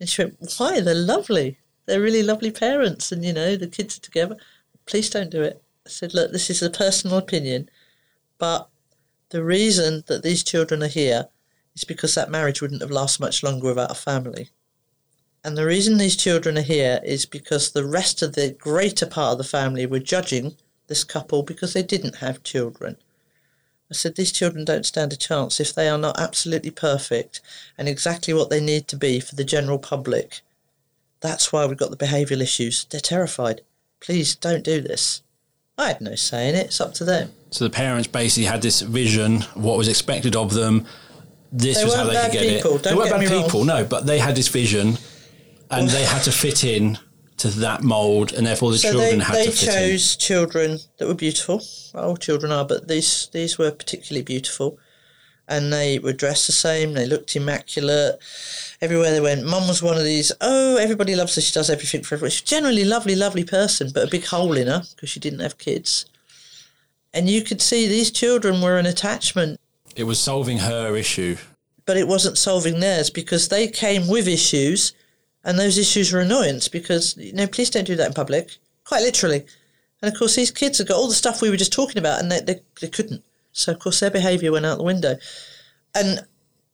And 0.00 0.08
she 0.08 0.22
went, 0.22 0.54
Why? 0.58 0.80
They're 0.80 0.94
lovely. 0.94 1.58
They're 1.86 2.00
really 2.00 2.22
lovely 2.22 2.50
parents 2.50 3.10
and, 3.12 3.24
you 3.24 3.32
know, 3.32 3.56
the 3.56 3.66
kids 3.66 3.96
are 3.96 4.02
together. 4.02 4.36
Please 4.86 5.08
don't 5.08 5.30
do 5.30 5.42
it. 5.42 5.62
I 5.86 5.90
said, 5.90 6.14
Look, 6.14 6.32
this 6.32 6.50
is 6.50 6.62
a 6.62 6.70
personal 6.70 7.18
opinion, 7.18 7.68
but 8.38 8.68
the 9.30 9.44
reason 9.44 10.04
that 10.06 10.22
these 10.22 10.42
children 10.44 10.82
are 10.82 10.88
here 10.88 11.28
is 11.74 11.84
because 11.84 12.14
that 12.14 12.30
marriage 12.30 12.60
wouldn't 12.62 12.82
have 12.82 12.90
lasted 12.90 13.20
much 13.20 13.42
longer 13.42 13.68
without 13.68 13.90
a 13.90 13.94
family. 13.94 14.50
And 15.42 15.58
the 15.58 15.66
reason 15.66 15.98
these 15.98 16.16
children 16.16 16.56
are 16.56 16.62
here 16.62 17.00
is 17.04 17.26
because 17.26 17.70
the 17.70 17.84
rest 17.84 18.22
of 18.22 18.34
the 18.34 18.50
greater 18.50 19.06
part 19.06 19.32
of 19.32 19.38
the 19.38 19.44
family 19.44 19.84
were 19.86 19.98
judging 19.98 20.56
this 20.86 21.04
couple 21.04 21.42
because 21.42 21.72
they 21.72 21.82
didn't 21.82 22.16
have 22.16 22.42
children. 22.42 22.96
I 23.90 23.94
said, 23.94 24.16
These 24.16 24.32
children 24.32 24.64
don't 24.64 24.86
stand 24.86 25.12
a 25.12 25.16
chance 25.16 25.60
if 25.60 25.74
they 25.74 25.88
are 25.88 25.98
not 25.98 26.18
absolutely 26.18 26.70
perfect 26.70 27.40
and 27.76 27.88
exactly 27.88 28.32
what 28.32 28.50
they 28.50 28.60
need 28.60 28.88
to 28.88 28.96
be 28.96 29.20
for 29.20 29.34
the 29.34 29.44
general 29.44 29.78
public. 29.78 30.40
That's 31.20 31.52
why 31.52 31.66
we've 31.66 31.76
got 31.76 31.90
the 31.90 31.96
behavioural 31.96 32.40
issues. 32.40 32.86
They're 32.86 33.00
terrified. 33.00 33.60
Please 34.00 34.34
don't 34.34 34.64
do 34.64 34.80
this. 34.80 35.22
I 35.76 35.88
had 35.88 36.00
no 36.00 36.14
say 36.14 36.48
in 36.48 36.54
it. 36.54 36.66
It's 36.66 36.80
up 36.80 36.94
to 36.94 37.04
them. 37.04 37.32
So 37.50 37.64
the 37.64 37.70
parents 37.70 38.08
basically 38.08 38.46
had 38.46 38.62
this 38.62 38.80
vision 38.80 39.42
what 39.54 39.76
was 39.76 39.88
expected 39.88 40.36
of 40.36 40.52
them 40.52 40.86
this 41.54 41.78
They 41.78 41.84
was 41.84 41.94
how 41.94 42.04
they 42.04 42.20
could 42.20 42.32
get 42.32 42.56
people, 42.56 42.76
it. 42.76 42.82
don't 42.82 42.92
they 42.94 42.98
weren't 42.98 43.10
bad 43.10 43.20
me 43.20 43.26
wrong. 43.28 43.44
people, 43.44 43.64
no, 43.64 43.84
but 43.84 44.06
they 44.06 44.18
had 44.18 44.34
this 44.34 44.48
vision, 44.48 44.98
and 45.70 45.88
they 45.88 46.04
had 46.04 46.22
to 46.24 46.32
fit 46.32 46.64
in 46.64 46.98
to 47.36 47.48
that 47.48 47.82
mold, 47.84 48.32
and 48.32 48.44
therefore 48.44 48.72
the 48.72 48.78
so 48.78 48.90
children 48.90 49.18
they, 49.18 49.24
had 49.24 49.36
they 49.36 49.44
to 49.46 49.52
fit 49.52 49.68
in. 49.68 49.74
chose 49.74 50.16
children 50.16 50.78
that 50.98 51.06
were 51.06 51.14
beautiful. 51.14 51.62
All 51.94 52.16
children 52.16 52.50
are, 52.50 52.64
but 52.64 52.88
these 52.88 53.28
these 53.32 53.56
were 53.56 53.70
particularly 53.70 54.24
beautiful, 54.24 54.78
and 55.48 55.72
they 55.72 55.98
were 55.98 56.12
dressed 56.12 56.46
the 56.46 56.52
same. 56.52 56.94
They 56.94 57.06
looked 57.06 57.36
immaculate. 57.36 58.18
Everywhere 58.80 59.10
they 59.12 59.20
went, 59.20 59.44
Mum 59.44 59.68
was 59.68 59.82
one 59.82 59.96
of 59.96 60.04
these. 60.04 60.32
Oh, 60.40 60.76
everybody 60.76 61.14
loves 61.14 61.34
her. 61.36 61.40
She 61.40 61.52
does 61.52 61.70
everything 61.70 62.02
for 62.02 62.14
everyone. 62.14 62.30
She's 62.30 62.40
generally 62.42 62.82
a 62.82 62.86
lovely, 62.86 63.14
lovely 63.14 63.44
person, 63.44 63.90
but 63.92 64.04
a 64.08 64.10
big 64.10 64.24
hole 64.26 64.56
in 64.56 64.66
her 64.68 64.82
because 64.94 65.10
she 65.10 65.20
didn't 65.20 65.40
have 65.40 65.58
kids. 65.58 66.06
And 67.12 67.28
you 67.28 67.42
could 67.42 67.62
see 67.62 67.86
these 67.86 68.10
children 68.10 68.60
were 68.60 68.78
an 68.78 68.86
attachment 68.86 69.60
It 69.96 70.04
was 70.04 70.18
solving 70.20 70.58
her 70.58 70.96
issue. 70.96 71.36
but 71.86 71.96
it 71.96 72.08
wasn't 72.08 72.38
solving 72.38 72.80
theirs 72.80 73.10
because 73.10 73.48
they 73.48 73.68
came 73.68 74.08
with 74.08 74.26
issues 74.26 74.92
and 75.44 75.58
those 75.58 75.76
issues 75.78 76.10
were 76.12 76.20
annoyance 76.20 76.66
because 76.68 77.16
you 77.18 77.32
know 77.34 77.46
please 77.46 77.70
don't 77.70 77.86
do 77.86 77.94
that 77.94 78.08
in 78.08 78.14
public 78.14 78.56
quite 78.84 79.02
literally 79.02 79.44
and 80.00 80.10
of 80.12 80.18
course 80.18 80.34
these 80.34 80.50
kids 80.50 80.78
have 80.78 80.88
got 80.88 80.96
all 80.96 81.06
the 81.08 81.14
stuff 81.14 81.40
we 81.42 81.50
were 81.50 81.56
just 81.58 81.72
talking 81.72 81.98
about 81.98 82.18
and 82.20 82.32
they, 82.32 82.40
they, 82.40 82.60
they 82.80 82.88
couldn't 82.88 83.22
so 83.54 83.72
of 83.72 83.78
course 83.78 84.00
their 84.00 84.10
behaviour 84.10 84.52
went 84.52 84.66
out 84.66 84.76
the 84.76 84.84
window. 84.84 85.16
And 85.94 86.26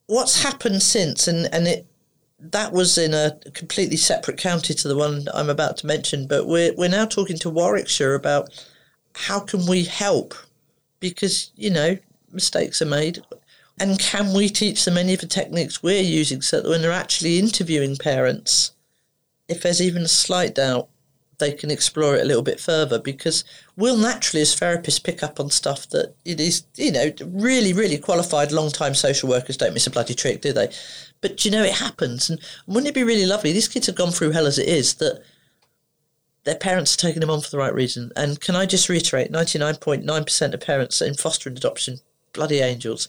what's 0.06 0.42
happened 0.42 0.82
since 0.82 1.28
and, 1.28 1.48
and 1.54 1.68
it 1.68 1.86
that 2.42 2.72
was 2.72 2.96
in 2.96 3.12
a 3.12 3.38
completely 3.52 3.98
separate 3.98 4.38
county 4.38 4.72
to 4.72 4.88
the 4.88 4.96
one 4.96 5.28
I'm 5.34 5.50
about 5.50 5.76
to 5.78 5.86
mention 5.86 6.26
but 6.26 6.46
we're, 6.46 6.74
we're 6.74 6.88
now 6.88 7.04
talking 7.04 7.36
to 7.38 7.50
Warwickshire 7.50 8.14
about 8.14 8.48
how 9.14 9.40
can 9.40 9.66
we 9.66 9.84
help? 9.84 10.34
Because 10.98 11.52
you 11.54 11.70
know 11.70 11.96
mistakes 12.32 12.80
are 12.82 12.86
made. 12.86 13.20
And 13.78 13.98
can 13.98 14.34
we 14.34 14.48
teach 14.48 14.84
them 14.84 14.98
any 14.98 15.14
of 15.14 15.20
the 15.20 15.26
techniques 15.26 15.82
we're 15.82 16.02
using 16.02 16.42
so 16.42 16.60
that 16.60 16.68
when 16.68 16.82
they're 16.82 16.92
actually 16.92 17.38
interviewing 17.38 17.96
parents, 17.96 18.72
if 19.48 19.62
there's 19.62 19.80
even 19.80 20.02
a 20.02 20.08
slight 20.08 20.54
doubt, 20.54 20.88
they 21.40 21.52
can 21.52 21.70
explore 21.70 22.14
it 22.14 22.22
a 22.22 22.24
little 22.24 22.42
bit 22.42 22.60
further 22.60 23.00
because 23.00 23.44
we'll 23.76 23.96
naturally, 23.96 24.42
as 24.42 24.54
therapists, 24.54 25.02
pick 25.02 25.22
up 25.22 25.40
on 25.40 25.50
stuff 25.50 25.88
that 25.88 26.14
it 26.24 26.38
is, 26.38 26.64
you 26.76 26.92
know, 26.92 27.10
really, 27.24 27.72
really 27.72 27.98
qualified 27.98 28.52
long 28.52 28.70
time 28.70 28.94
social 28.94 29.28
workers 29.28 29.56
don't 29.56 29.74
miss 29.74 29.86
a 29.86 29.90
bloody 29.90 30.14
trick, 30.14 30.40
do 30.40 30.52
they? 30.52 30.72
But 31.20 31.44
you 31.44 31.50
know, 31.50 31.64
it 31.64 31.74
happens. 31.74 32.30
And 32.30 32.40
wouldn't 32.66 32.88
it 32.88 32.94
be 32.94 33.02
really 33.02 33.26
lovely? 33.26 33.52
These 33.52 33.68
kids 33.68 33.86
have 33.88 33.96
gone 33.96 34.12
through 34.12 34.30
hell 34.30 34.46
as 34.46 34.58
it 34.58 34.68
is 34.68 34.94
that 34.94 35.22
their 36.44 36.56
parents 36.56 36.94
are 36.94 37.00
taking 37.00 37.20
them 37.20 37.30
on 37.30 37.40
for 37.40 37.50
the 37.50 37.58
right 37.58 37.74
reason. 37.74 38.12
And 38.16 38.40
can 38.40 38.56
I 38.56 38.66
just 38.66 38.88
reiterate 38.88 39.32
99.9% 39.32 40.54
of 40.54 40.60
parents 40.60 41.02
in 41.02 41.14
foster 41.14 41.48
and 41.48 41.58
adoption, 41.58 41.98
bloody 42.32 42.60
angels. 42.60 43.08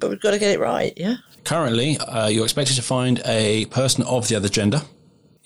But 0.00 0.10
we've 0.10 0.20
got 0.20 0.30
to 0.30 0.38
get 0.38 0.52
it 0.52 0.60
right, 0.60 0.92
yeah? 0.96 1.16
Currently, 1.44 1.98
uh, 1.98 2.28
you're 2.28 2.44
expected 2.44 2.76
to 2.76 2.82
find 2.82 3.20
a 3.24 3.64
person 3.66 4.04
of 4.04 4.28
the 4.28 4.36
other 4.36 4.48
gender. 4.48 4.82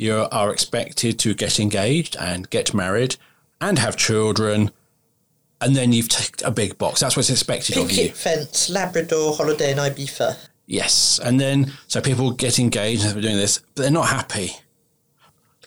You 0.02 0.26
are 0.32 0.52
expected 0.52 1.20
to 1.20 1.32
get 1.32 1.60
engaged 1.60 2.16
and 2.16 2.50
get 2.50 2.74
married 2.74 3.14
and 3.60 3.78
have 3.78 3.96
children, 3.96 4.72
and 5.60 5.76
then 5.76 5.92
you've 5.92 6.08
ticked 6.08 6.42
a 6.42 6.50
big 6.50 6.76
box. 6.76 6.98
That's 6.98 7.16
what's 7.16 7.30
expected 7.30 7.76
of 7.76 7.92
you. 7.92 8.08
Fence, 8.08 8.68
Labrador, 8.68 9.32
holiday 9.32 9.70
in 9.70 9.78
Ibiza. 9.78 10.36
Yes, 10.66 11.20
and 11.22 11.40
then 11.40 11.72
so 11.86 12.00
people 12.00 12.32
get 12.32 12.58
engaged 12.58 13.04
and 13.04 13.14
they're 13.14 13.22
doing 13.22 13.36
this, 13.36 13.58
but 13.76 13.82
they're 13.82 13.92
not 13.92 14.08
happy. 14.08 14.50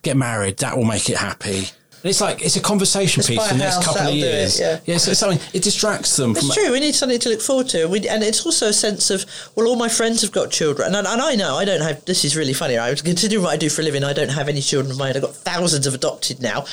Get 0.02 0.18
married, 0.18 0.58
that 0.58 0.76
will 0.76 0.84
make 0.84 1.10
it 1.10 1.16
happy. 1.16 1.68
And 2.06 2.12
it's 2.12 2.22
like 2.22 2.44
it's 2.44 2.56
a 2.56 2.62
conversation 2.62 3.22
Let's 3.22 3.30
piece 3.30 3.48
for 3.48 3.54
the 3.56 3.58
next 3.58 3.78
house, 3.78 3.86
couple 3.86 4.02
of 4.02 4.06
that'll 4.06 4.20
it, 4.20 4.28
years. 4.28 4.60
yeah. 4.60 4.80
Yes, 4.86 5.08
it's 5.08 5.20
something 5.20 5.40
it 5.54 5.64
distracts 5.64 6.16
them 6.18 6.36
from 6.36 6.46
It's 6.46 6.54
true. 6.54 6.72
We 6.72 6.80
need 6.80 6.94
something 6.94 7.18
to 7.18 7.30
look 7.30 7.42
forward 7.42 7.68
to. 7.70 7.88
We, 7.88 8.08
and 8.08 8.22
it's 8.22 8.46
also 8.46 8.68
a 8.68 8.74
sense 8.74 9.10
of, 9.10 9.26
well, 9.56 9.68
all 9.68 9.76
my 9.76 9.90
friends 9.90 10.22
have 10.22 10.32
got 10.32 10.52
children. 10.52 10.94
And, 10.94 11.08
and 11.08 11.20
I 11.20 11.34
know 11.34 11.56
I 11.56 11.66
don't 11.66 11.82
have, 11.82 12.06
this 12.06 12.24
is 12.24 12.38
really 12.38 12.54
funny. 12.54 12.78
I 12.78 12.92
was 12.92 13.02
considering 13.02 13.42
what 13.42 13.54
I 13.54 13.58
do 13.58 13.70
for 13.70 13.82
a 13.82 13.86
living. 13.86 14.04
I 14.04 14.14
don't 14.14 14.30
have 14.30 14.48
any 14.48 14.62
children 14.62 14.92
of 14.92 15.00
mine. 15.00 15.14
I've 15.16 15.24
got 15.24 15.34
thousands 15.34 15.88
of 15.88 15.96
adopted 15.96 16.44
now. 16.44 16.66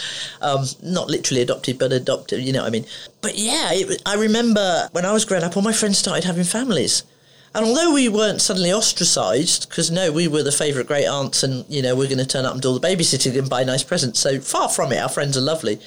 Um, 0.43 0.67
not 0.83 1.09
literally 1.09 1.41
adopted, 1.41 1.79
but 1.79 1.93
adopted, 1.93 2.43
you 2.43 2.53
know 2.53 2.61
what 2.61 2.69
I 2.69 2.71
mean? 2.71 2.85
But 3.23 3.39
yeah, 3.39 3.71
it, 3.73 4.03
I 4.05 4.17
remember 4.17 4.91
when 4.93 5.07
I 5.07 5.15
was 5.15 5.25
growing 5.25 5.45
up, 5.45 5.57
all 5.57 5.63
my 5.63 5.73
friends 5.73 5.97
started 5.97 6.25
having 6.25 6.45
families. 6.45 7.05
And 7.55 7.67
although 7.67 7.93
we 7.93 8.09
weren't 8.09 8.41
suddenly 8.41 8.73
ostracised, 8.73 9.69
because 9.69 9.91
no, 9.91 10.11
we 10.11 10.27
were 10.27 10.43
the 10.43 10.53
favourite 10.53 10.87
great 10.87 11.07
aunts 11.07 11.43
and, 11.43 11.67
you 11.69 11.83
know, 11.83 11.95
we're 11.95 12.09
going 12.09 12.19
to 12.19 12.27
turn 12.27 12.47
up 12.47 12.55
and 12.55 12.63
do 12.63 12.69
all 12.69 12.79
the 12.79 12.87
babysitting 12.87 13.39
and 13.39 13.51
buy 13.51 13.63
nice 13.63 13.83
presents. 13.83 14.21
So 14.21 14.41
far 14.41 14.71
from 14.71 14.93
it, 14.93 14.99
our 14.99 15.09
friends 15.09 15.37
are 15.37 15.43
lovely. 15.43 15.79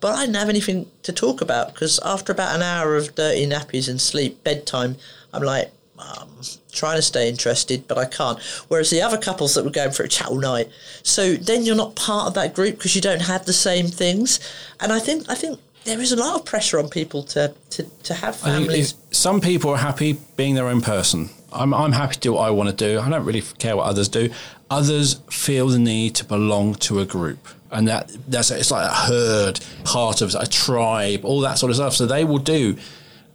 But 0.00 0.14
I 0.14 0.26
didn't 0.26 0.36
have 0.36 0.50
anything 0.50 0.90
to 1.02 1.12
talk 1.12 1.40
about 1.40 1.72
because 1.72 1.98
after 2.04 2.32
about 2.32 2.54
an 2.54 2.62
hour 2.62 2.94
of 2.94 3.14
dirty 3.14 3.46
nappies 3.46 3.88
and 3.88 4.00
sleep, 4.00 4.44
bedtime, 4.44 4.96
I'm 5.32 5.42
like, 5.42 5.72
um, 5.98 6.28
trying 6.70 6.96
to 6.96 7.02
stay 7.02 7.28
interested, 7.28 7.88
but 7.88 7.98
I 7.98 8.04
can't. 8.04 8.40
Whereas 8.68 8.90
the 8.90 9.02
other 9.02 9.18
couples 9.18 9.54
that 9.54 9.64
were 9.64 9.70
going 9.70 9.90
for 9.90 10.04
a 10.04 10.08
chat 10.08 10.28
all 10.28 10.38
night, 10.38 10.68
so 11.02 11.34
then 11.34 11.64
you're 11.64 11.74
not 11.74 11.96
part 11.96 12.28
of 12.28 12.34
that 12.34 12.54
group 12.54 12.76
because 12.76 12.94
you 12.94 13.00
don't 13.00 13.22
have 13.22 13.46
the 13.46 13.52
same 13.52 13.88
things. 13.88 14.38
And 14.78 14.92
I 14.92 15.00
think 15.00 15.28
I 15.28 15.34
think 15.34 15.58
there 15.88 16.00
is 16.00 16.12
a 16.12 16.16
lot 16.16 16.38
of 16.38 16.44
pressure 16.44 16.78
on 16.78 16.88
people 16.88 17.22
to 17.22 17.54
to, 17.70 17.82
to 18.02 18.14
have 18.14 18.36
families. 18.36 18.94
some 19.10 19.40
people 19.40 19.70
are 19.70 19.78
happy 19.78 20.18
being 20.36 20.54
their 20.54 20.66
own 20.66 20.80
person. 20.80 21.30
I'm, 21.50 21.72
I'm 21.72 21.92
happy 21.92 22.14
to 22.14 22.20
do 22.20 22.32
what 22.34 22.46
I 22.46 22.50
want 22.50 22.68
to 22.68 22.76
do. 22.76 23.00
I 23.00 23.08
don't 23.08 23.24
really 23.24 23.40
care 23.40 23.74
what 23.74 23.86
others 23.86 24.08
do. 24.08 24.28
Others 24.70 25.22
feel 25.30 25.68
the 25.68 25.78
need 25.78 26.14
to 26.16 26.24
belong 26.26 26.74
to 26.74 27.00
a 27.00 27.06
group. 27.06 27.48
And 27.70 27.88
that 27.88 28.10
that's 28.28 28.50
it's 28.50 28.70
like 28.70 28.88
a 28.88 28.94
herd, 28.94 29.60
part 29.84 30.20
of 30.20 30.34
a 30.34 30.46
tribe, 30.46 31.24
all 31.24 31.40
that 31.40 31.58
sort 31.58 31.70
of 31.70 31.76
stuff. 31.76 31.94
So 31.94 32.06
they 32.06 32.24
will 32.24 32.38
do. 32.38 32.76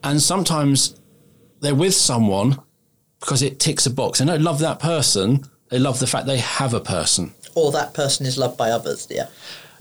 And 0.03 0.21
sometimes 0.21 0.99
they're 1.61 1.75
with 1.75 1.95
someone 1.95 2.61
because 3.19 3.41
it 3.41 3.59
ticks 3.59 3.85
a 3.85 3.89
box. 3.89 4.19
They 4.19 4.25
don't 4.25 4.41
love 4.41 4.59
that 4.59 4.79
person. 4.79 5.45
They 5.69 5.79
love 5.79 5.99
the 5.99 6.07
fact 6.07 6.27
they 6.27 6.37
have 6.37 6.73
a 6.73 6.79
person 6.79 7.33
or 7.55 7.71
that 7.71 7.93
person 7.93 8.25
is 8.25 8.37
loved 8.37 8.57
by 8.57 8.71
others. 8.71 9.07
Yeah. 9.09 9.27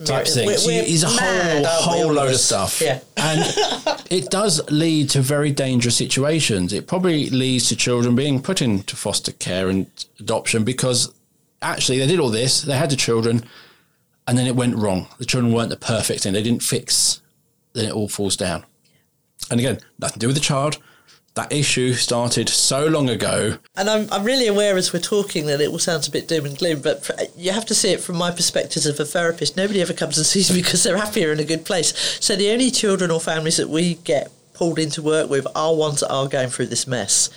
Type 0.04 0.26
thing. 0.26 0.46
We're- 0.46 0.58
we're 0.66 0.82
it's 0.86 1.02
a 1.02 1.06
mad, 1.14 1.64
whole 1.66 1.94
we, 1.94 2.02
whole 2.02 2.12
load 2.12 2.30
of 2.32 2.40
stuff. 2.40 2.80
Yeah. 2.80 3.00
And 3.16 3.40
it 4.10 4.30
does 4.30 4.60
lead 4.70 5.10
to 5.10 5.20
very 5.20 5.50
dangerous 5.50 5.96
situations. 5.96 6.72
It 6.72 6.86
probably 6.86 7.30
leads 7.30 7.68
to 7.68 7.76
children 7.76 8.14
being 8.14 8.42
put 8.42 8.62
into 8.62 8.96
foster 8.96 9.32
care 9.32 9.68
and 9.68 9.86
adoption 10.20 10.64
because 10.64 11.12
actually 11.60 11.98
they 11.98 12.06
did 12.06 12.20
all 12.20 12.30
this, 12.30 12.62
they 12.62 12.76
had 12.76 12.90
the 12.90 12.96
children, 12.96 13.44
and 14.26 14.36
then 14.38 14.46
it 14.46 14.56
went 14.56 14.76
wrong. 14.76 15.08
The 15.18 15.24
children 15.24 15.52
weren't 15.52 15.70
the 15.70 15.76
perfect 15.76 16.22
thing. 16.22 16.32
They 16.32 16.42
didn't 16.42 16.62
fix, 16.62 17.20
then 17.72 17.86
it 17.86 17.92
all 17.92 18.08
falls 18.08 18.36
down. 18.36 18.64
And 19.50 19.58
again, 19.58 19.78
nothing 19.98 20.14
to 20.14 20.18
do 20.20 20.26
with 20.28 20.36
the 20.36 20.42
child. 20.42 20.78
That 21.34 21.50
issue 21.50 21.94
started 21.94 22.48
so 22.50 22.86
long 22.86 23.08
ago. 23.08 23.56
And 23.74 23.88
I'm, 23.88 24.06
I'm 24.12 24.24
really 24.24 24.46
aware 24.46 24.76
as 24.76 24.92
we're 24.92 25.00
talking 25.00 25.46
that 25.46 25.62
it 25.62 25.70
all 25.70 25.78
sounds 25.78 26.06
a 26.06 26.10
bit 26.10 26.28
doom 26.28 26.44
and 26.44 26.58
gloom, 26.58 26.82
but 26.82 27.10
you 27.36 27.52
have 27.52 27.64
to 27.66 27.74
see 27.74 27.90
it 27.90 28.02
from 28.02 28.16
my 28.18 28.30
perspective 28.30 28.84
as 28.84 29.00
a 29.00 29.04
therapist. 29.06 29.56
Nobody 29.56 29.80
ever 29.80 29.94
comes 29.94 30.18
and 30.18 30.26
sees 30.26 30.50
me 30.52 30.58
because 30.62 30.82
they're 30.82 30.98
happier 30.98 31.32
in 31.32 31.40
a 31.40 31.44
good 31.44 31.64
place. 31.64 31.96
So 32.20 32.36
the 32.36 32.50
only 32.50 32.70
children 32.70 33.10
or 33.10 33.20
families 33.20 33.56
that 33.56 33.70
we 33.70 33.94
get 33.94 34.30
pulled 34.52 34.78
into 34.78 35.00
work 35.00 35.30
with 35.30 35.46
are 35.54 35.74
ones 35.74 36.00
that 36.00 36.12
are 36.12 36.28
going 36.28 36.50
through 36.50 36.66
this 36.66 36.86
mess. 36.86 37.30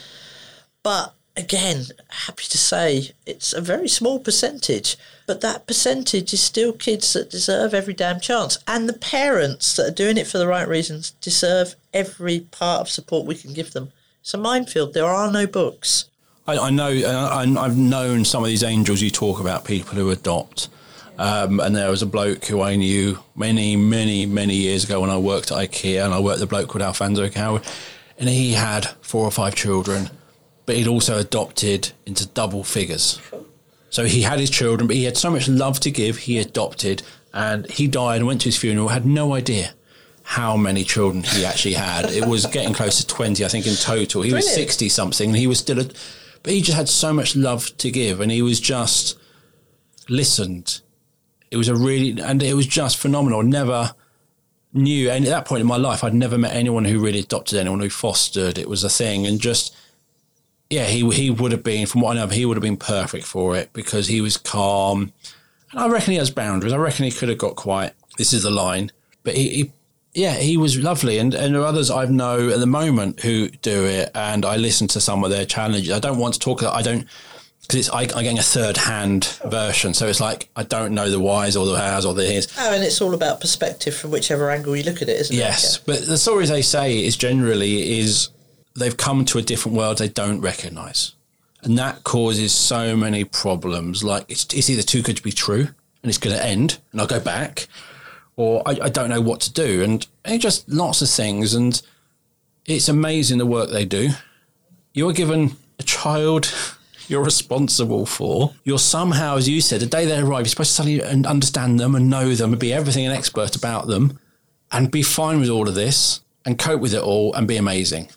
But 0.84 1.14
again, 1.38 1.86
happy 2.10 2.46
to 2.46 2.58
say 2.58 3.12
it's 3.26 3.54
a 3.54 3.62
very 3.62 3.88
small 3.88 4.20
percentage, 4.20 4.98
but 5.28 5.42
that 5.42 5.68
percentage 5.68 6.34
is 6.34 6.42
still 6.42 6.74
kids 6.74 7.14
that 7.14 7.30
deserve 7.30 7.74
every 7.74 7.94
damn 7.94 8.20
chance. 8.20 8.58
And 8.68 8.88
the 8.88 8.94
parents 8.94 9.76
that 9.76 9.88
are 9.88 9.96
doing 9.96 10.18
it 10.18 10.28
for 10.28 10.38
the 10.38 10.48
right 10.48 10.68
reasons 10.68 11.12
deserve 11.22 11.76
every 11.94 12.42
part 12.42 12.82
of 12.82 12.90
support 12.90 13.26
we 13.26 13.36
can 13.36 13.54
give 13.54 13.74
them. 13.74 13.92
It's 14.22 14.34
a 14.34 14.38
minefield. 14.38 14.94
There 14.94 15.06
are 15.06 15.32
no 15.32 15.48
books. 15.48 16.06
I, 16.48 16.58
I 16.58 16.70
know, 16.70 16.90
I, 16.90 17.42
I've 17.42 17.78
known 17.78 18.26
some 18.26 18.44
of 18.44 18.48
these 18.48 18.64
angels 18.64 19.02
you 19.02 19.10
talk 19.10 19.40
about, 19.40 19.66
people 19.66 19.96
who 19.96 20.12
adopt. 20.12 20.70
Um, 21.18 21.60
and 21.60 21.76
there 21.76 21.90
was 21.90 22.02
a 22.02 22.06
bloke 22.06 22.46
who 22.46 22.62
I 22.62 22.76
knew 22.76 23.20
many, 23.36 23.76
many, 23.76 24.26
many 24.26 24.56
years 24.56 24.84
ago 24.84 25.00
when 25.02 25.10
I 25.10 25.18
worked 25.18 25.52
at 25.52 25.58
IKEA, 25.58 26.04
and 26.04 26.14
I 26.14 26.20
worked 26.20 26.42
a 26.42 26.46
bloke 26.46 26.70
called 26.70 26.82
Alfonso 26.82 27.30
Coward, 27.30 27.64
and 28.20 28.28
he 28.28 28.54
had 28.54 28.86
four 29.02 29.26
or 29.26 29.32
five 29.32 29.56
children, 29.56 30.10
but 30.66 30.76
he'd 30.76 30.88
also 30.88 31.18
adopted 31.18 31.94
into 32.06 32.28
double 32.28 32.64
figures. 32.64 33.22
So 33.96 34.04
he 34.04 34.24
had 34.24 34.42
his 34.42 34.50
children, 34.50 34.88
but 34.88 34.98
he 34.98 35.06
had 35.06 35.16
so 35.16 35.32
much 35.32 35.48
love 35.48 35.80
to 35.80 35.90
give, 35.90 36.18
he 36.18 36.38
adopted, 36.38 37.02
and 37.34 37.66
he 37.72 37.88
died 37.88 38.18
and 38.18 38.28
went 38.28 38.42
to 38.42 38.50
his 38.50 38.58
funeral, 38.58 38.90
had 38.90 39.06
no 39.06 39.34
idea 39.34 39.70
how 40.24 40.58
many 40.58 40.84
children 40.84 41.24
he 41.24 41.46
actually 41.46 41.76
had. 41.76 42.12
It 42.12 42.26
was 42.26 42.46
getting 42.46 42.74
close 42.74 42.98
to 42.98 43.08
20, 43.08 43.46
I 43.46 43.48
think, 43.48 43.66
in 43.66 43.76
total. 43.76 44.22
He 44.22 44.34
was 44.34 44.54
60 44.54 44.90
something, 44.90 45.30
and 45.30 45.38
he 45.38 45.48
was 45.48 45.60
still, 45.60 45.80
a, 45.80 45.86
but 46.44 46.52
he 46.52 46.60
just 46.60 46.76
had 46.76 46.90
so 46.90 47.14
much 47.14 47.38
love 47.38 47.78
to 47.78 47.90
give, 47.90 48.20
and 48.20 48.34
he 48.34 48.42
was 48.42 48.60
just 48.60 49.18
listened. 50.10 50.82
It 51.50 51.56
was 51.56 51.70
a 51.70 51.76
really, 51.76 52.22
and 52.22 52.44
it 52.44 52.54
was 52.54 52.68
just 52.68 52.98
phenomenal. 52.98 53.44
Never 53.44 53.94
knew, 54.74 55.10
and 55.10 55.24
at 55.24 55.30
that 55.30 55.46
point 55.46 55.62
in 55.62 55.68
my 55.68 55.78
life, 55.78 56.04
I'd 56.04 56.14
never 56.14 56.38
met 56.38 56.54
anyone 56.54 56.84
who 56.84 57.00
really 57.00 57.20
adopted 57.20 57.60
anyone 57.60 57.80
who 57.80 57.90
fostered. 57.90 58.58
It 58.58 58.68
was 58.68 58.84
a 58.84 58.90
thing, 58.90 59.26
and 59.26 59.40
just 59.40 59.74
yeah, 60.70 60.86
he 60.86 61.08
he 61.12 61.30
would 61.30 61.52
have 61.52 61.64
been, 61.64 61.86
from 61.88 62.02
what 62.02 62.18
I 62.18 62.22
know, 62.22 62.28
he 62.28 62.46
would 62.46 62.58
have 62.58 62.62
been 62.64 62.78
perfect 62.78 63.26
for 63.26 63.56
it 63.56 63.72
because 63.74 64.08
he 64.08 64.22
was 64.22 64.38
calm, 64.38 65.14
and 65.72 65.80
I 65.80 65.88
reckon 65.88 66.12
he 66.14 66.18
has 66.18 66.32
boundaries. 66.32 66.74
I 66.74 66.78
reckon 66.78 67.06
he 67.06 67.12
could 67.12 67.30
have 67.30 67.38
got 67.38 67.56
quite. 67.56 67.94
This 68.18 68.34
is 68.34 68.44
the 68.44 68.52
line, 68.52 68.92
but 69.24 69.36
he 69.36 69.50
he, 69.50 69.72
yeah, 70.14 70.36
he 70.36 70.58
was 70.58 70.78
lovely, 70.78 71.18
and 71.20 71.34
and 71.34 71.54
there 71.54 71.62
are 71.62 71.68
others 71.68 71.92
I 71.92 72.06
know 72.06 72.50
at 72.50 72.60
the 72.60 72.66
moment 72.66 73.20
who 73.22 73.50
do 73.50 73.86
it, 73.86 74.10
and 74.16 74.46
I 74.46 74.56
listen 74.56 74.88
to 74.90 75.02
some 75.02 75.24
of 75.24 75.30
their 75.30 75.46
challenges. 75.46 75.92
I 75.92 76.00
don't 76.00 76.18
want 76.18 76.34
to 76.36 76.40
talk. 76.40 76.64
I 76.64 76.82
don't 76.82 77.06
because 77.62 77.80
it's 77.80 77.90
I, 77.90 78.02
I'm 78.02 78.08
getting 78.24 78.40
a 78.40 78.44
third 78.44 78.78
hand 78.78 79.40
version, 79.46 79.94
so 79.94 80.08
it's 80.08 80.22
like 80.22 80.50
I 80.56 80.64
don't 80.64 80.94
know 80.94 81.10
the 81.10 81.20
whys 81.20 81.56
or 81.58 81.66
the 81.66 81.78
hows 81.78 82.06
or 82.06 82.14
the 82.14 82.26
his. 82.26 82.48
Oh, 82.58 82.74
and 82.74 82.84
it's 82.84 83.02
all 83.02 83.14
about 83.14 83.42
perspective 83.42 83.96
from 83.96 84.12
whichever 84.12 84.50
angle 84.50 84.76
you 84.76 84.84
look 84.84 85.02
at 85.02 85.10
it, 85.10 85.20
isn't 85.20 85.36
Yes, 85.36 85.60
it? 85.60 85.64
Yes, 85.64 85.78
but 85.80 86.08
the 86.08 86.18
stories 86.18 86.50
they 86.50 86.62
say 86.62 87.04
is 87.04 87.18
generally 87.18 88.00
is 88.00 88.30
they've 88.76 88.98
come 88.98 89.26
to 89.26 89.38
a 89.38 89.42
different 89.42 89.78
world 89.78 89.98
they 89.98 90.10
don't 90.10 90.42
recognise, 90.42 91.14
and 91.64 91.78
that 91.78 92.04
causes 92.04 92.54
so 92.54 92.96
many 92.96 93.24
problems. 93.24 94.04
Like 94.04 94.26
it's 94.30 94.46
it's 94.54 94.70
either 94.70 94.84
too 94.84 95.02
good 95.02 95.18
to 95.18 95.24
be 95.24 95.32
true, 95.32 95.68
and 96.04 96.10
it's 96.10 96.18
going 96.18 96.36
to 96.36 96.46
end, 96.46 96.80
and 96.92 97.02
I'll 97.02 97.08
go 97.08 97.20
back, 97.20 97.68
or 98.36 98.62
I, 98.66 98.78
I 98.84 98.90
don't 98.90 99.10
know 99.10 99.22
what 99.22 99.42
to 99.42 99.54
do, 99.54 99.84
and 99.84 100.06
it 100.26 100.40
just 100.40 100.70
lots 100.70 101.02
of 101.02 101.10
things, 101.10 101.54
and 101.54 101.82
it's 102.66 102.90
amazing 102.90 103.38
the 103.38 103.46
work 103.46 103.70
they 103.70 103.86
do. 103.86 104.10
You're 104.94 105.14
given 105.14 105.58
a 105.80 105.84
child. 105.84 106.54
You're 107.08 107.24
responsible 107.24 108.08
for. 108.08 108.56
You're 108.64 108.80
somehow, 108.80 109.38
as 109.38 109.48
you 109.48 109.62
said, 109.62 109.80
the 109.80 109.86
day 109.86 110.06
they 110.06 110.18
arrive, 110.18 110.40
you're 110.40 110.46
supposed 110.46 110.72
to 110.72 110.76
suddenly 110.76 111.04
understand 111.04 111.80
them 111.80 111.94
and 111.94 112.10
know 112.10 112.34
them 112.34 112.52
and 112.52 112.60
be 112.60 112.74
everything 112.74 113.06
an 113.06 113.12
expert 113.12 113.56
about 113.56 113.86
them 113.86 114.20
and 114.72 114.90
be 114.90 115.04
fine 115.04 115.40
with 115.40 115.50
all 115.50 115.70
of 115.70 115.76
this 115.76 116.22
and 116.46 116.58
cope 116.58 116.82
with 116.82 116.96
it 116.96 117.04
all 117.04 117.32
and 117.36 117.48
be 117.48 117.58
amazing. 117.58 118.10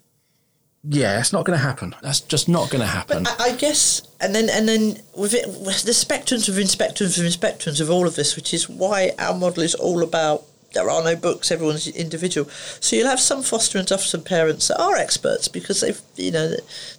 Yeah, 0.90 1.20
it's 1.20 1.34
not 1.34 1.44
going 1.44 1.58
to 1.58 1.62
happen. 1.62 1.94
That's 2.02 2.20
just 2.20 2.48
not 2.48 2.70
going 2.70 2.80
to 2.80 2.86
happen. 2.86 3.26
I, 3.26 3.36
I 3.38 3.56
guess, 3.56 4.00
and 4.22 4.34
then 4.34 4.48
and 4.48 4.66
then 4.66 5.02
with 5.14 5.34
it, 5.34 5.46
with 5.46 5.82
the 5.82 5.92
spectrums 5.92 6.48
of 6.48 6.54
spectrums 6.54 7.18
within 7.18 7.30
spectrums 7.32 7.80
of 7.80 7.90
all 7.90 8.06
of 8.06 8.16
this, 8.16 8.36
which 8.36 8.54
is 8.54 8.70
why 8.70 9.12
our 9.18 9.34
model 9.34 9.62
is 9.62 9.74
all 9.74 10.02
about. 10.02 10.44
There 10.72 10.88
are 10.88 11.02
no 11.02 11.16
books. 11.16 11.50
Everyone's 11.50 11.88
individual. 11.88 12.48
So 12.80 12.96
you'll 12.96 13.08
have 13.08 13.20
some 13.20 13.42
foster 13.42 13.78
and 13.78 13.86
adoption 13.86 14.22
parents 14.22 14.68
that 14.68 14.80
are 14.80 14.96
experts 14.96 15.48
because 15.48 15.82
they've 15.82 16.00
you 16.16 16.30
know 16.30 16.54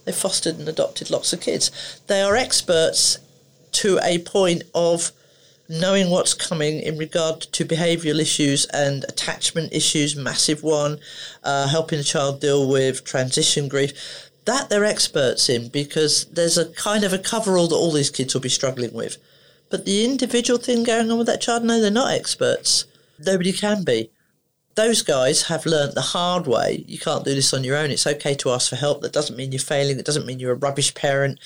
they've 0.06 0.16
fostered 0.16 0.60
and 0.60 0.70
adopted 0.70 1.10
lots 1.10 1.34
of 1.34 1.42
kids. 1.42 1.72
They 2.06 2.22
are 2.22 2.36
experts 2.36 3.18
to 3.74 4.00
a 4.04 4.20
point 4.20 4.64
of 4.76 5.12
knowing 5.70 6.10
what's 6.10 6.34
coming 6.34 6.80
in 6.80 6.98
regard 6.98 7.42
to 7.42 7.64
behavioural 7.64 8.20
issues 8.20 8.66
and 8.68 9.04
attachment 9.04 9.72
issues, 9.72 10.16
massive 10.16 10.64
one, 10.64 11.00
uh, 11.44 11.68
helping 11.68 12.00
the 12.00 12.04
child 12.04 12.42
deal 12.42 12.68
with 12.68 13.06
transition 13.06 13.68
grief. 13.68 14.32
That 14.46 14.70
they're 14.70 14.84
experts 14.84 15.48
in 15.48 15.70
because 15.70 16.26
there's 16.26 16.58
a 16.58 16.72
kind 16.72 17.04
of 17.04 17.14
a 17.14 17.20
coverall 17.20 17.68
that 17.68 17.76
all 17.76 17.92
these 17.92 18.10
kids 18.10 18.34
will 18.34 18.42
be 18.42 18.50
struggling 18.50 18.94
with. 18.94 19.18
But 19.70 19.86
the 19.86 20.04
individual 20.04 20.60
thing 20.60 20.84
going 20.84 21.12
on 21.12 21.20
with 21.20 21.28
that 21.28 21.42
child, 21.42 21.64
no, 21.64 21.80
they're 21.80 21.92
not 21.92 22.14
experts. 22.14 22.86
Nobody 23.20 23.54
can 23.54 23.84
be. 23.84 24.10
Those 24.74 25.04
guys 25.04 25.44
have 25.44 25.68
learnt 25.68 25.94
the 25.94 26.02
hard 26.02 26.48
way. 26.48 26.84
You 26.88 26.98
can't 26.98 27.26
do 27.26 27.36
this 27.36 27.54
on 27.54 27.64
your 27.64 27.78
own. 27.78 27.92
It's 27.92 28.08
okay 28.08 28.34
to 28.36 28.50
ask 28.52 28.70
for 28.70 28.76
help. 28.76 29.02
That 29.02 29.14
doesn't 29.14 29.36
mean 29.36 29.52
you're 29.52 29.60
failing. 29.60 30.00
It 30.00 30.06
doesn't 30.06 30.26
mean 30.26 30.40
you're 30.40 30.54
a 30.54 30.56
rubbish 30.56 30.96
parent 30.96 31.40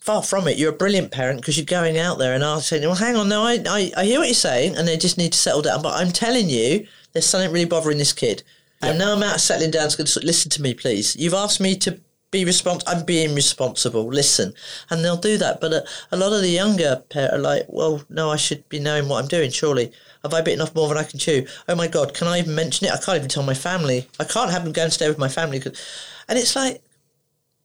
far 0.00 0.22
from 0.22 0.48
it. 0.48 0.58
You're 0.58 0.72
a 0.72 0.76
brilliant 0.76 1.10
parent 1.12 1.40
because 1.40 1.56
you're 1.56 1.66
going 1.66 1.98
out 1.98 2.18
there 2.18 2.34
and 2.34 2.42
asking, 2.42 2.82
well, 2.82 2.94
hang 2.94 3.16
on, 3.16 3.28
no, 3.28 3.42
I, 3.42 3.62
I, 3.68 3.92
I 3.96 4.04
hear 4.04 4.18
what 4.18 4.28
you're 4.28 4.34
saying, 4.34 4.76
and 4.76 4.88
they 4.88 4.96
just 4.96 5.18
need 5.18 5.32
to 5.32 5.38
settle 5.38 5.62
down. 5.62 5.82
But 5.82 5.94
I'm 6.00 6.10
telling 6.12 6.48
you, 6.48 6.86
there's 7.12 7.26
something 7.26 7.52
really 7.52 7.66
bothering 7.66 7.98
this 7.98 8.12
kid. 8.12 8.42
And 8.82 8.98
now 8.98 9.12
I'm 9.14 9.22
out 9.22 9.34
of 9.34 9.40
settling 9.42 9.72
down. 9.72 9.90
So 9.90 10.20
listen 10.22 10.50
to 10.52 10.62
me, 10.62 10.72
please. 10.72 11.14
You've 11.14 11.34
asked 11.34 11.60
me 11.60 11.76
to 11.76 12.00
be 12.30 12.46
responsible. 12.46 12.90
I'm 12.90 13.04
being 13.04 13.34
responsible. 13.34 14.06
Listen. 14.06 14.54
And 14.88 15.04
they'll 15.04 15.18
do 15.18 15.36
that. 15.36 15.60
But 15.60 15.74
a, 15.74 15.84
a 16.12 16.16
lot 16.16 16.32
of 16.32 16.40
the 16.40 16.48
younger 16.48 17.02
parents 17.10 17.34
are 17.34 17.38
like, 17.38 17.66
well, 17.68 18.02
no, 18.08 18.30
I 18.30 18.36
should 18.36 18.66
be 18.70 18.78
knowing 18.80 19.06
what 19.06 19.22
I'm 19.22 19.28
doing, 19.28 19.50
surely. 19.50 19.92
Have 20.22 20.32
I 20.32 20.40
bitten 20.40 20.62
off 20.62 20.74
more 20.74 20.88
than 20.88 20.96
I 20.96 21.02
can 21.02 21.18
chew? 21.18 21.46
Oh 21.68 21.74
my 21.74 21.88
God, 21.88 22.14
can 22.14 22.26
I 22.26 22.38
even 22.38 22.54
mention 22.54 22.86
it? 22.86 22.92
I 22.94 22.96
can't 22.98 23.16
even 23.18 23.28
tell 23.28 23.42
my 23.42 23.52
family. 23.52 24.06
I 24.18 24.24
can't 24.24 24.50
have 24.50 24.64
them 24.64 24.72
go 24.72 24.84
and 24.84 24.92
stay 24.92 25.08
with 25.08 25.18
my 25.18 25.28
family. 25.28 25.60
'cause- 25.60 25.78
And 26.26 26.38
it's 26.38 26.56
like, 26.56 26.80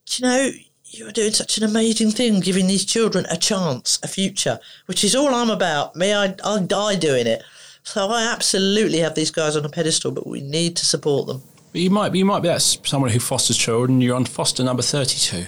do 0.07 0.21
you 0.23 0.27
know, 0.29 0.51
you're 0.87 1.11
doing 1.11 1.31
such 1.31 1.57
an 1.57 1.63
amazing 1.63 2.11
thing, 2.11 2.39
giving 2.39 2.67
these 2.67 2.85
children 2.85 3.25
a 3.29 3.37
chance, 3.37 3.99
a 4.03 4.07
future, 4.07 4.59
which 4.85 5.03
is 5.03 5.15
all 5.15 5.33
I'm 5.33 5.49
about. 5.49 5.95
May 5.95 6.15
I, 6.15 6.35
I'll 6.43 6.63
die 6.65 6.95
doing 6.95 7.27
it. 7.27 7.43
So 7.83 8.07
I 8.07 8.23
absolutely 8.31 8.99
have 8.99 9.15
these 9.15 9.31
guys 9.31 9.55
on 9.55 9.65
a 9.65 9.69
pedestal, 9.69 10.11
but 10.11 10.25
we 10.25 10.41
need 10.41 10.75
to 10.77 10.85
support 10.85 11.27
them. 11.27 11.41
But 11.71 11.81
you 11.81 11.89
might 11.89 12.09
be, 12.09 12.19
you 12.19 12.25
might 12.25 12.41
be 12.41 12.47
that 12.47 12.61
someone 12.61 13.11
who 13.11 13.19
fosters 13.19 13.57
children. 13.57 14.01
You're 14.01 14.15
on 14.15 14.25
foster 14.25 14.63
number 14.63 14.81
thirty-two, 14.81 15.45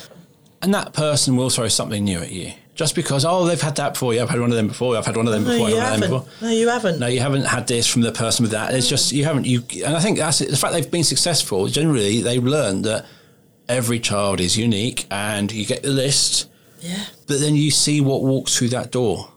and 0.62 0.72
that 0.74 0.94
person 0.94 1.36
will 1.36 1.50
throw 1.50 1.68
something 1.68 2.02
new 2.02 2.18
at 2.18 2.32
you 2.32 2.52
just 2.74 2.94
because 2.94 3.24
oh 3.24 3.44
they've 3.44 3.60
had 3.60 3.76
that 3.76 3.94
before. 3.94 4.14
Yeah, 4.14 4.22
I've 4.22 4.30
had 4.30 4.40
one 4.40 4.50
of 4.50 4.56
them 4.56 4.68
before. 4.68 4.96
I've 4.96 5.06
had 5.06 5.16
one 5.16 5.26
of 5.26 5.32
them 5.32 5.44
No, 5.44 5.50
before. 5.50 5.68
you 5.68 5.76
I've 5.76 5.82
had 5.82 5.90
one 5.90 6.02
of 6.02 6.10
them 6.10 6.20
before. 6.20 6.48
No, 6.48 6.54
you 6.54 6.68
haven't. 6.68 6.98
No, 6.98 7.06
you 7.06 7.20
haven't 7.20 7.44
had 7.44 7.66
this 7.66 7.86
from 7.86 8.02
the 8.02 8.12
person 8.12 8.42
with 8.42 8.52
that. 8.52 8.74
It's 8.74 8.88
just 8.88 9.12
you 9.12 9.24
haven't. 9.24 9.46
You 9.46 9.62
and 9.84 9.94
I 9.96 10.00
think 10.00 10.18
that's 10.18 10.40
it. 10.40 10.50
the 10.50 10.56
fact 10.56 10.72
they've 10.72 10.90
been 10.90 11.04
successful. 11.04 11.66
Generally, 11.66 12.22
they've 12.22 12.42
learned 12.42 12.84
that 12.84 13.06
every 13.68 13.98
child 14.00 14.40
is 14.40 14.56
unique, 14.56 15.06
and 15.10 15.50
you 15.52 15.66
get 15.66 15.82
the 15.82 15.90
list, 15.90 16.48
Yeah. 16.80 17.04
but 17.26 17.40
then 17.40 17.56
you 17.56 17.70
see 17.70 18.00
what 18.00 18.22
walks 18.22 18.56
through 18.56 18.68
that 18.68 18.90
door, 18.90 19.32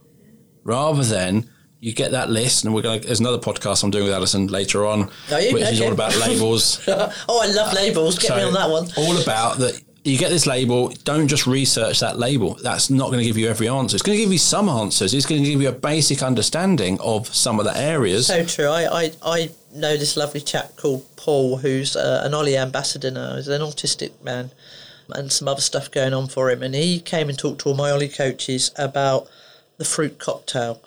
rather 0.64 1.04
than 1.04 1.50
you 1.80 1.94
get 1.94 2.12
that 2.12 2.30
list. 2.30 2.66
And 2.66 2.74
we're 2.74 2.82
going. 2.82 3.00
to 3.02 3.08
There's 3.08 3.20
another 3.22 3.38
podcast 3.40 3.84
I'm 3.84 3.92
doing 3.92 4.06
with 4.06 4.14
Alison 4.14 4.48
later 4.48 4.86
on, 4.86 5.10
Are 5.32 5.42
you? 5.42 5.54
which 5.54 5.64
is 5.64 5.82
all 5.82 5.92
about 5.94 6.16
labels. 6.18 6.82
oh, 6.88 7.42
I 7.42 7.48
love 7.52 7.74
labels. 7.74 8.20
Get 8.20 8.36
me 8.36 8.44
on 8.44 8.54
that 8.54 8.70
one. 8.70 8.88
All 8.98 9.18
about 9.22 9.58
that. 9.60 9.82
You 10.10 10.18
get 10.18 10.30
this 10.30 10.48
label. 10.48 10.90
Don't 11.04 11.28
just 11.28 11.46
research 11.46 12.00
that 12.00 12.18
label. 12.18 12.56
That's 12.64 12.90
not 12.90 13.08
going 13.08 13.20
to 13.20 13.26
give 13.26 13.38
you 13.38 13.48
every 13.48 13.70
answer. 13.70 13.96
It's 13.96 14.02
going 14.02 14.18
to 14.18 14.24
give 14.24 14.32
you 14.32 14.40
some 14.40 14.68
answers. 14.68 15.14
It's 15.14 15.28
going 15.28 15.44
to 15.44 15.50
give 15.50 15.62
you 15.62 15.70
a 15.70 15.72
basic 15.72 16.24
understanding 16.24 17.00
of 17.00 17.28
some 17.28 17.60
of 17.60 17.66
the 17.66 17.78
areas. 17.78 18.26
So 18.26 18.44
true. 18.44 18.68
I, 18.70 19.04
I, 19.04 19.12
I 19.24 19.50
know 19.72 19.96
this 19.98 20.18
lovely 20.18 20.42
chap 20.42 20.76
called 20.78 21.06
Paul, 21.16 21.58
who's 21.58 21.96
uh, 21.96 22.24
an 22.24 22.34
Ollie 22.34 22.58
ambassador 22.58 23.12
now. 23.12 23.36
He's 23.36 23.48
an 23.48 23.62
autistic 23.62 24.12
man, 24.24 24.50
and 25.10 25.32
some 25.32 25.48
other 25.48 25.62
stuff 25.62 25.92
going 25.92 26.16
on 26.16 26.28
for 26.28 26.50
him. 26.50 26.64
And 26.64 26.74
he 26.74 27.00
came 27.00 27.30
and 27.30 27.38
talked 27.38 27.62
to 27.62 27.70
all 27.70 27.76
my 27.76 27.92
Ollie 27.92 28.10
coaches 28.10 28.72
about 28.78 29.30
the 29.78 29.86
fruit 29.86 30.18
cocktail. 30.18 30.82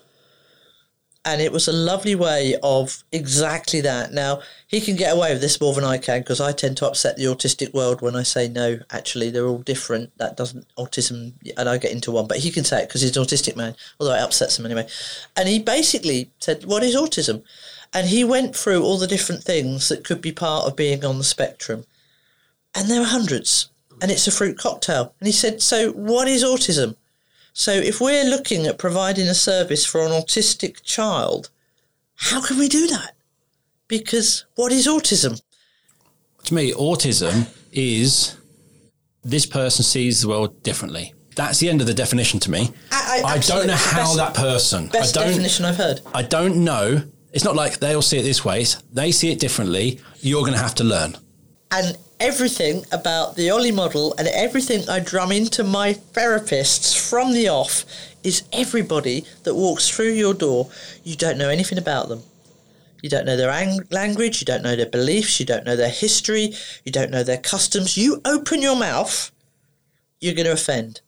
And 1.24 1.40
it 1.40 1.52
was 1.52 1.68
a 1.68 1.72
lovely 1.72 2.16
way 2.16 2.56
of 2.64 3.04
exactly 3.12 3.80
that. 3.82 4.12
Now, 4.12 4.40
he 4.66 4.80
can 4.80 4.96
get 4.96 5.14
away 5.14 5.32
with 5.32 5.40
this 5.40 5.60
more 5.60 5.72
than 5.72 5.84
I 5.84 5.96
can 5.98 6.20
because 6.20 6.40
I 6.40 6.50
tend 6.50 6.76
to 6.78 6.88
upset 6.88 7.16
the 7.16 7.26
autistic 7.26 7.72
world 7.72 8.02
when 8.02 8.16
I 8.16 8.24
say 8.24 8.48
no, 8.48 8.80
actually, 8.90 9.30
they're 9.30 9.46
all 9.46 9.58
different. 9.58 10.16
That 10.18 10.36
doesn't, 10.36 10.66
autism, 10.76 11.34
and 11.56 11.68
I 11.68 11.78
get 11.78 11.92
into 11.92 12.10
one, 12.10 12.26
but 12.26 12.38
he 12.38 12.50
can 12.50 12.64
say 12.64 12.82
it 12.82 12.88
because 12.88 13.02
he's 13.02 13.16
an 13.16 13.22
autistic 13.22 13.54
man, 13.54 13.76
although 14.00 14.14
it 14.14 14.20
upsets 14.20 14.58
him 14.58 14.66
anyway. 14.66 14.88
And 15.36 15.48
he 15.48 15.60
basically 15.60 16.32
said, 16.40 16.64
What 16.64 16.82
is 16.82 16.96
autism? 16.96 17.44
And 17.94 18.08
he 18.08 18.24
went 18.24 18.56
through 18.56 18.82
all 18.82 18.98
the 18.98 19.06
different 19.06 19.44
things 19.44 19.88
that 19.88 20.04
could 20.04 20.20
be 20.20 20.32
part 20.32 20.66
of 20.66 20.74
being 20.74 21.04
on 21.04 21.18
the 21.18 21.24
spectrum. 21.24 21.84
And 22.74 22.88
there 22.88 23.02
are 23.02 23.06
hundreds. 23.06 23.68
And 24.00 24.10
it's 24.10 24.26
a 24.26 24.32
fruit 24.32 24.58
cocktail. 24.58 25.14
And 25.20 25.26
he 25.26 25.32
said, 25.32 25.62
So, 25.62 25.92
what 25.92 26.26
is 26.26 26.42
autism? 26.42 26.96
So, 27.54 27.72
if 27.72 28.00
we're 28.00 28.24
looking 28.24 28.66
at 28.66 28.78
providing 28.78 29.28
a 29.28 29.34
service 29.34 29.84
for 29.84 30.00
an 30.02 30.10
autistic 30.10 30.82
child, 30.82 31.50
how 32.14 32.40
can 32.40 32.58
we 32.58 32.68
do 32.68 32.86
that? 32.88 33.12
Because 33.88 34.46
what 34.54 34.72
is 34.72 34.86
autism? 34.86 35.40
to 36.44 36.54
me, 36.54 36.72
autism 36.72 37.46
is 37.72 38.36
this 39.22 39.46
person 39.46 39.84
sees 39.84 40.22
the 40.22 40.28
world 40.28 40.60
differently. 40.64 41.14
That's 41.36 41.60
the 41.60 41.68
end 41.70 41.80
of 41.80 41.86
the 41.86 41.94
definition 41.94 42.40
to 42.40 42.50
me. 42.50 42.70
I, 42.90 43.22
I 43.24 43.38
don't 43.38 43.68
know 43.68 43.74
how 43.76 43.98
Best- 43.98 44.16
that 44.16 44.34
person. 44.34 44.88
Best 44.88 45.16
I 45.16 45.20
don't. 45.20 45.28
definition 45.30 45.64
I've 45.64 45.76
heard. 45.76 46.00
I 46.12 46.22
don't 46.22 46.64
know. 46.64 47.04
It's 47.32 47.44
not 47.44 47.54
like 47.54 47.78
they'll 47.78 48.02
see 48.02 48.18
it 48.18 48.22
this 48.24 48.44
way. 48.44 48.62
It's- 48.62 48.82
They 48.92 49.12
see 49.12 49.30
it 49.30 49.38
differently. 49.38 50.00
You're 50.20 50.40
going 50.42 50.52
to 50.54 50.58
have 50.58 50.74
to 50.76 50.84
learn. 50.84 51.16
and 51.70 51.96
everything 52.22 52.86
about 52.92 53.34
the 53.34 53.50
Ollie 53.50 53.72
model 53.72 54.14
and 54.16 54.28
everything 54.28 54.88
I 54.88 55.00
drum 55.00 55.32
into 55.32 55.64
my 55.64 55.94
therapists 55.94 56.96
from 56.96 57.32
the 57.32 57.48
off 57.48 57.84
is 58.22 58.44
everybody 58.52 59.24
that 59.42 59.56
walks 59.56 59.88
through 59.88 60.12
your 60.12 60.32
door, 60.32 60.70
you 61.02 61.16
don't 61.16 61.36
know 61.36 61.48
anything 61.48 61.78
about 61.78 62.08
them. 62.08 62.22
You 63.02 63.10
don't 63.10 63.26
know 63.26 63.36
their 63.36 63.50
ang- 63.50 63.88
language, 63.90 64.40
you 64.40 64.44
don't 64.44 64.62
know 64.62 64.76
their 64.76 64.86
beliefs, 64.86 65.40
you 65.40 65.46
don't 65.46 65.66
know 65.66 65.74
their 65.74 65.90
history, 65.90 66.54
you 66.84 66.92
don't 66.92 67.10
know 67.10 67.24
their 67.24 67.38
customs. 67.38 67.96
You 67.96 68.20
open 68.24 68.62
your 68.62 68.76
mouth, 68.76 69.32
you're 70.20 70.34
going 70.34 70.46
to 70.46 70.52
offend. 70.52 71.00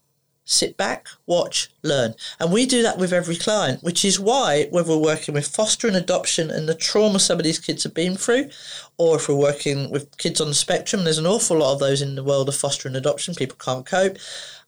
Sit 0.47 0.77
back, 0.77 1.09
watch, 1.27 1.71
learn. 1.83 2.15
And 2.39 2.53
we 2.53 2.67
do 2.67 2.83
that 2.83 2.99
with 2.99 3.15
every 3.15 3.37
client, 3.37 3.83
which 3.83 4.05
is 4.05 4.21
why, 4.21 4.67
whether 4.71 4.91
we're 4.91 4.99
working 4.99 5.33
with 5.33 5.47
foster 5.47 5.87
and 5.87 5.97
adoption 5.97 6.51
and 6.51 6.69
the 6.69 6.75
trauma 6.75 7.19
some 7.19 7.39
of 7.39 7.45
these 7.45 7.59
kids 7.59 7.83
have 7.85 7.95
been 7.95 8.15
through, 8.15 8.51
or 8.99 9.17
if 9.17 9.27
we're 9.27 9.37
working 9.37 9.91
with 9.91 10.19
kids 10.19 10.43
on 10.43 10.49
the 10.49 10.55
spectrum, 10.55 11.05
there's 11.05 11.19
an 11.19 11.27
awful 11.27 11.59
lot 11.59 11.73
of 11.73 11.81
those 11.81 12.03
in 12.03 12.15
the 12.15 12.23
world 12.23 12.51
of 12.51 12.57
foster 12.57 12.89
and 12.89 12.97
adoption. 12.97 13.35
People 13.35 13.57
can't 13.59 13.87
cope. 13.87 14.19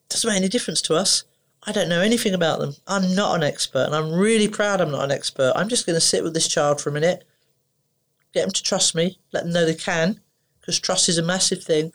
doesn't 0.08 0.28
make 0.28 0.38
any 0.38 0.48
difference 0.48 0.80
to 0.82 0.94
us. 0.94 1.24
I 1.64 1.72
don't 1.72 1.90
know 1.90 2.00
anything 2.00 2.32
about 2.32 2.60
them. 2.60 2.74
I'm 2.86 3.14
not 3.14 3.34
an 3.34 3.42
expert, 3.42 3.84
and 3.86 3.94
I'm 3.94 4.12
really 4.12 4.48
proud 4.48 4.80
I'm 4.80 4.92
not 4.92 5.04
an 5.04 5.10
expert. 5.10 5.52
I'm 5.56 5.68
just 5.68 5.84
going 5.84 5.96
to 5.96 6.00
sit 6.00 6.22
with 6.22 6.32
this 6.32 6.48
child 6.48 6.80
for 6.80 6.88
a 6.88 6.92
minute, 6.92 7.24
get 8.32 8.42
them 8.42 8.52
to 8.52 8.62
trust 8.62 8.94
me, 8.94 9.18
let 9.32 9.42
them 9.42 9.52
know 9.52 9.66
they 9.66 9.74
can, 9.74 10.20
because 10.60 10.78
trust 10.78 11.08
is 11.08 11.18
a 11.18 11.22
massive 11.22 11.62
thing. 11.62 11.92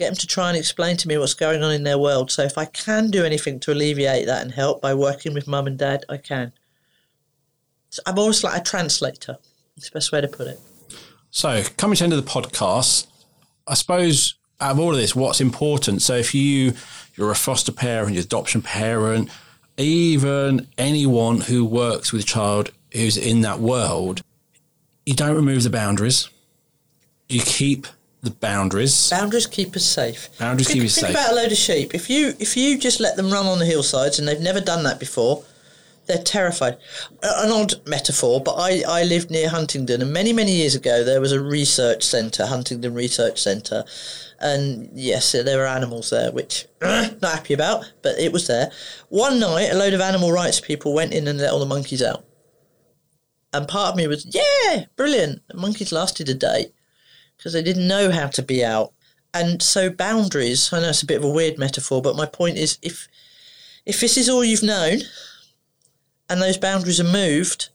Get 0.00 0.06
them 0.06 0.16
to 0.16 0.26
try 0.26 0.48
and 0.48 0.56
explain 0.56 0.96
to 0.96 1.08
me 1.08 1.18
what's 1.18 1.34
going 1.34 1.62
on 1.62 1.72
in 1.72 1.82
their 1.82 1.98
world. 1.98 2.30
So 2.30 2.42
if 2.42 2.56
I 2.56 2.64
can 2.64 3.10
do 3.10 3.22
anything 3.22 3.60
to 3.60 3.72
alleviate 3.72 4.24
that 4.24 4.40
and 4.40 4.50
help 4.50 4.80
by 4.80 4.94
working 4.94 5.34
with 5.34 5.46
mum 5.46 5.66
and 5.66 5.76
dad, 5.76 6.06
I 6.08 6.16
can. 6.16 6.54
So 7.90 8.00
I'm 8.06 8.18
almost 8.18 8.42
like 8.42 8.58
a 8.58 8.64
translator. 8.64 9.36
It's 9.76 9.90
the 9.90 9.94
best 9.98 10.10
way 10.10 10.22
to 10.22 10.28
put 10.28 10.46
it. 10.46 10.58
So, 11.30 11.62
coming 11.76 11.96
to 11.96 12.00
the 12.00 12.04
end 12.04 12.12
of 12.14 12.24
the 12.24 12.30
podcast, 12.30 13.08
I 13.68 13.74
suppose 13.74 14.36
out 14.58 14.70
of 14.70 14.80
all 14.80 14.92
of 14.92 14.96
this, 14.96 15.14
what's 15.14 15.38
important? 15.38 16.00
So, 16.00 16.14
if 16.14 16.34
you 16.34 16.72
you're 17.14 17.30
a 17.30 17.34
foster 17.34 17.70
parent, 17.70 18.14
you're 18.14 18.24
adoption 18.24 18.62
parent, 18.62 19.28
even 19.76 20.66
anyone 20.78 21.42
who 21.42 21.62
works 21.66 22.10
with 22.10 22.22
a 22.22 22.26
child 22.26 22.70
who's 22.94 23.18
in 23.18 23.42
that 23.42 23.60
world, 23.60 24.22
you 25.04 25.12
don't 25.12 25.36
remove 25.36 25.62
the 25.62 25.68
boundaries. 25.68 26.30
You 27.28 27.42
keep 27.42 27.86
the 28.22 28.30
boundaries. 28.30 29.10
Boundaries 29.10 29.46
keep 29.46 29.74
us 29.76 29.84
safe. 29.84 30.28
Boundaries 30.38 30.68
think, 30.68 30.80
keep 30.80 30.86
us 30.86 30.94
think 30.94 31.06
safe. 31.08 31.16
about 31.16 31.32
a 31.32 31.34
load 31.34 31.52
of 31.52 31.58
sheep. 31.58 31.94
If 31.94 32.10
you 32.10 32.34
if 32.38 32.56
you 32.56 32.78
just 32.78 33.00
let 33.00 33.16
them 33.16 33.30
run 33.30 33.46
on 33.46 33.58
the 33.58 33.66
hillsides 33.66 34.18
and 34.18 34.28
they've 34.28 34.40
never 34.40 34.60
done 34.60 34.82
that 34.84 35.00
before, 35.00 35.42
they're 36.06 36.22
terrified. 36.22 36.76
An 37.22 37.50
odd 37.50 37.74
metaphor, 37.86 38.40
but 38.40 38.56
I, 38.56 38.82
I 38.86 39.04
lived 39.04 39.30
near 39.30 39.48
Huntingdon, 39.48 40.02
and 40.02 40.12
many 40.12 40.32
many 40.32 40.52
years 40.52 40.74
ago 40.74 41.02
there 41.02 41.20
was 41.20 41.32
a 41.32 41.40
research 41.40 42.02
centre, 42.02 42.46
Huntingdon 42.46 42.92
Research 42.94 43.40
Centre, 43.40 43.84
and 44.38 44.90
yes, 44.92 45.32
there 45.32 45.58
were 45.58 45.66
animals 45.66 46.10
there, 46.10 46.30
which 46.30 46.66
not 46.82 47.22
happy 47.22 47.54
about, 47.54 47.90
but 48.02 48.18
it 48.18 48.32
was 48.32 48.46
there. 48.46 48.70
One 49.08 49.40
night, 49.40 49.70
a 49.70 49.76
load 49.76 49.94
of 49.94 50.00
animal 50.00 50.32
rights 50.32 50.60
people 50.60 50.92
went 50.92 51.14
in 51.14 51.26
and 51.26 51.38
let 51.38 51.52
all 51.52 51.60
the 51.60 51.66
monkeys 51.66 52.02
out, 52.02 52.24
and 53.54 53.66
part 53.66 53.92
of 53.92 53.96
me 53.96 54.06
was 54.06 54.26
yeah, 54.30 54.84
brilliant. 54.96 55.40
The 55.48 55.56
monkeys 55.56 55.92
lasted 55.92 56.28
a 56.28 56.34
day 56.34 56.72
because 57.40 57.54
they 57.54 57.62
didn't 57.62 57.88
know 57.88 58.10
how 58.10 58.26
to 58.26 58.42
be 58.42 58.62
out. 58.62 58.92
And 59.32 59.62
so 59.62 59.88
boundaries, 59.88 60.70
I 60.74 60.80
know 60.80 60.90
it's 60.90 61.02
a 61.02 61.06
bit 61.06 61.16
of 61.16 61.24
a 61.24 61.30
weird 61.30 61.58
metaphor, 61.58 62.02
but 62.02 62.16
my 62.16 62.26
point 62.26 62.58
is 62.58 62.78
if 62.82 63.08
if 63.86 63.98
this 64.00 64.18
is 64.18 64.28
all 64.28 64.44
you've 64.44 64.62
known 64.62 64.98
and 66.28 66.42
those 66.42 66.58
boundaries 66.58 67.00
are 67.00 67.04
moved, 67.04 67.70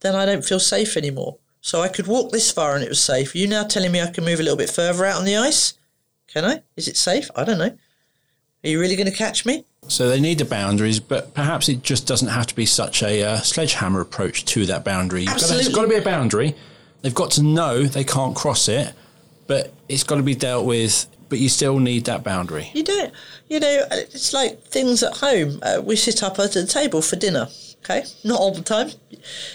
then 0.00 0.14
I 0.14 0.24
don't 0.24 0.44
feel 0.44 0.60
safe 0.60 0.96
anymore. 0.96 1.38
So 1.60 1.82
I 1.82 1.88
could 1.88 2.06
walk 2.06 2.30
this 2.30 2.52
far 2.52 2.76
and 2.76 2.84
it 2.84 2.88
was 2.88 3.02
safe. 3.02 3.34
You 3.34 3.48
now 3.48 3.64
telling 3.64 3.90
me 3.90 4.00
I 4.00 4.10
can 4.10 4.24
move 4.24 4.38
a 4.38 4.42
little 4.44 4.56
bit 4.56 4.70
further 4.70 5.04
out 5.04 5.18
on 5.18 5.24
the 5.24 5.36
ice? 5.36 5.74
Can 6.28 6.44
I? 6.44 6.62
Is 6.76 6.86
it 6.86 6.96
safe? 6.96 7.28
I 7.34 7.42
don't 7.42 7.58
know. 7.58 7.76
Are 8.64 8.68
you 8.68 8.78
really 8.78 8.96
going 8.96 9.10
to 9.10 9.16
catch 9.16 9.44
me? 9.44 9.64
So 9.88 10.08
they 10.08 10.20
need 10.20 10.38
the 10.38 10.44
boundaries, 10.44 11.00
but 11.00 11.34
perhaps 11.34 11.68
it 11.68 11.82
just 11.82 12.06
doesn't 12.06 12.28
have 12.28 12.46
to 12.46 12.54
be 12.54 12.66
such 12.66 13.02
a 13.02 13.22
uh, 13.22 13.38
sledgehammer 13.38 14.00
approach 14.00 14.44
to 14.46 14.66
that 14.66 14.84
boundary. 14.84 15.22
You've 15.22 15.30
got 15.30 15.38
to, 15.38 15.44
Absolutely. 15.44 15.66
it's 15.66 15.74
got 15.74 15.82
to 15.82 15.88
be 15.88 15.94
a 15.96 16.02
boundary. 16.02 16.54
They've 17.02 17.14
got 17.14 17.30
to 17.32 17.42
know 17.42 17.84
they 17.84 18.04
can't 18.04 18.36
cross 18.36 18.68
it, 18.68 18.92
but 19.48 19.72
it's 19.88 20.04
got 20.04 20.16
to 20.16 20.22
be 20.22 20.36
dealt 20.36 20.64
with. 20.64 21.06
But 21.28 21.40
you 21.40 21.50
still 21.50 21.78
need 21.78 22.06
that 22.06 22.24
boundary. 22.24 22.70
You 22.72 22.84
don't, 22.84 23.12
you 23.48 23.60
know, 23.60 23.82
it's 23.90 24.32
like 24.32 24.62
things 24.62 25.02
at 25.02 25.18
home. 25.18 25.58
Uh, 25.62 25.82
we 25.84 25.94
sit 25.94 26.22
up 26.22 26.38
at 26.38 26.52
the 26.52 26.66
table 26.66 27.02
for 27.02 27.16
dinner, 27.16 27.48
okay? 27.84 28.04
Not 28.24 28.40
all 28.40 28.54
the 28.54 28.62
time. 28.62 28.92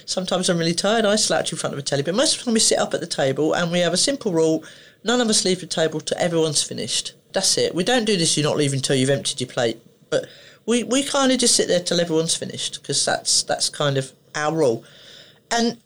Sometimes 0.06 0.50
I'm 0.50 0.60
really 0.60 0.76
tired, 0.76 1.04
I 1.04 1.16
slouch 1.16 1.52
in 1.52 1.58
front 1.58 1.74
of 1.74 1.80
a 1.80 1.82
telly, 1.82 2.04
but 2.04 2.14
most 2.14 2.34
of 2.34 2.40
the 2.40 2.46
time 2.46 2.54
we 2.54 2.60
sit 2.60 2.78
up 2.78 2.94
at 2.94 3.00
the 3.00 3.08
table 3.08 3.56
and 3.56 3.72
we 3.72 3.80
have 3.80 3.92
a 3.94 3.98
simple 3.98 4.32
rule 4.32 4.64
none 5.04 5.22
of 5.22 5.30
us 5.30 5.46
leave 5.46 5.60
the 5.60 5.66
table 5.66 6.00
till 6.00 6.18
everyone's 6.18 6.64
finished. 6.64 7.14
That's 7.34 7.58
it. 7.58 7.76
We 7.76 7.84
don't 7.84 8.06
do 8.06 8.18
this, 8.18 8.38
you're 8.38 8.48
not 8.48 8.58
leaving 8.58 8.80
till 8.80 8.96
you've 8.96 9.10
emptied 9.10 9.42
your 9.42 9.50
plate, 9.50 9.82
but 10.10 10.28
we, 10.66 10.84
we 10.84 11.04
kind 11.04 11.32
of 11.32 11.40
just 11.40 11.56
sit 11.56 11.68
there 11.68 11.82
till 11.82 12.00
everyone's 12.00 12.36
finished 12.36 12.82
because 12.82 13.04
that's, 13.04 13.44
that's 13.44 13.70
kind 13.70 13.98
of 13.98 14.14
our 14.36 14.56
rule. 14.56 14.84
And 15.52 15.78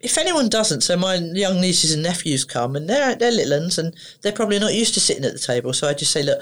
if 0.00 0.16
anyone 0.16 0.48
doesn't, 0.48 0.82
so 0.82 0.96
my 0.96 1.16
young 1.16 1.60
nieces 1.60 1.92
and 1.92 2.02
nephews 2.02 2.44
come 2.44 2.76
and 2.76 2.88
they're 2.88 3.16
they're 3.16 3.32
little 3.32 3.54
uns 3.54 3.78
and 3.78 3.94
they're 4.22 4.32
probably 4.32 4.58
not 4.58 4.74
used 4.74 4.94
to 4.94 5.00
sitting 5.00 5.24
at 5.24 5.32
the 5.32 5.38
table. 5.38 5.72
So 5.72 5.88
I 5.88 5.94
just 5.94 6.12
say, 6.12 6.22
look, 6.22 6.40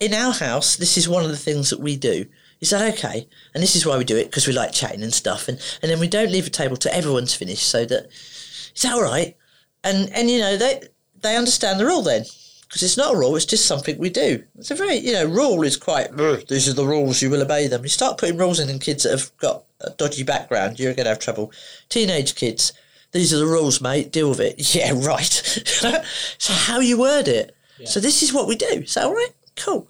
in 0.00 0.14
our 0.14 0.32
house, 0.32 0.76
this 0.76 0.96
is 0.96 1.08
one 1.08 1.24
of 1.24 1.30
the 1.30 1.36
things 1.36 1.70
that 1.70 1.80
we 1.80 1.96
do. 1.96 2.26
Is 2.60 2.70
that 2.70 2.94
okay? 2.94 3.28
And 3.52 3.62
this 3.62 3.76
is 3.76 3.84
why 3.84 3.98
we 3.98 4.04
do 4.04 4.16
it 4.16 4.26
because 4.26 4.46
we 4.46 4.54
like 4.54 4.72
chatting 4.72 5.02
and 5.02 5.12
stuff. 5.12 5.48
And 5.48 5.60
and 5.82 5.90
then 5.90 6.00
we 6.00 6.08
don't 6.08 6.32
leave 6.32 6.44
the 6.44 6.50
table 6.50 6.76
till 6.76 6.92
everyone's 6.92 7.34
finished. 7.34 7.68
So 7.68 7.84
that 7.84 8.06
is 8.10 8.82
that 8.82 8.94
all 8.94 9.02
right? 9.02 9.36
And 9.82 10.10
and 10.10 10.30
you 10.30 10.38
know 10.38 10.56
they 10.56 10.82
they 11.20 11.36
understand 11.36 11.78
the 11.78 11.86
rule 11.86 12.02
then 12.02 12.24
because 12.62 12.82
it's 12.82 12.96
not 12.96 13.14
a 13.14 13.18
rule. 13.18 13.36
It's 13.36 13.44
just 13.44 13.66
something 13.66 13.98
we 13.98 14.08
do. 14.08 14.42
It's 14.56 14.70
a 14.70 14.74
very 14.74 14.96
you 14.96 15.12
know 15.12 15.26
rule 15.26 15.62
is 15.62 15.76
quite. 15.76 16.16
These 16.48 16.70
are 16.70 16.72
the 16.72 16.86
rules. 16.86 17.20
You 17.20 17.28
will 17.28 17.42
obey 17.42 17.66
them. 17.66 17.82
You 17.82 17.90
start 17.90 18.16
putting 18.16 18.38
rules 18.38 18.60
in 18.60 18.70
in 18.70 18.78
kids 18.78 19.02
that 19.02 19.10
have 19.10 19.36
got 19.36 19.64
a 19.80 19.90
dodgy 19.90 20.22
background, 20.22 20.80
you're 20.80 20.94
going 20.94 21.04
to 21.04 21.10
have 21.10 21.18
trouble. 21.18 21.52
Teenage 21.88 22.34
kids 22.34 22.72
these 23.14 23.32
are 23.32 23.38
the 23.38 23.46
rules, 23.46 23.80
mate. 23.80 24.12
Deal 24.12 24.28
with 24.28 24.40
it. 24.40 24.56
Yeah, 24.74 24.92
right. 24.92 25.22
so 26.38 26.52
how 26.52 26.80
you 26.80 26.98
word 26.98 27.28
it. 27.28 27.56
So 27.86 28.00
this 28.00 28.22
is 28.22 28.32
what 28.32 28.48
we 28.48 28.56
do. 28.56 28.66
Is 28.66 28.94
that 28.94 29.04
all 29.04 29.14
right? 29.14 29.30
Cool. 29.56 29.88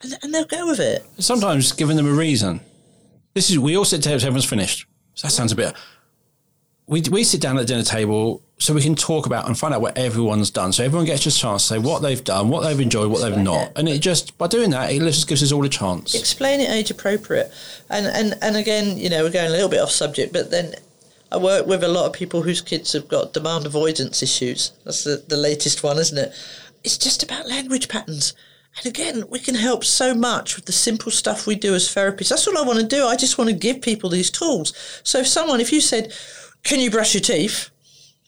And, 0.00 0.16
and 0.22 0.34
they'll 0.34 0.44
go 0.44 0.66
with 0.66 0.78
it. 0.78 1.04
Sometimes 1.18 1.72
giving 1.72 1.96
them 1.96 2.06
a 2.06 2.12
reason. 2.12 2.60
This 3.34 3.50
is 3.50 3.58
we 3.58 3.76
all 3.76 3.84
sit 3.84 4.02
down 4.02 4.14
everyone's 4.14 4.44
finished. 4.44 4.86
So 5.14 5.26
that 5.26 5.32
sounds 5.32 5.52
a 5.52 5.56
bit. 5.56 5.74
We 6.86 7.02
we 7.10 7.24
sit 7.24 7.40
down 7.40 7.56
at 7.56 7.60
the 7.60 7.66
dinner 7.66 7.82
table 7.82 8.42
so 8.58 8.74
we 8.74 8.82
can 8.82 8.94
talk 8.94 9.26
about 9.26 9.46
and 9.46 9.58
find 9.58 9.74
out 9.74 9.80
what 9.80 9.98
everyone's 9.98 10.50
done. 10.50 10.72
So 10.72 10.84
everyone 10.84 11.06
gets 11.06 11.26
a 11.26 11.30
chance 11.32 11.62
to 11.62 11.74
say 11.74 11.78
what 11.78 12.02
they've 12.02 12.22
done, 12.22 12.48
what 12.48 12.62
they've 12.62 12.78
enjoyed, 12.78 13.10
what 13.10 13.22
they've 13.22 13.38
not, 13.38 13.72
and 13.74 13.88
it 13.88 14.00
just 14.00 14.36
by 14.38 14.46
doing 14.46 14.70
that, 14.70 14.92
it 14.92 15.00
just 15.00 15.26
gives 15.26 15.42
us 15.42 15.50
all 15.50 15.64
a 15.64 15.68
chance. 15.68 16.14
Explain 16.14 16.60
it 16.60 16.70
age 16.70 16.90
appropriate. 16.90 17.50
And, 17.90 18.06
and, 18.06 18.34
and 18.40 18.56
again, 18.56 18.98
you 18.98 19.10
know, 19.10 19.24
we're 19.24 19.30
going 19.30 19.48
a 19.48 19.50
little 19.50 19.68
bit 19.68 19.80
off 19.80 19.90
subject, 19.90 20.32
but 20.32 20.50
then 20.50 20.74
I 21.32 21.38
work 21.38 21.66
with 21.66 21.82
a 21.82 21.88
lot 21.88 22.06
of 22.06 22.12
people 22.12 22.42
whose 22.42 22.60
kids 22.60 22.92
have 22.92 23.08
got 23.08 23.32
demand 23.32 23.64
avoidance 23.64 24.22
issues. 24.22 24.72
That's 24.84 25.04
the, 25.04 25.24
the 25.26 25.36
latest 25.36 25.82
one, 25.82 25.98
isn't 25.98 26.18
it? 26.18 26.34
It's 26.84 26.98
just 26.98 27.22
about 27.22 27.48
language 27.48 27.88
patterns. 27.88 28.34
And 28.76 28.86
again, 28.86 29.24
we 29.30 29.38
can 29.38 29.54
help 29.54 29.82
so 29.82 30.14
much 30.14 30.56
with 30.56 30.66
the 30.66 30.72
simple 30.72 31.10
stuff 31.10 31.46
we 31.46 31.54
do 31.54 31.74
as 31.74 31.88
therapists. 31.88 32.28
That's 32.28 32.46
all 32.46 32.58
I 32.58 32.66
want 32.66 32.80
to 32.80 32.86
do. 32.86 33.06
I 33.06 33.16
just 33.16 33.38
want 33.38 33.48
to 33.48 33.56
give 33.56 33.80
people 33.80 34.10
these 34.10 34.30
tools. 34.30 34.74
So 35.04 35.20
if 35.20 35.26
someone, 35.26 35.60
if 35.60 35.72
you 35.72 35.80
said, 35.80 36.12
can 36.64 36.80
you 36.80 36.90
brush 36.90 37.14
your 37.14 37.22
teeth? 37.22 37.70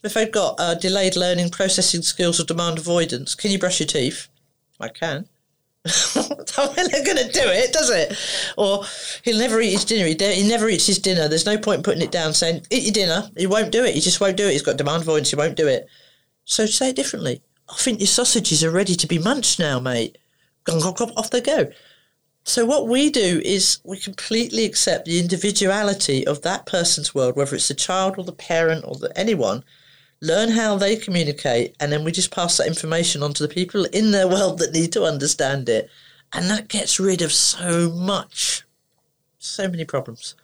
If 0.03 0.15
they've 0.15 0.31
got 0.31 0.57
uh, 0.59 0.75
delayed 0.75 1.17
learning, 1.17 1.51
processing 1.51 2.03
skills, 2.03 2.41
or 2.41 2.45
demand 2.45 2.79
avoidance, 2.79 3.35
can 3.35 3.51
you 3.51 3.59
brush 3.59 3.81
your 3.81 3.87
teeth? 3.87 4.29
I 4.81 4.89
can. 4.89 5.29
They're 5.85 7.05
going 7.05 7.19
to 7.19 7.31
do 7.31 7.43
it, 7.45 7.73
does 7.73 7.91
it? 7.91 8.17
Or 8.57 8.85
he'll 9.23 9.39
never 9.39 9.61
eat 9.61 9.73
his 9.73 9.85
dinner. 9.85 10.07
He, 10.07 10.15
de- 10.15 10.35
he 10.35 10.49
never 10.49 10.69
eats 10.69 10.87
his 10.87 10.99
dinner. 10.99 11.29
There's 11.29 11.47
no 11.47 11.59
point 11.59 11.79
in 11.79 11.83
putting 11.83 12.03
it 12.03 12.13
down 12.13 12.33
saying, 12.33 12.67
eat 12.71 12.85
your 12.85 12.93
dinner. 12.93 13.31
He 13.37 13.47
won't 13.47 13.73
do 13.73 13.85
it. 13.85 13.95
He 13.95 14.01
just 14.01 14.21
won't 14.21 14.37
do 14.37 14.47
it. 14.47 14.53
He's 14.53 14.63
got 14.63 14.79
demand 14.79 15.03
avoidance. 15.03 15.31
He 15.31 15.37
won't 15.37 15.57
do 15.57 15.69
it. 15.69 15.87
So 16.45 16.67
say 16.67 16.91
it 16.91 16.97
differently. 16.97 17.43
I 17.69 17.75
think 17.75 18.01
your 18.01 18.07
sausages 18.07 18.65
are 18.65 18.71
ready 18.71 18.95
to 18.95 19.07
be 19.07 19.19
munched 19.19 19.59
now, 19.59 19.79
mate. 19.79 20.19
Off 20.67 21.31
they 21.31 21.41
go. 21.43 21.71
So 22.45 22.65
what 22.65 22.89
we 22.89 23.11
do 23.11 23.41
is 23.45 23.79
we 23.85 23.99
completely 23.99 24.65
accept 24.65 25.07
the 25.07 25.19
individuality 25.19 26.27
of 26.27 26.43
that 26.43 26.67
person's 26.67 27.15
world, 27.15 27.37
whether 27.37 27.57
it's 27.57 27.69
the 27.69 27.75
child 27.75 28.19
or 28.19 28.25
the 28.25 28.33
parent 28.33 28.85
or 28.87 28.97
the, 28.97 29.13
anyone, 29.19 29.65
learn 30.25 30.51
how 30.51 30.77
they 30.77 30.97
communicate, 30.97 31.77
and 31.79 31.93
then 31.93 32.03
we 32.03 32.11
just 32.13 32.31
pass 32.31 32.57
that 32.57 32.67
information 32.67 33.23
on 33.23 33.35
to 33.35 33.43
the 33.43 33.49
people 33.49 33.85
in 33.87 34.11
their 34.11 34.27
world 34.27 34.59
that 34.59 34.73
need 34.73 34.93
to 34.93 35.05
understand 35.05 35.69
it. 35.69 35.89
And 36.33 36.51
that 36.51 36.69
gets 36.69 36.99
rid 36.99 37.23
of 37.23 37.33
so 37.33 37.91
much, 37.91 38.65
so 39.39 39.69
many 39.69 39.85
problems. 39.85 40.35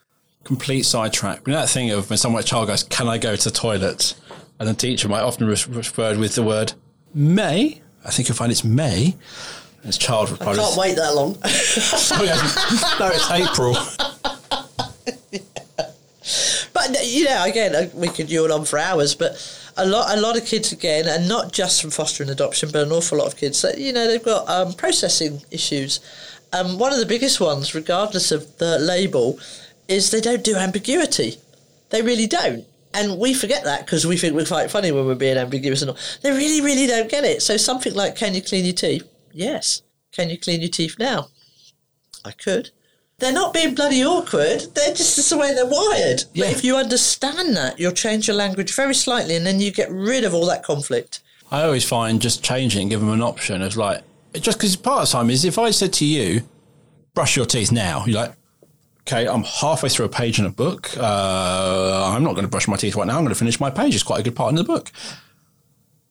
Complete 0.44 0.82
sidetrack. 0.84 1.46
You 1.46 1.52
know 1.54 1.60
that 1.60 1.70
thing 1.70 1.90
of 1.90 2.08
when 2.10 2.16
someone 2.16 2.40
a 2.40 2.44
child 2.44 2.68
goes, 2.68 2.84
"Can 2.84 3.08
I 3.08 3.18
go 3.18 3.34
to 3.36 3.44
the 3.44 3.50
toilet?" 3.54 4.14
and 4.58 4.68
the 4.68 4.74
teacher 4.74 5.08
might 5.08 5.22
often 5.22 5.46
re- 5.46 5.56
refer 5.68 6.16
with 6.16 6.34
the 6.34 6.42
word 6.42 6.74
"may." 7.14 7.82
I 8.04 8.10
think 8.10 8.28
you'll 8.28 8.36
find 8.36 8.50
it's 8.52 8.64
May. 8.64 9.16
This 9.84 9.98
child 9.98 10.30
would 10.30 10.40
probably 10.40 10.62
Can't 10.62 10.76
wait 10.76 10.96
that 10.96 11.14
long. 11.14 11.32
no, 12.98 13.10
it's 13.12 13.30
April. 13.30 13.76
But 16.72 17.06
you 17.06 17.24
know, 17.24 17.44
again, 17.44 17.74
uh, 17.74 17.88
we 17.94 18.08
could 18.08 18.30
yawn 18.30 18.50
on 18.50 18.64
for 18.64 18.78
hours. 18.78 19.14
But 19.14 19.32
a 19.76 19.86
lot, 19.86 20.16
a 20.16 20.20
lot 20.20 20.36
of 20.36 20.44
kids 20.44 20.72
again, 20.72 21.06
and 21.06 21.28
not 21.28 21.52
just 21.52 21.80
from 21.80 21.90
foster 21.90 22.22
and 22.22 22.30
adoption, 22.30 22.70
but 22.72 22.86
an 22.86 22.92
awful 22.92 23.18
lot 23.18 23.26
of 23.26 23.36
kids 23.36 23.62
that 23.62 23.78
you 23.78 23.92
know 23.92 24.06
they've 24.06 24.22
got 24.22 24.48
um, 24.48 24.72
processing 24.72 25.42
issues. 25.50 26.00
Um, 26.52 26.78
one 26.78 26.92
of 26.92 26.98
the 26.98 27.06
biggest 27.06 27.40
ones, 27.40 27.74
regardless 27.74 28.32
of 28.32 28.58
the 28.58 28.78
label, 28.78 29.38
is 29.88 30.10
they 30.10 30.20
don't 30.20 30.44
do 30.44 30.56
ambiguity. 30.56 31.36
They 31.90 32.02
really 32.02 32.26
don't. 32.26 32.64
And 32.92 33.18
we 33.18 33.34
forget 33.34 33.64
that 33.64 33.86
because 33.86 34.06
we 34.06 34.16
think 34.16 34.34
we're 34.34 34.44
quite 34.44 34.70
funny 34.70 34.90
when 34.90 35.06
we're 35.06 35.14
being 35.14 35.36
ambiguous 35.36 35.82
and 35.82 35.92
all. 35.92 35.98
They 36.22 36.32
really, 36.32 36.60
really 36.60 36.86
don't 36.88 37.10
get 37.10 37.24
it. 37.24 37.40
So 37.40 37.56
something 37.56 37.94
like, 37.94 38.16
can 38.16 38.34
you 38.34 38.42
clean 38.42 38.64
your 38.64 38.74
teeth? 38.74 39.08
Yes. 39.32 39.82
Can 40.12 40.28
you 40.28 40.38
clean 40.38 40.60
your 40.60 40.70
teeth 40.70 40.96
now? 40.98 41.28
I 42.24 42.32
could. 42.32 42.70
They're 43.20 43.32
not 43.32 43.52
being 43.52 43.74
bloody 43.74 44.04
awkward. 44.04 44.62
They're 44.74 44.94
just 44.94 45.30
the 45.30 45.36
way 45.36 45.54
they're 45.54 45.66
wired. 45.66 46.24
Yeah. 46.32 46.46
But 46.46 46.56
if 46.56 46.64
you 46.64 46.76
understand 46.76 47.54
that, 47.56 47.78
you'll 47.78 47.92
change 47.92 48.26
your 48.26 48.36
language 48.36 48.74
very 48.74 48.94
slightly 48.94 49.36
and 49.36 49.46
then 49.46 49.60
you 49.60 49.70
get 49.70 49.90
rid 49.90 50.24
of 50.24 50.34
all 50.34 50.46
that 50.46 50.62
conflict. 50.64 51.20
I 51.50 51.62
always 51.62 51.86
find 51.86 52.20
just 52.20 52.42
changing, 52.42 52.88
give 52.88 53.00
them 53.00 53.10
an 53.10 53.22
option 53.22 53.60
of 53.60 53.76
like, 53.76 54.02
just 54.34 54.58
because 54.58 54.74
part 54.76 55.02
of 55.02 55.08
the 55.08 55.12
time 55.12 55.30
is 55.30 55.44
if 55.44 55.58
I 55.58 55.70
said 55.70 55.92
to 55.94 56.06
you, 56.06 56.42
brush 57.12 57.36
your 57.36 57.44
teeth 57.46 57.70
now, 57.70 58.04
you're 58.06 58.20
like, 58.20 58.32
okay, 59.00 59.28
I'm 59.28 59.42
halfway 59.42 59.88
through 59.88 60.06
a 60.06 60.10
page 60.10 60.38
in 60.38 60.46
a 60.46 60.50
book. 60.50 60.96
Uh, 60.96 62.12
I'm 62.14 62.22
not 62.22 62.32
going 62.32 62.44
to 62.44 62.50
brush 62.50 62.68
my 62.68 62.76
teeth 62.76 62.96
right 62.96 63.06
now. 63.06 63.18
I'm 63.18 63.24
going 63.24 63.34
to 63.34 63.38
finish 63.38 63.60
my 63.60 63.68
page. 63.68 63.94
It's 63.94 64.04
quite 64.04 64.20
a 64.20 64.22
good 64.22 64.36
part 64.36 64.50
in 64.50 64.56
the 64.56 64.64
book. 64.64 64.90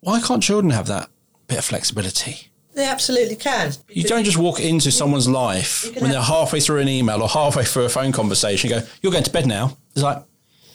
Why 0.02 0.22
can't 0.22 0.44
children 0.44 0.72
have 0.72 0.88
that 0.88 1.10
bit 1.48 1.58
of 1.58 1.66
flexibility? 1.66 2.49
They 2.80 2.86
absolutely 2.86 3.36
can. 3.36 3.74
You 3.90 4.06
don't 4.06 4.24
just 4.24 4.38
walk 4.38 4.62
into 4.62 4.90
someone's 4.90 5.28
life 5.28 5.86
when 6.00 6.12
they're 6.12 6.22
halfway 6.22 6.62
through 6.62 6.80
an 6.80 6.88
email 6.88 7.22
or 7.22 7.28
halfway 7.28 7.66
through 7.66 7.84
a 7.84 7.90
phone 7.90 8.14
conversation. 8.14 8.70
You 8.70 8.80
go, 8.80 8.88
"You're 9.02 9.12
going 9.12 9.26
to 9.26 9.32
bed 9.32 9.48
now." 9.48 9.76
It's 9.92 10.02
like, 10.02 10.24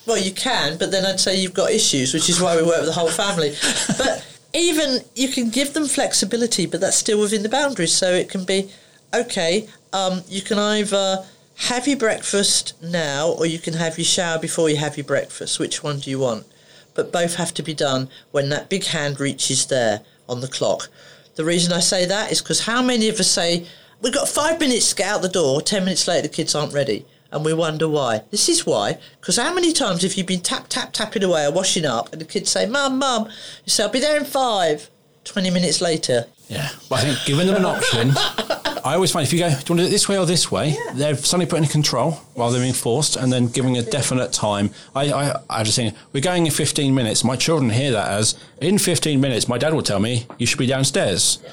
Well, 0.04 0.18
you 0.18 0.32
can, 0.32 0.76
but 0.76 0.90
then 0.90 1.06
I'd 1.06 1.18
say 1.18 1.40
you've 1.40 1.54
got 1.54 1.70
issues, 1.70 2.12
which 2.12 2.28
is 2.28 2.42
why 2.42 2.56
we 2.56 2.62
work 2.62 2.80
with 2.80 2.88
the 2.88 2.92
whole 2.92 3.08
family. 3.08 3.54
but 3.96 4.22
even 4.52 5.00
you 5.14 5.28
can 5.28 5.48
give 5.48 5.72
them 5.72 5.86
flexibility, 5.86 6.66
but 6.66 6.82
that's 6.82 6.98
still 6.98 7.18
within 7.18 7.42
the 7.42 7.48
boundaries. 7.48 7.94
So 7.94 8.12
it 8.12 8.28
can 8.28 8.44
be, 8.44 8.70
okay, 9.14 9.66
um, 9.94 10.20
you 10.28 10.42
can 10.42 10.58
either 10.58 11.24
have 11.56 11.88
your 11.88 11.96
breakfast 11.96 12.74
now 12.82 13.30
or 13.30 13.46
you 13.46 13.58
can 13.58 13.72
have 13.72 13.96
your 13.96 14.04
shower 14.04 14.38
before 14.38 14.68
you 14.68 14.76
have 14.76 14.98
your 14.98 15.06
breakfast. 15.06 15.58
Which 15.58 15.82
one 15.82 16.00
do 16.00 16.10
you 16.10 16.18
want? 16.18 16.44
But 16.92 17.10
both 17.10 17.36
have 17.36 17.54
to 17.54 17.62
be 17.62 17.72
done 17.72 18.10
when 18.30 18.50
that 18.50 18.68
big 18.68 18.84
hand 18.84 19.20
reaches 19.20 19.64
there 19.64 20.02
on 20.28 20.42
the 20.42 20.48
clock. 20.48 20.90
The 21.36 21.44
reason 21.44 21.72
I 21.72 21.80
say 21.80 22.06
that 22.06 22.30
is 22.30 22.40
because 22.40 22.60
how 22.60 22.80
many 22.82 23.08
of 23.08 23.18
us 23.18 23.30
say, 23.30 23.66
we've 24.00 24.14
got 24.14 24.28
five 24.28 24.60
minutes 24.60 24.90
to 24.90 24.96
get 24.96 25.08
out 25.08 25.22
the 25.22 25.28
door, 25.28 25.60
ten 25.60 25.84
minutes 25.84 26.06
later 26.06 26.28
the 26.28 26.34
kids 26.34 26.54
aren't 26.54 26.72
ready? 26.72 27.06
And 27.32 27.44
we 27.44 27.52
wonder 27.52 27.88
why. 27.88 28.22
This 28.30 28.48
is 28.48 28.64
why, 28.64 28.98
because 29.20 29.36
how 29.36 29.52
many 29.52 29.72
times 29.72 30.02
have 30.02 30.14
you 30.14 30.22
been 30.22 30.40
tap, 30.40 30.66
tap, 30.68 30.92
tapping 30.92 31.24
away 31.24 31.44
or 31.44 31.50
washing 31.50 31.84
up 31.84 32.12
and 32.12 32.20
the 32.20 32.24
kids 32.24 32.50
say, 32.50 32.66
Mum, 32.66 32.98
Mum, 32.98 33.24
you 33.64 33.70
say, 33.70 33.82
I'll 33.82 33.90
be 33.90 33.98
there 33.98 34.16
in 34.16 34.24
five. 34.24 34.88
20 35.24 35.50
minutes 35.50 35.80
later. 35.80 36.26
Yeah, 36.48 36.68
but 36.90 37.00
I 37.00 37.02
think 37.02 37.18
giving 37.24 37.46
them 37.46 37.56
an 37.56 37.64
option, 37.64 38.10
I 38.84 38.94
always 38.94 39.10
find 39.10 39.26
if 39.26 39.32
you 39.32 39.38
go, 39.38 39.48
do 39.48 39.54
you 39.54 39.56
want 39.56 39.66
to 39.66 39.74
do 39.76 39.84
it 39.84 39.90
this 39.90 40.08
way 40.08 40.18
or 40.18 40.26
this 40.26 40.50
way, 40.52 40.70
yeah. 40.70 40.92
they're 40.94 41.16
suddenly 41.16 41.46
put 41.46 41.58
in 41.58 41.66
control 41.66 42.20
rather 42.36 42.52
than 42.52 42.62
being 42.62 42.74
forced, 42.74 43.16
and 43.16 43.32
then 43.32 43.46
giving 43.46 43.78
a 43.78 43.82
definite 43.82 44.32
time. 44.32 44.70
I, 44.94 45.10
I, 45.10 45.40
I 45.48 45.62
just 45.62 45.76
think 45.76 45.94
we're 46.12 46.20
going 46.20 46.44
in 46.44 46.52
15 46.52 46.94
minutes. 46.94 47.24
My 47.24 47.36
children 47.36 47.70
hear 47.70 47.92
that 47.92 48.08
as 48.08 48.34
in 48.60 48.78
15 48.78 49.20
minutes. 49.20 49.48
My 49.48 49.56
dad 49.56 49.72
will 49.72 49.82
tell 49.82 50.00
me 50.00 50.26
you 50.38 50.46
should 50.46 50.58
be 50.58 50.66
downstairs. 50.66 51.38
Yeah. 51.42 51.50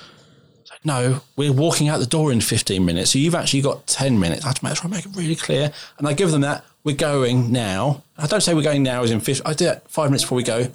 no, 0.84 1.22
we're 1.38 1.54
walking 1.54 1.88
out 1.88 2.00
the 2.00 2.06
door 2.06 2.34
in 2.34 2.42
15 2.42 2.84
minutes, 2.84 3.12
so 3.12 3.20
you've 3.20 3.36
actually 3.36 3.62
got 3.62 3.88
10 3.88 4.20
minutes. 4.20 4.44
I 4.44 4.50
have 4.50 4.60
to 4.60 4.66
make, 4.66 4.76
try 4.76 4.88
and 4.90 4.94
make 4.94 5.06
it 5.06 5.16
really 5.16 5.36
clear, 5.38 5.72
and 6.00 6.08
I 6.08 6.14
give 6.14 6.32
them 6.32 6.42
that. 6.42 6.66
We're 6.84 6.96
going 6.96 7.52
now. 7.52 8.04
I 8.18 8.28
don't 8.28 8.42
say 8.42 8.56
we're 8.56 8.64
going 8.64 8.84
now 8.84 9.04
as 9.04 9.12
in 9.12 9.20
15. 9.22 9.50
I 9.50 9.54
do 9.54 9.70
it 9.70 9.84
five 9.88 10.10
minutes 10.10 10.24
before 10.24 10.36
we 10.36 10.44
go 10.44 10.68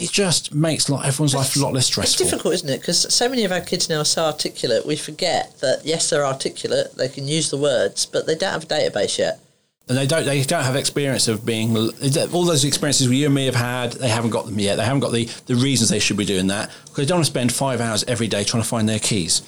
it 0.00 0.10
just 0.10 0.54
makes 0.54 0.88
everyone's 0.90 1.34
life 1.34 1.56
a 1.56 1.60
lot 1.60 1.74
less 1.74 1.86
stressful. 1.86 2.24
It's 2.24 2.30
difficult, 2.30 2.54
isn't 2.54 2.68
it? 2.68 2.80
Because 2.80 3.12
so 3.14 3.28
many 3.28 3.44
of 3.44 3.52
our 3.52 3.60
kids 3.60 3.88
now 3.88 4.00
are 4.00 4.04
so 4.04 4.24
articulate, 4.24 4.86
we 4.86 4.96
forget 4.96 5.60
that 5.60 5.82
yes, 5.84 6.08
they're 6.08 6.24
articulate, 6.24 6.96
they 6.96 7.08
can 7.08 7.28
use 7.28 7.50
the 7.50 7.58
words, 7.58 8.06
but 8.06 8.26
they 8.26 8.34
don't 8.34 8.52
have 8.52 8.64
a 8.64 8.66
database 8.66 9.18
yet. 9.18 9.40
And 9.88 9.98
they 9.98 10.06
don't. 10.06 10.24
They 10.24 10.40
don't 10.44 10.62
have 10.62 10.76
experience 10.76 11.26
of 11.26 11.44
being 11.44 11.76
all 11.76 12.44
those 12.44 12.64
experiences 12.64 13.08
you 13.10 13.26
and 13.26 13.34
me 13.34 13.46
have 13.46 13.56
had. 13.56 13.92
They 13.94 14.08
haven't 14.08 14.30
got 14.30 14.46
them 14.46 14.56
yet. 14.60 14.76
They 14.76 14.84
haven't 14.84 15.00
got 15.00 15.10
the, 15.10 15.24
the 15.46 15.56
reasons 15.56 15.90
they 15.90 15.98
should 15.98 16.16
be 16.16 16.24
doing 16.24 16.46
that 16.46 16.70
because 16.84 16.96
they 16.96 17.06
don't 17.06 17.18
want 17.18 17.26
to 17.26 17.30
spend 17.32 17.52
five 17.52 17.80
hours 17.80 18.04
every 18.04 18.28
day 18.28 18.44
trying 18.44 18.62
to 18.62 18.68
find 18.68 18.88
their 18.88 19.00
keys. 19.00 19.42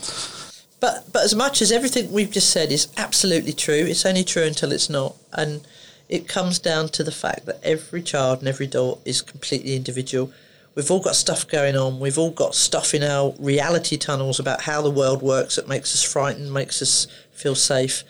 But 0.80 1.12
but 1.12 1.22
as 1.22 1.32
much 1.32 1.62
as 1.62 1.70
everything 1.70 2.10
we've 2.10 2.30
just 2.30 2.50
said 2.50 2.72
is 2.72 2.88
absolutely 2.96 3.52
true, 3.52 3.84
it's 3.86 4.04
only 4.04 4.24
true 4.24 4.42
until 4.42 4.72
it's 4.72 4.90
not. 4.90 5.14
And 5.32 5.64
it 6.12 6.28
comes 6.28 6.58
down 6.58 6.90
to 6.90 7.02
the 7.02 7.10
fact 7.10 7.46
that 7.46 7.58
every 7.64 8.02
child 8.02 8.40
and 8.40 8.46
every 8.46 8.66
adult 8.66 9.00
is 9.06 9.22
completely 9.22 9.74
individual. 9.74 10.30
We've 10.74 10.90
all 10.90 11.00
got 11.00 11.16
stuff 11.16 11.48
going 11.48 11.74
on. 11.74 12.00
We've 12.00 12.18
all 12.18 12.30
got 12.30 12.54
stuff 12.54 12.92
in 12.92 13.02
our 13.02 13.34
reality 13.38 13.96
tunnels 13.96 14.38
about 14.38 14.60
how 14.60 14.82
the 14.82 14.90
world 14.90 15.22
works 15.22 15.56
that 15.56 15.68
makes 15.68 15.94
us 15.94 16.02
frightened, 16.02 16.52
makes 16.52 16.82
us 16.82 17.06
feel 17.32 17.54
safe. 17.54 18.04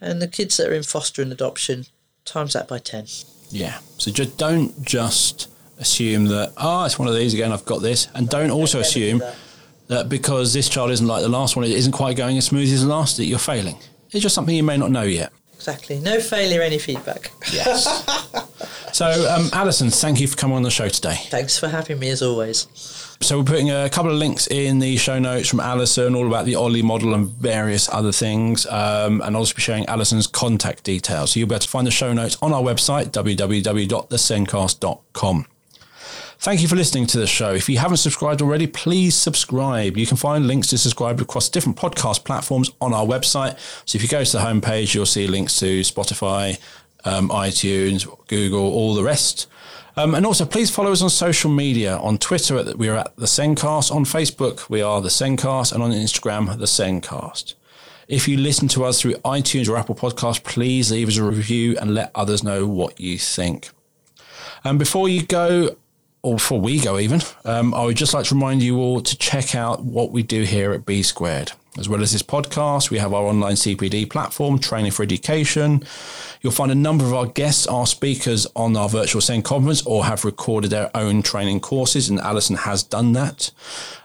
And 0.00 0.22
the 0.22 0.26
kids 0.26 0.56
that 0.56 0.68
are 0.68 0.72
in 0.72 0.84
foster 0.84 1.20
and 1.20 1.30
adoption, 1.30 1.84
times 2.24 2.54
that 2.54 2.66
by 2.66 2.78
10. 2.78 3.08
Yeah. 3.50 3.78
So 3.98 4.10
just 4.10 4.38
don't 4.38 4.82
just 4.82 5.50
assume 5.78 6.24
that, 6.28 6.54
oh, 6.56 6.86
it's 6.86 6.98
one 6.98 7.08
of 7.08 7.14
these 7.14 7.34
again, 7.34 7.52
I've 7.52 7.66
got 7.66 7.82
this. 7.82 8.08
And 8.14 8.26
don't 8.26 8.52
also 8.52 8.80
assume 8.80 9.18
that. 9.18 9.36
that 9.88 10.08
because 10.08 10.54
this 10.54 10.70
child 10.70 10.92
isn't 10.92 11.06
like 11.06 11.20
the 11.20 11.28
last 11.28 11.56
one, 11.56 11.66
it 11.66 11.72
isn't 11.72 11.92
quite 11.92 12.16
going 12.16 12.38
as 12.38 12.46
smooth 12.46 12.72
as 12.72 12.80
the 12.80 12.88
last, 12.88 13.18
that 13.18 13.26
you're 13.26 13.38
failing. 13.38 13.76
It's 14.12 14.22
just 14.22 14.34
something 14.34 14.56
you 14.56 14.62
may 14.62 14.78
not 14.78 14.90
know 14.90 15.02
yet. 15.02 15.30
Exactly. 15.66 15.98
No 15.98 16.20
failure, 16.20 16.60
any 16.60 16.76
feedback. 16.76 17.30
Yes. 17.50 17.86
so, 18.92 19.06
um, 19.34 19.48
Alison, 19.54 19.88
thank 19.88 20.20
you 20.20 20.28
for 20.28 20.36
coming 20.36 20.58
on 20.58 20.62
the 20.62 20.70
show 20.70 20.90
today. 20.90 21.14
Thanks 21.30 21.58
for 21.58 21.68
having 21.68 21.98
me, 21.98 22.10
as 22.10 22.20
always. 22.20 22.68
So, 23.22 23.38
we're 23.38 23.44
putting 23.44 23.70
a 23.70 23.88
couple 23.88 24.10
of 24.10 24.18
links 24.18 24.46
in 24.46 24.78
the 24.78 24.98
show 24.98 25.18
notes 25.18 25.48
from 25.48 25.60
Alison, 25.60 26.14
all 26.14 26.26
about 26.26 26.44
the 26.44 26.54
Ollie 26.54 26.82
model 26.82 27.14
and 27.14 27.28
various 27.28 27.88
other 27.88 28.12
things, 28.12 28.66
um, 28.66 29.22
and 29.22 29.34
also 29.34 29.54
be 29.54 29.62
sharing 29.62 29.86
Alison's 29.86 30.26
contact 30.26 30.84
details. 30.84 31.32
So, 31.32 31.40
you'll 31.40 31.48
be 31.48 31.54
able 31.54 31.60
to 31.60 31.68
find 31.68 31.86
the 31.86 31.90
show 31.90 32.12
notes 32.12 32.36
on 32.42 32.52
our 32.52 32.60
website, 32.60 33.06
www.thesendcast.com. 33.12 35.46
Thank 36.44 36.60
you 36.60 36.68
for 36.68 36.76
listening 36.76 37.06
to 37.06 37.18
the 37.18 37.26
show. 37.26 37.54
If 37.54 37.70
you 37.70 37.78
haven't 37.78 37.96
subscribed 37.96 38.42
already, 38.42 38.66
please 38.66 39.14
subscribe. 39.14 39.96
You 39.96 40.06
can 40.06 40.18
find 40.18 40.46
links 40.46 40.68
to 40.68 40.76
subscribe 40.76 41.18
across 41.22 41.48
different 41.48 41.78
podcast 41.78 42.26
platforms 42.26 42.70
on 42.82 42.92
our 42.92 43.06
website. 43.06 43.58
So 43.86 43.96
if 43.96 44.02
you 44.02 44.10
go 44.10 44.22
to 44.22 44.30
the 44.30 44.40
homepage, 44.40 44.94
you'll 44.94 45.06
see 45.06 45.26
links 45.26 45.56
to 45.60 45.80
Spotify, 45.80 46.60
um, 47.06 47.30
iTunes, 47.30 48.06
Google, 48.26 48.60
all 48.60 48.94
the 48.94 49.02
rest. 49.02 49.46
Um, 49.96 50.14
and 50.14 50.26
also, 50.26 50.44
please 50.44 50.70
follow 50.70 50.92
us 50.92 51.00
on 51.00 51.08
social 51.08 51.50
media. 51.50 51.96
On 51.96 52.18
Twitter, 52.18 52.74
we 52.76 52.90
are 52.90 52.98
at 52.98 53.16
the 53.16 53.24
SENDcast. 53.24 53.90
On 53.90 54.04
Facebook, 54.04 54.68
we 54.68 54.82
are 54.82 55.00
the 55.00 55.08
SENDcast, 55.08 55.72
and 55.72 55.82
on 55.82 55.92
Instagram, 55.92 56.58
the 56.58 56.66
SENDcast. 56.66 57.54
If 58.06 58.28
you 58.28 58.36
listen 58.36 58.68
to 58.68 58.84
us 58.84 59.00
through 59.00 59.14
iTunes 59.24 59.66
or 59.66 59.78
Apple 59.78 59.94
Podcast, 59.94 60.44
please 60.44 60.92
leave 60.92 61.08
us 61.08 61.16
a 61.16 61.24
review 61.24 61.78
and 61.78 61.94
let 61.94 62.10
others 62.14 62.44
know 62.44 62.66
what 62.66 63.00
you 63.00 63.18
think. 63.18 63.70
And 64.62 64.78
before 64.78 65.08
you 65.08 65.22
go, 65.22 65.76
or 66.24 66.36
before 66.36 66.58
we 66.58 66.80
go 66.80 66.98
even, 66.98 67.20
um, 67.44 67.74
I 67.74 67.84
would 67.84 67.98
just 67.98 68.14
like 68.14 68.24
to 68.26 68.34
remind 68.34 68.62
you 68.62 68.78
all 68.78 69.02
to 69.02 69.18
check 69.18 69.54
out 69.54 69.84
what 69.84 70.10
we 70.10 70.22
do 70.22 70.42
here 70.42 70.72
at 70.72 70.86
B 70.86 71.02
Squared. 71.02 71.52
As 71.76 71.88
well 71.88 72.02
as 72.02 72.12
this 72.12 72.22
podcast, 72.22 72.90
we 72.90 72.98
have 72.98 73.12
our 73.12 73.24
online 73.24 73.56
CPD 73.56 74.08
platform, 74.08 74.58
Training 74.58 74.92
for 74.92 75.02
Education. 75.02 75.82
You'll 76.40 76.52
find 76.52 76.70
a 76.70 76.76
number 76.76 77.04
of 77.04 77.12
our 77.12 77.26
guests 77.26 77.66
our 77.66 77.86
speakers 77.86 78.46
on 78.56 78.74
our 78.76 78.88
virtual 78.88 79.20
SEND 79.20 79.44
conference 79.44 79.84
or 79.84 80.06
have 80.06 80.24
recorded 80.24 80.70
their 80.70 80.90
own 80.96 81.20
training 81.20 81.60
courses, 81.60 82.08
and 82.08 82.18
Alison 82.20 82.56
has 82.56 82.82
done 82.82 83.12
that. 83.12 83.50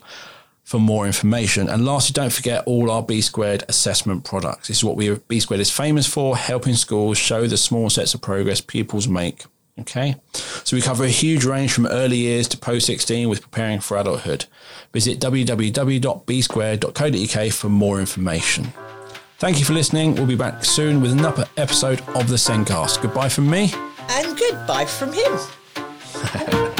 for 0.63 0.79
more 0.79 1.05
information. 1.05 1.69
And 1.69 1.85
lastly, 1.85 2.13
don't 2.13 2.33
forget 2.33 2.63
all 2.65 2.89
our 2.91 3.03
B 3.03 3.21
Squared 3.21 3.63
assessment 3.69 4.23
products. 4.23 4.67
This 4.67 4.77
is 4.77 4.83
what 4.83 4.95
we 4.95 5.15
B 5.27 5.39
Squared 5.39 5.61
is 5.61 5.71
famous 5.71 6.07
for, 6.07 6.35
helping 6.35 6.75
schools 6.75 7.17
show 7.17 7.47
the 7.47 7.57
small 7.57 7.89
sets 7.89 8.13
of 8.13 8.21
progress 8.21 8.61
pupils 8.61 9.07
make. 9.07 9.45
Okay, 9.79 10.15
so 10.33 10.75
we 10.75 10.81
cover 10.81 11.05
a 11.05 11.09
huge 11.09 11.45
range 11.45 11.71
from 11.71 11.85
early 11.87 12.17
years 12.17 12.49
to 12.49 12.57
post 12.57 12.87
16 12.87 13.29
with 13.29 13.41
preparing 13.41 13.79
for 13.79 13.97
adulthood. 13.97 14.45
Visit 14.91 15.17
www.bsquared.co.uk 15.19 17.51
for 17.53 17.69
more 17.69 17.99
information. 17.99 18.73
Thank 19.39 19.59
you 19.59 19.65
for 19.65 19.73
listening. 19.73 20.15
We'll 20.15 20.27
be 20.27 20.35
back 20.35 20.65
soon 20.65 21.01
with 21.01 21.13
another 21.13 21.47
episode 21.57 22.01
of 22.09 22.27
the 22.27 22.35
SENDcast. 22.35 23.01
Goodbye 23.01 23.29
from 23.29 23.49
me 23.49 23.73
and 24.11 24.37
goodbye 24.37 24.85
from 24.85 25.13
him. 25.13 26.67